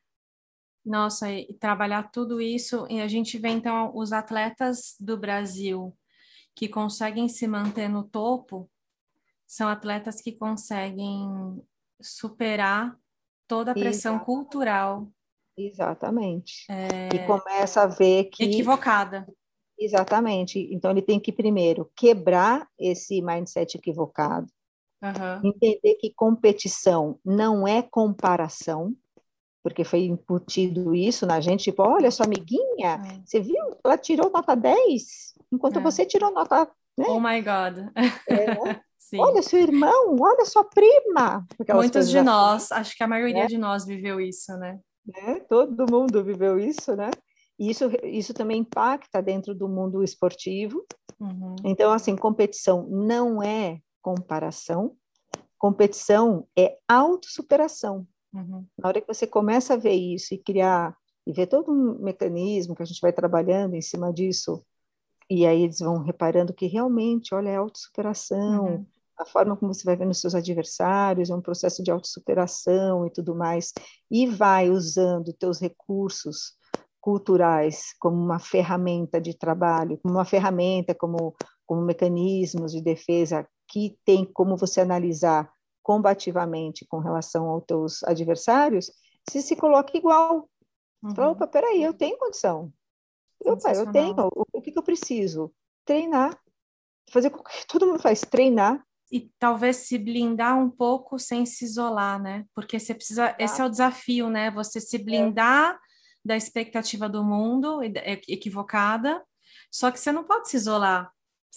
Nossa, 0.87 1.31
e 1.31 1.53
trabalhar 1.55 2.11
tudo 2.13 2.41
isso, 2.41 2.87
e 2.89 3.01
a 3.01 3.09
gente 3.09 3.37
vê 3.39 3.49
então 3.49 3.91
os 3.95 4.13
atletas 4.13 4.95
do 5.01 5.19
Brasil 5.19 5.97
que 6.55 6.69
conseguem 6.69 7.29
se 7.29 7.47
manter 7.47 7.89
no 7.89 8.05
topo, 8.05 8.71
são 9.47 9.69
atletas 9.69 10.23
que 10.23 10.33
conseguem 10.33 11.61
superar 12.01 12.97
toda 13.47 13.73
a 13.73 13.75
pressão 13.75 14.15
Exato. 14.15 14.25
cultural 14.25 15.13
Exatamente. 15.57 16.67
É... 16.69 17.09
E 17.15 17.27
começa 17.27 17.83
a 17.83 17.87
ver 17.87 18.25
que. 18.25 18.45
Equivocada. 18.45 19.27
Exatamente. 19.79 20.59
Então, 20.73 20.91
ele 20.91 21.03
tem 21.03 21.19
que, 21.19 21.33
primeiro, 21.33 21.91
quebrar 21.97 22.69
esse 22.79 23.21
mindset 23.21 23.77
equivocado, 23.77 24.47
uhum. 25.03 25.51
entender 25.51 25.97
que 25.97 26.13
competição 26.15 27.19
não 27.25 27.67
é 27.69 27.83
comparação, 27.83 28.95
porque 29.67 29.83
foi 29.83 30.05
incutido 30.05 30.95
isso 30.95 31.27
na 31.27 31.41
gente, 31.41 31.65
tipo, 31.65 31.83
olha, 31.83 32.09
sua 32.13 32.25
amiguinha, 32.25 33.03
é. 33.05 33.21
você 33.25 33.41
viu? 33.41 33.77
Ela 33.83 33.99
tirou 33.99 34.31
nota 34.31 34.55
10, 34.55 35.35
enquanto 35.53 35.81
é. 35.81 35.83
você 35.83 36.07
tirou 36.07 36.31
nota. 36.31 36.71
Né? 36.97 37.07
Oh 37.09 37.19
my 37.19 37.43
God. 37.43 37.91
É, 38.29 38.47
né? 38.63 38.81
olha 39.19 39.43
seu 39.43 39.59
irmão, 39.59 40.15
olha 40.21 40.45
sua 40.45 40.63
prima. 40.63 41.45
Muitos 41.75 42.09
de 42.09 42.19
assim. 42.19 42.25
nós, 42.25 42.71
acho 42.71 42.97
que 42.97 43.03
a 43.03 43.09
maioria 43.09 43.43
é. 43.43 43.47
de 43.49 43.59
nós 43.59 43.85
viveu 43.85 44.21
isso, 44.21 44.57
né? 44.57 44.79
né? 45.05 45.41
Todo 45.49 45.91
mundo 45.91 46.23
viveu 46.23 46.61
isso, 46.61 46.95
né? 46.95 47.11
E 47.59 47.69
isso, 47.69 47.91
isso 48.05 48.33
também 48.33 48.59
impacta 48.61 49.21
dentro 49.21 49.53
do 49.53 49.69
mundo 49.69 50.05
esportivo. 50.05 50.87
Uhum. 51.19 51.57
Então, 51.65 51.91
assim, 51.91 52.15
competição 52.15 52.87
não 52.89 53.43
é 53.43 53.81
comparação, 54.01 54.95
competição 55.59 56.47
é 56.57 56.79
autossuperação. 56.87 58.07
Uhum. 58.37 58.67
Na 58.79 58.89
hora 58.89 59.01
que 59.01 59.07
você 59.07 59.27
começa 59.27 59.75
a 59.75 59.77
ver 59.77 59.95
isso 59.95 60.35
e 60.35 60.39
criar, 60.39 60.97
e 61.27 61.33
ver 61.33 61.47
todo 61.47 61.73
um 61.73 61.99
mecanismo 61.99 62.75
que 62.75 62.83
a 62.83 62.87
gente 62.87 63.01
vai 63.01 63.13
trabalhando 63.13 63.75
em 63.75 63.83
cima 63.83 64.13
disso, 64.13 64.65
e 65.29 65.47
aí 65.47 65.63
eles 65.63 65.81
vão 65.81 66.03
reparando 66.03 66.55
que 66.55 66.67
realmente, 66.67 67.35
olha, 67.35 67.49
é 67.49 67.57
autossuperação, 67.57 68.65
uhum 68.67 68.87
a 69.19 69.25
forma 69.25 69.57
como 69.57 69.73
você 69.73 69.85
vai 69.85 69.97
vendo 69.97 70.15
seus 70.15 70.35
adversários, 70.35 71.31
é 71.31 71.35
um 71.35 71.41
processo 71.41 71.83
de 71.83 71.91
autossuperação 71.91 73.07
e 73.07 73.11
tudo 73.11 73.35
mais, 73.35 73.73
e 74.11 74.27
vai 74.27 74.69
usando 74.71 75.33
teus 75.33 75.59
recursos 75.61 76.55
culturais 77.01 77.95
como 77.99 78.17
uma 78.17 78.39
ferramenta 78.39 79.21
de 79.21 79.37
trabalho, 79.37 79.99
como 80.03 80.15
uma 80.15 80.25
ferramenta, 80.25 80.95
como, 80.95 81.35
como 81.65 81.83
mecanismos 81.83 82.73
de 82.73 82.83
defesa 82.83 83.47
que 83.69 83.97
tem 84.05 84.25
como 84.25 84.57
você 84.57 84.81
analisar 84.81 85.51
combativamente 85.87 86.85
com 86.85 86.99
relação 86.99 87.47
aos 87.47 87.65
teus 87.65 88.03
adversários, 88.03 88.91
se 89.31 89.41
se 89.41 89.55
coloca 89.55 89.97
igual. 89.97 90.51
Uhum. 91.01 91.15
Fala, 91.15 91.31
opa, 91.31 91.47
peraí, 91.47 91.81
eu 91.81 91.95
tenho 91.95 92.19
condição. 92.19 92.73
Opa, 93.45 93.73
eu 93.73 93.93
tenho. 93.93 94.17
O, 94.35 94.43
o 94.53 94.61
que, 94.61 94.73
que 94.73 94.79
eu 94.81 94.83
preciso? 94.83 95.55
Treinar. 95.85 96.37
Fazer 97.09 97.29
o 97.29 97.31
que 97.31 97.41
todo 97.71 97.87
mundo 97.87 98.01
faz, 98.01 98.23
treinar, 98.23 98.85
e 99.13 99.31
talvez 99.39 99.77
se 99.77 99.97
blindar 99.97 100.59
um 100.59 100.69
pouco 100.69 101.21
sem 101.21 101.47
se 101.47 101.65
isolar, 101.65 102.21
né? 102.21 102.45
Porque 102.53 102.81
você 102.81 102.93
precisa, 102.93 103.27
ah. 103.29 103.37
esse 103.39 103.61
é 103.61 103.65
o 103.65 103.71
desafio, 103.71 104.29
né? 104.29 104.51
Você 104.51 104.81
se 104.81 104.99
blindar 104.99 105.73
é. 105.73 105.79
da 106.25 106.37
expectativa 106.37 107.09
do 107.09 107.23
mundo 107.23 107.81
equivocada, 108.27 109.25
só 109.71 109.93
que 109.93 110.01
você 110.01 110.11
não 110.11 110.25
pode 110.25 110.49
se 110.49 110.57
isolar. 110.57 111.13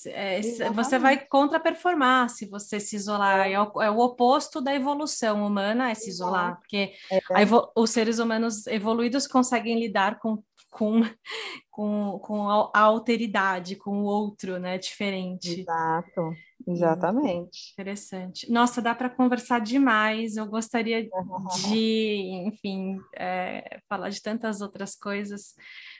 É, 0.06 0.42
você 0.74 0.98
vai 0.98 1.26
contra-performar 1.26 2.30
se 2.30 2.46
você 2.48 2.80
se 2.80 2.96
isolar. 2.96 3.48
É. 3.48 3.60
o, 3.60 3.82
é 3.82 3.92
o, 3.92 4.00
oposto 4.00 4.62
da 4.62 4.74
evolução 4.74 5.46
humana, 5.46 5.92
é 5.92 5.96
se 5.96 6.10
isolar, 6.10 6.58
porque 6.60 6.94
é. 7.12 7.20
os 7.76 7.90
seres 7.90 8.20
humanos 8.20 8.66
evoluídos 8.68 9.28
conseguem 9.28 9.80
lidar 9.80 10.20
com 10.20 10.42
com, 10.70 11.02
com, 11.72 12.20
com 12.20 12.50
a 12.50 12.80
alteridade, 12.80 13.76
com 13.76 14.02
o 14.02 14.06
outro, 14.06 14.60
né? 14.60 14.78
Diferente. 14.78 15.62
Exato, 15.62 16.34
exatamente. 16.68 17.74
Interessante. 17.74 18.52
Nossa, 18.52 18.82
dá 18.82 18.94
para 18.94 19.10
conversar 19.10 19.60
demais. 19.60 20.38
Eu 20.38 20.46
gostaria 20.46 21.04
de, 21.04 21.10
enfim, 22.48 23.00
é, 23.16 23.80
falar 23.90 24.10
de 24.10 24.22
tantas 24.22 24.62
outras 24.62 24.96
coisas, 24.96 25.56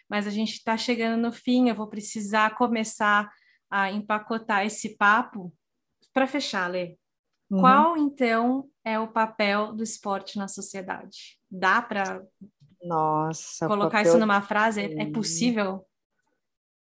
mas 0.10 0.28
a 0.28 0.32
gente 0.32 0.54
está 0.54 0.78
chegando 0.78 1.20
no 1.20 1.32
fim. 1.32 1.70
Eu 1.70 1.76
vou 1.76 1.88
precisar 1.88 2.56
começar 2.56 3.30
a 3.70 3.92
empacotar 3.92 4.66
esse 4.66 4.98
papo 4.98 5.54
para 6.14 6.28
fechar, 6.28 6.70
Lê. 6.70 6.98
Uhum. 7.50 7.60
Qual, 7.60 7.98
então, 7.98 8.70
é 8.84 9.00
o 9.00 9.08
papel 9.08 9.74
do 9.74 9.84
esporte 9.84 10.38
na 10.38 10.48
sociedade? 10.48 11.40
Dá 11.50 11.82
para 11.82 12.24
nossa. 12.82 13.68
Colocar 13.68 14.02
isso 14.02 14.18
numa 14.18 14.42
frase, 14.42 14.82
é 14.82 15.12
possível? 15.12 15.86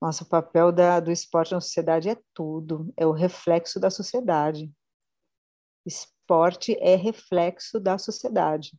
Nossa, 0.01 0.23
o 0.23 0.27
papel 0.27 0.71
da, 0.71 0.99
do 0.99 1.11
esporte 1.11 1.53
na 1.53 1.61
sociedade 1.61 2.09
é 2.09 2.17
tudo, 2.33 2.93
é 2.97 3.05
o 3.05 3.11
reflexo 3.11 3.79
da 3.79 3.89
sociedade. 3.89 4.71
Esporte 5.85 6.77
é 6.79 6.95
reflexo 6.95 7.79
da 7.79 7.97
sociedade. 7.97 8.77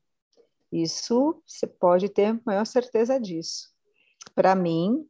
Isso 0.72 1.42
você 1.46 1.66
pode 1.66 2.08
ter 2.08 2.40
maior 2.44 2.66
certeza 2.66 3.20
disso. 3.20 3.68
Para 4.34 4.54
mim, 4.54 5.06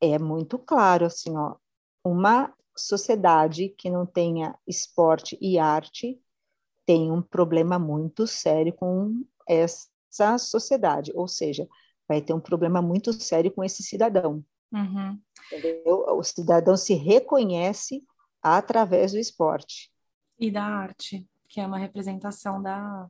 é 0.00 0.18
muito 0.18 0.58
claro, 0.58 1.06
assim, 1.06 1.36
ó, 1.36 1.56
uma 2.04 2.52
sociedade 2.76 3.68
que 3.70 3.90
não 3.90 4.06
tenha 4.06 4.58
esporte 4.66 5.36
e 5.40 5.58
arte 5.58 6.20
tem 6.86 7.10
um 7.12 7.22
problema 7.22 7.78
muito 7.78 8.26
sério 8.26 8.72
com 8.72 9.24
essa 9.46 10.38
sociedade, 10.38 11.12
ou 11.14 11.28
seja, 11.28 11.68
vai 12.08 12.20
ter 12.20 12.32
um 12.32 12.40
problema 12.40 12.82
muito 12.82 13.12
sério 13.12 13.50
com 13.52 13.62
esse 13.62 13.82
cidadão. 13.82 14.44
Uhum. 14.72 15.20
O 15.86 16.22
cidadão 16.22 16.76
se 16.76 16.94
reconhece 16.94 18.02
através 18.42 19.12
do 19.12 19.18
esporte. 19.18 19.92
E 20.38 20.50
da 20.50 20.64
arte, 20.64 21.26
que 21.48 21.60
é 21.60 21.66
uma 21.66 21.78
representação 21.78 22.60
da, 22.60 23.06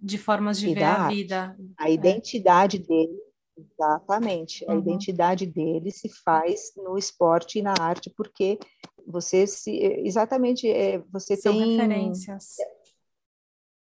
de 0.00 0.18
formas 0.18 0.58
de 0.58 0.68
e 0.68 0.74
ver 0.74 0.84
a 0.84 1.08
vida. 1.08 1.56
A 1.76 1.88
é. 1.88 1.92
identidade 1.92 2.78
dele, 2.78 3.18
exatamente, 3.60 4.64
uhum. 4.64 4.72
a 4.72 4.76
identidade 4.76 5.46
dele 5.46 5.90
se 5.90 6.08
faz 6.08 6.72
no 6.76 6.96
esporte 6.96 7.58
e 7.58 7.62
na 7.62 7.74
arte, 7.78 8.10
porque 8.10 8.58
você 9.06 9.46
se, 9.46 9.70
exatamente, 10.04 10.68
é, 10.68 10.98
você 11.10 11.36
São 11.36 11.52
tem... 11.52 11.76
referências. 11.76 12.56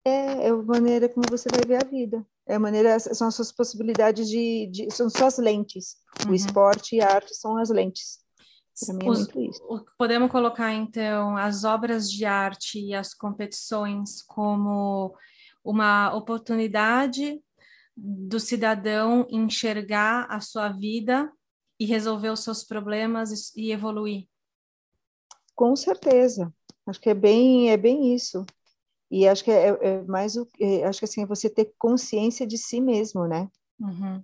É, 0.05 0.47
é 0.47 0.49
a 0.49 0.55
maneira 0.55 1.09
como 1.09 1.25
você 1.29 1.49
vai 1.49 1.61
ver 1.65 1.83
a 1.83 1.89
vida. 1.89 2.25
É 2.47 2.55
a 2.55 2.59
maneira, 2.59 2.97
são 2.99 3.27
as 3.27 3.35
suas 3.35 3.51
possibilidades 3.51 4.29
de, 4.29 4.67
de 4.67 4.91
são 4.91 5.09
suas 5.09 5.37
lentes. 5.37 5.97
Uhum. 6.25 6.31
O 6.31 6.35
esporte 6.35 6.95
e 6.95 7.01
a 7.01 7.13
arte 7.13 7.35
são 7.35 7.57
as 7.57 7.69
lentes. 7.69 8.19
É 8.89 9.09
Os, 9.09 9.27
isso. 9.35 9.85
Podemos 9.97 10.31
colocar 10.31 10.71
então 10.71 11.35
as 11.35 11.63
obras 11.63 12.09
de 12.11 12.25
arte 12.25 12.79
e 12.79 12.93
as 12.93 13.13
competições 13.13 14.21
como 14.21 15.15
uma 15.63 16.13
oportunidade 16.15 17.41
do 17.97 18.39
cidadão 18.39 19.25
enxergar 19.29 20.27
a 20.29 20.39
sua 20.39 20.69
vida 20.69 21.31
e 21.79 21.85
resolver 21.85 22.29
os 22.29 22.41
seus 22.41 22.63
problemas 22.63 23.55
e 23.55 23.71
evoluir. 23.71 24.27
Com 25.55 25.75
certeza. 25.75 26.53
Acho 26.85 27.01
que 27.01 27.09
é 27.09 27.15
bem 27.15 27.71
é 27.71 27.77
bem 27.77 28.13
isso. 28.13 28.45
E 29.09 29.27
acho 29.27 29.43
que 29.43 29.51
é, 29.51 29.69
é 29.69 30.03
mais 30.03 30.35
o 30.35 30.47
é, 30.59 30.83
acho 30.85 30.99
que 30.99 31.05
assim 31.05 31.23
é 31.23 31.25
você 31.25 31.49
ter 31.49 31.73
consciência 31.77 32.45
de 32.45 32.57
si 32.57 32.79
mesmo, 32.79 33.25
né? 33.25 33.49
Uhum. 33.79 34.23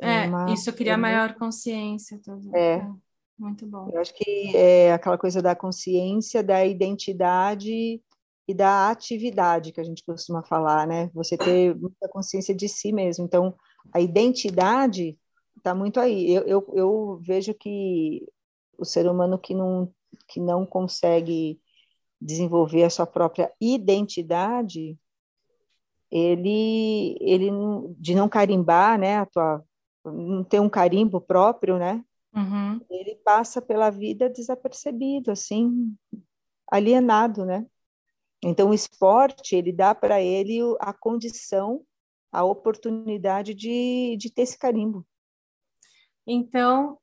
É, 0.00 0.26
uma, 0.26 0.52
isso 0.52 0.72
cria 0.72 0.92
é 0.92 0.96
maior 0.96 1.34
consciência. 1.34 2.20
Tudo. 2.22 2.54
É. 2.54 2.78
é. 2.78 2.90
Muito 3.38 3.66
bom. 3.66 3.90
Eu 3.92 4.00
acho 4.00 4.14
que 4.14 4.56
é 4.56 4.92
aquela 4.92 5.18
coisa 5.18 5.42
da 5.42 5.54
consciência, 5.54 6.42
da 6.42 6.64
identidade 6.64 8.02
e 8.48 8.54
da 8.54 8.90
atividade 8.90 9.72
que 9.72 9.80
a 9.80 9.84
gente 9.84 10.04
costuma 10.04 10.42
falar, 10.44 10.86
né? 10.86 11.10
Você 11.12 11.36
ter 11.36 11.74
muita 11.74 12.08
consciência 12.08 12.54
de 12.54 12.68
si 12.68 12.92
mesmo. 12.92 13.24
Então, 13.24 13.54
a 13.92 14.00
identidade 14.00 15.18
está 15.56 15.74
muito 15.74 15.98
aí. 15.98 16.32
Eu, 16.32 16.42
eu, 16.46 16.72
eu 16.74 17.20
vejo 17.22 17.52
que 17.54 18.24
o 18.78 18.84
ser 18.84 19.08
humano 19.08 19.38
que 19.38 19.54
não, 19.54 19.92
que 20.28 20.40
não 20.40 20.64
consegue 20.64 21.60
desenvolver 22.20 22.84
a 22.84 22.90
sua 22.90 23.06
própria 23.06 23.52
identidade, 23.60 24.96
ele, 26.10 27.16
ele 27.20 27.50
de 27.98 28.14
não 28.14 28.28
carimbar, 28.28 28.98
né, 28.98 29.18
a 29.18 29.26
tua, 29.26 29.64
não 30.04 30.44
ter 30.44 30.60
um 30.60 30.68
carimbo 30.68 31.20
próprio, 31.20 31.78
né, 31.78 32.02
uhum. 32.34 32.80
ele 32.88 33.16
passa 33.16 33.60
pela 33.60 33.90
vida 33.90 34.30
desapercebido, 34.30 35.30
assim, 35.30 35.94
alienado, 36.70 37.44
né. 37.44 37.66
Então 38.48 38.70
o 38.70 38.74
esporte 38.74 39.56
ele 39.56 39.72
dá 39.72 39.92
para 39.92 40.22
ele 40.22 40.60
a 40.78 40.92
condição, 40.92 41.84
a 42.30 42.44
oportunidade 42.44 43.52
de, 43.52 44.16
de 44.16 44.30
ter 44.30 44.42
esse 44.42 44.56
carimbo. 44.56 45.04
Então, 46.24 46.96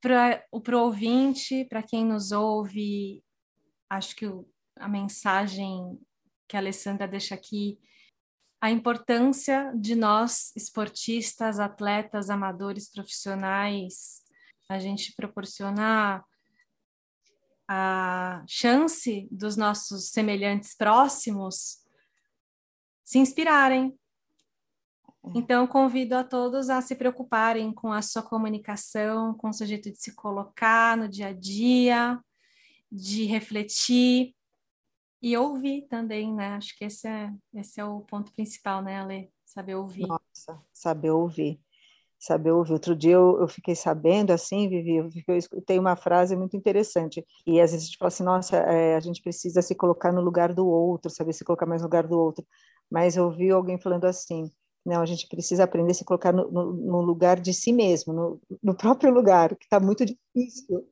para 0.00 0.42
o 0.50 0.78
ouvinte, 0.78 1.66
para 1.66 1.82
quem 1.82 2.02
nos 2.02 2.32
ouve, 2.32 3.22
acho 3.90 4.16
que 4.16 4.26
o, 4.26 4.48
a 4.76 4.88
mensagem 4.88 6.00
que 6.48 6.56
a 6.56 6.60
Alessandra 6.60 7.06
deixa 7.06 7.34
aqui, 7.34 7.78
a 8.58 8.70
importância 8.70 9.70
de 9.76 9.94
nós, 9.94 10.50
esportistas, 10.56 11.60
atletas, 11.60 12.30
amadores, 12.30 12.90
profissionais, 12.90 14.22
a 14.66 14.78
gente 14.78 15.12
proporcionar 15.14 16.24
a 17.68 18.44
chance 18.46 19.28
dos 19.30 19.56
nossos 19.56 20.10
semelhantes 20.10 20.74
próximos 20.74 21.78
se 23.04 23.18
inspirarem. 23.18 23.96
Então, 25.34 25.66
convido 25.66 26.14
a 26.14 26.22
todos 26.22 26.70
a 26.70 26.80
se 26.80 26.94
preocuparem 26.94 27.72
com 27.72 27.92
a 27.92 28.00
sua 28.00 28.22
comunicação, 28.22 29.34
com 29.34 29.48
o 29.48 29.52
seu 29.52 29.66
jeito 29.66 29.90
de 29.90 30.00
se 30.00 30.14
colocar 30.14 30.96
no 30.96 31.08
dia 31.08 31.28
a 31.28 31.32
dia, 31.32 32.20
de 32.90 33.24
refletir 33.24 34.34
e 35.20 35.36
ouvir 35.36 35.88
também, 35.88 36.32
né? 36.32 36.50
Acho 36.50 36.76
que 36.78 36.84
esse 36.84 37.08
é, 37.08 37.32
esse 37.54 37.80
é 37.80 37.84
o 37.84 38.02
ponto 38.02 38.32
principal, 38.34 38.82
né, 38.82 39.00
Ale? 39.00 39.32
Saber 39.44 39.74
ouvir. 39.74 40.06
Nossa, 40.06 40.62
saber 40.72 41.10
ouvir. 41.10 41.60
Saber 42.26 42.50
ouvir. 42.50 42.72
Outro 42.72 42.96
dia 42.96 43.12
eu, 43.12 43.38
eu 43.40 43.46
fiquei 43.46 43.76
sabendo, 43.76 44.32
assim, 44.32 44.68
Vivi, 44.68 44.96
eu, 44.96 45.08
eu 45.28 45.36
escutei 45.36 45.78
uma 45.78 45.94
frase 45.94 46.34
muito 46.34 46.56
interessante. 46.56 47.24
E 47.46 47.60
às 47.60 47.70
vezes 47.70 47.84
a 47.84 47.86
gente 47.86 47.98
fala 47.98 48.08
assim, 48.08 48.24
nossa, 48.24 48.56
é, 48.56 48.96
a 48.96 49.00
gente 49.00 49.22
precisa 49.22 49.62
se 49.62 49.76
colocar 49.76 50.12
no 50.12 50.20
lugar 50.20 50.52
do 50.52 50.66
outro, 50.66 51.08
saber 51.08 51.32
se 51.32 51.44
colocar 51.44 51.66
mais 51.66 51.82
no 51.82 51.86
lugar 51.86 52.06
do 52.06 52.18
outro. 52.18 52.44
Mas 52.90 53.16
eu 53.16 53.26
ouvi 53.26 53.50
alguém 53.50 53.78
falando 53.78 54.06
assim, 54.06 54.50
não, 54.84 55.02
a 55.02 55.06
gente 55.06 55.28
precisa 55.28 55.62
aprender 55.62 55.92
a 55.92 55.94
se 55.94 56.04
colocar 56.04 56.32
no, 56.32 56.50
no, 56.50 56.72
no 56.72 57.00
lugar 57.00 57.38
de 57.38 57.54
si 57.54 57.72
mesmo, 57.72 58.12
no, 58.12 58.40
no 58.60 58.76
próprio 58.76 59.12
lugar, 59.12 59.54
que 59.54 59.64
está 59.64 59.78
muito 59.78 60.04
difícil. 60.04 60.84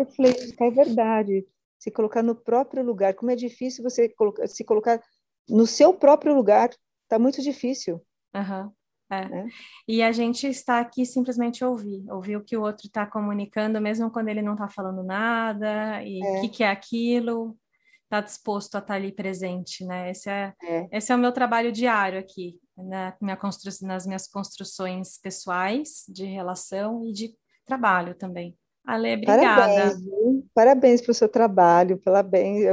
Eu 0.00 0.06
falei, 0.06 0.34
é 0.60 0.70
verdade 0.70 1.46
se 1.78 1.90
colocar 1.90 2.22
no 2.22 2.34
próprio 2.34 2.82
lugar. 2.82 3.14
Como 3.14 3.30
é 3.30 3.36
difícil 3.36 3.84
você 3.84 4.08
colocar, 4.08 4.46
se 4.48 4.64
colocar 4.64 5.00
no 5.48 5.66
seu 5.66 5.94
próprio 5.94 6.34
lugar, 6.34 6.70
está 7.04 7.18
muito 7.18 7.40
difícil. 7.40 8.02
Uhum. 8.34 8.72
É. 9.10 9.16
é. 9.16 9.46
E 9.86 10.02
a 10.02 10.12
gente 10.12 10.46
está 10.46 10.80
aqui 10.80 11.06
simplesmente 11.06 11.64
ouvir, 11.64 12.04
ouvir 12.10 12.36
o 12.36 12.44
que 12.44 12.56
o 12.56 12.62
outro 12.62 12.86
está 12.86 13.06
comunicando, 13.06 13.80
mesmo 13.80 14.10
quando 14.10 14.28
ele 14.28 14.42
não 14.42 14.52
está 14.52 14.68
falando 14.68 15.02
nada, 15.02 16.02
e 16.02 16.20
o 16.22 16.36
é. 16.36 16.40
que, 16.42 16.48
que, 16.48 16.64
é 16.64 16.70
aquilo, 16.70 17.56
está 18.04 18.20
disposto 18.20 18.74
a 18.74 18.78
estar 18.78 18.88
tá 18.88 18.94
ali 18.94 19.12
presente, 19.12 19.84
né? 19.84 20.10
Esse 20.10 20.28
é, 20.28 20.52
é, 20.62 20.88
esse 20.92 21.10
é 21.12 21.14
o 21.14 21.18
meu 21.18 21.32
trabalho 21.32 21.72
diário 21.72 22.18
aqui, 22.18 22.58
né? 22.76 23.14
Minha 23.20 23.36
constru... 23.36 23.70
nas 23.82 24.06
minhas 24.06 24.28
construções 24.28 25.18
pessoais, 25.18 26.04
de 26.08 26.24
relação 26.24 27.04
e 27.06 27.12
de 27.12 27.34
trabalho 27.66 28.14
também. 28.14 28.56
Ale, 28.86 29.14
obrigada. 29.14 29.44
Parabéns, 29.44 29.94
Parabéns 30.54 31.00
pelo 31.02 31.14
seu 31.14 31.28
trabalho, 31.28 31.98
pela 31.98 32.22
bem, 32.22 32.64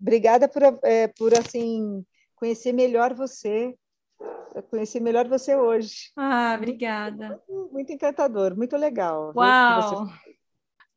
obrigada 0.00 0.48
por, 0.48 0.62
é, 0.84 1.08
por 1.08 1.34
assim 1.34 2.04
conhecer 2.36 2.72
melhor 2.72 3.12
você, 3.12 3.74
conhecer 4.70 5.00
melhor 5.00 5.28
você 5.28 5.56
hoje. 5.56 6.10
Ah, 6.16 6.54
obrigada. 6.56 7.40
Muito, 7.48 7.72
muito 7.72 7.92
encantador, 7.92 8.56
muito 8.56 8.76
legal. 8.76 9.32
Uau! 9.34 10.08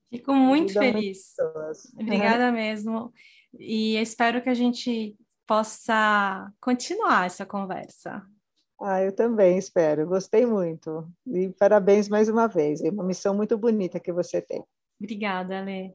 Fico 0.09 0.33
muito 0.33 0.73
feliz. 0.73 1.35
Obrigada 1.99 2.51
mesmo. 2.51 3.11
E 3.59 3.97
espero 3.97 4.41
que 4.41 4.49
a 4.49 4.53
gente 4.53 5.17
possa 5.45 6.51
continuar 6.61 7.25
essa 7.25 7.45
conversa. 7.45 8.25
Ah, 8.79 9.01
eu 9.01 9.11
também 9.11 9.57
espero. 9.57 10.07
Gostei 10.07 10.45
muito. 10.45 11.07
E 11.25 11.49
parabéns 11.49 12.07
mais 12.07 12.29
uma 12.29 12.47
vez. 12.47 12.81
É 12.81 12.89
uma 12.89 13.03
missão 13.03 13.33
muito 13.35 13.57
bonita 13.57 13.99
que 13.99 14.13
você 14.13 14.41
tem. 14.41 14.63
Obrigada, 14.99 15.61
Lê. 15.61 15.93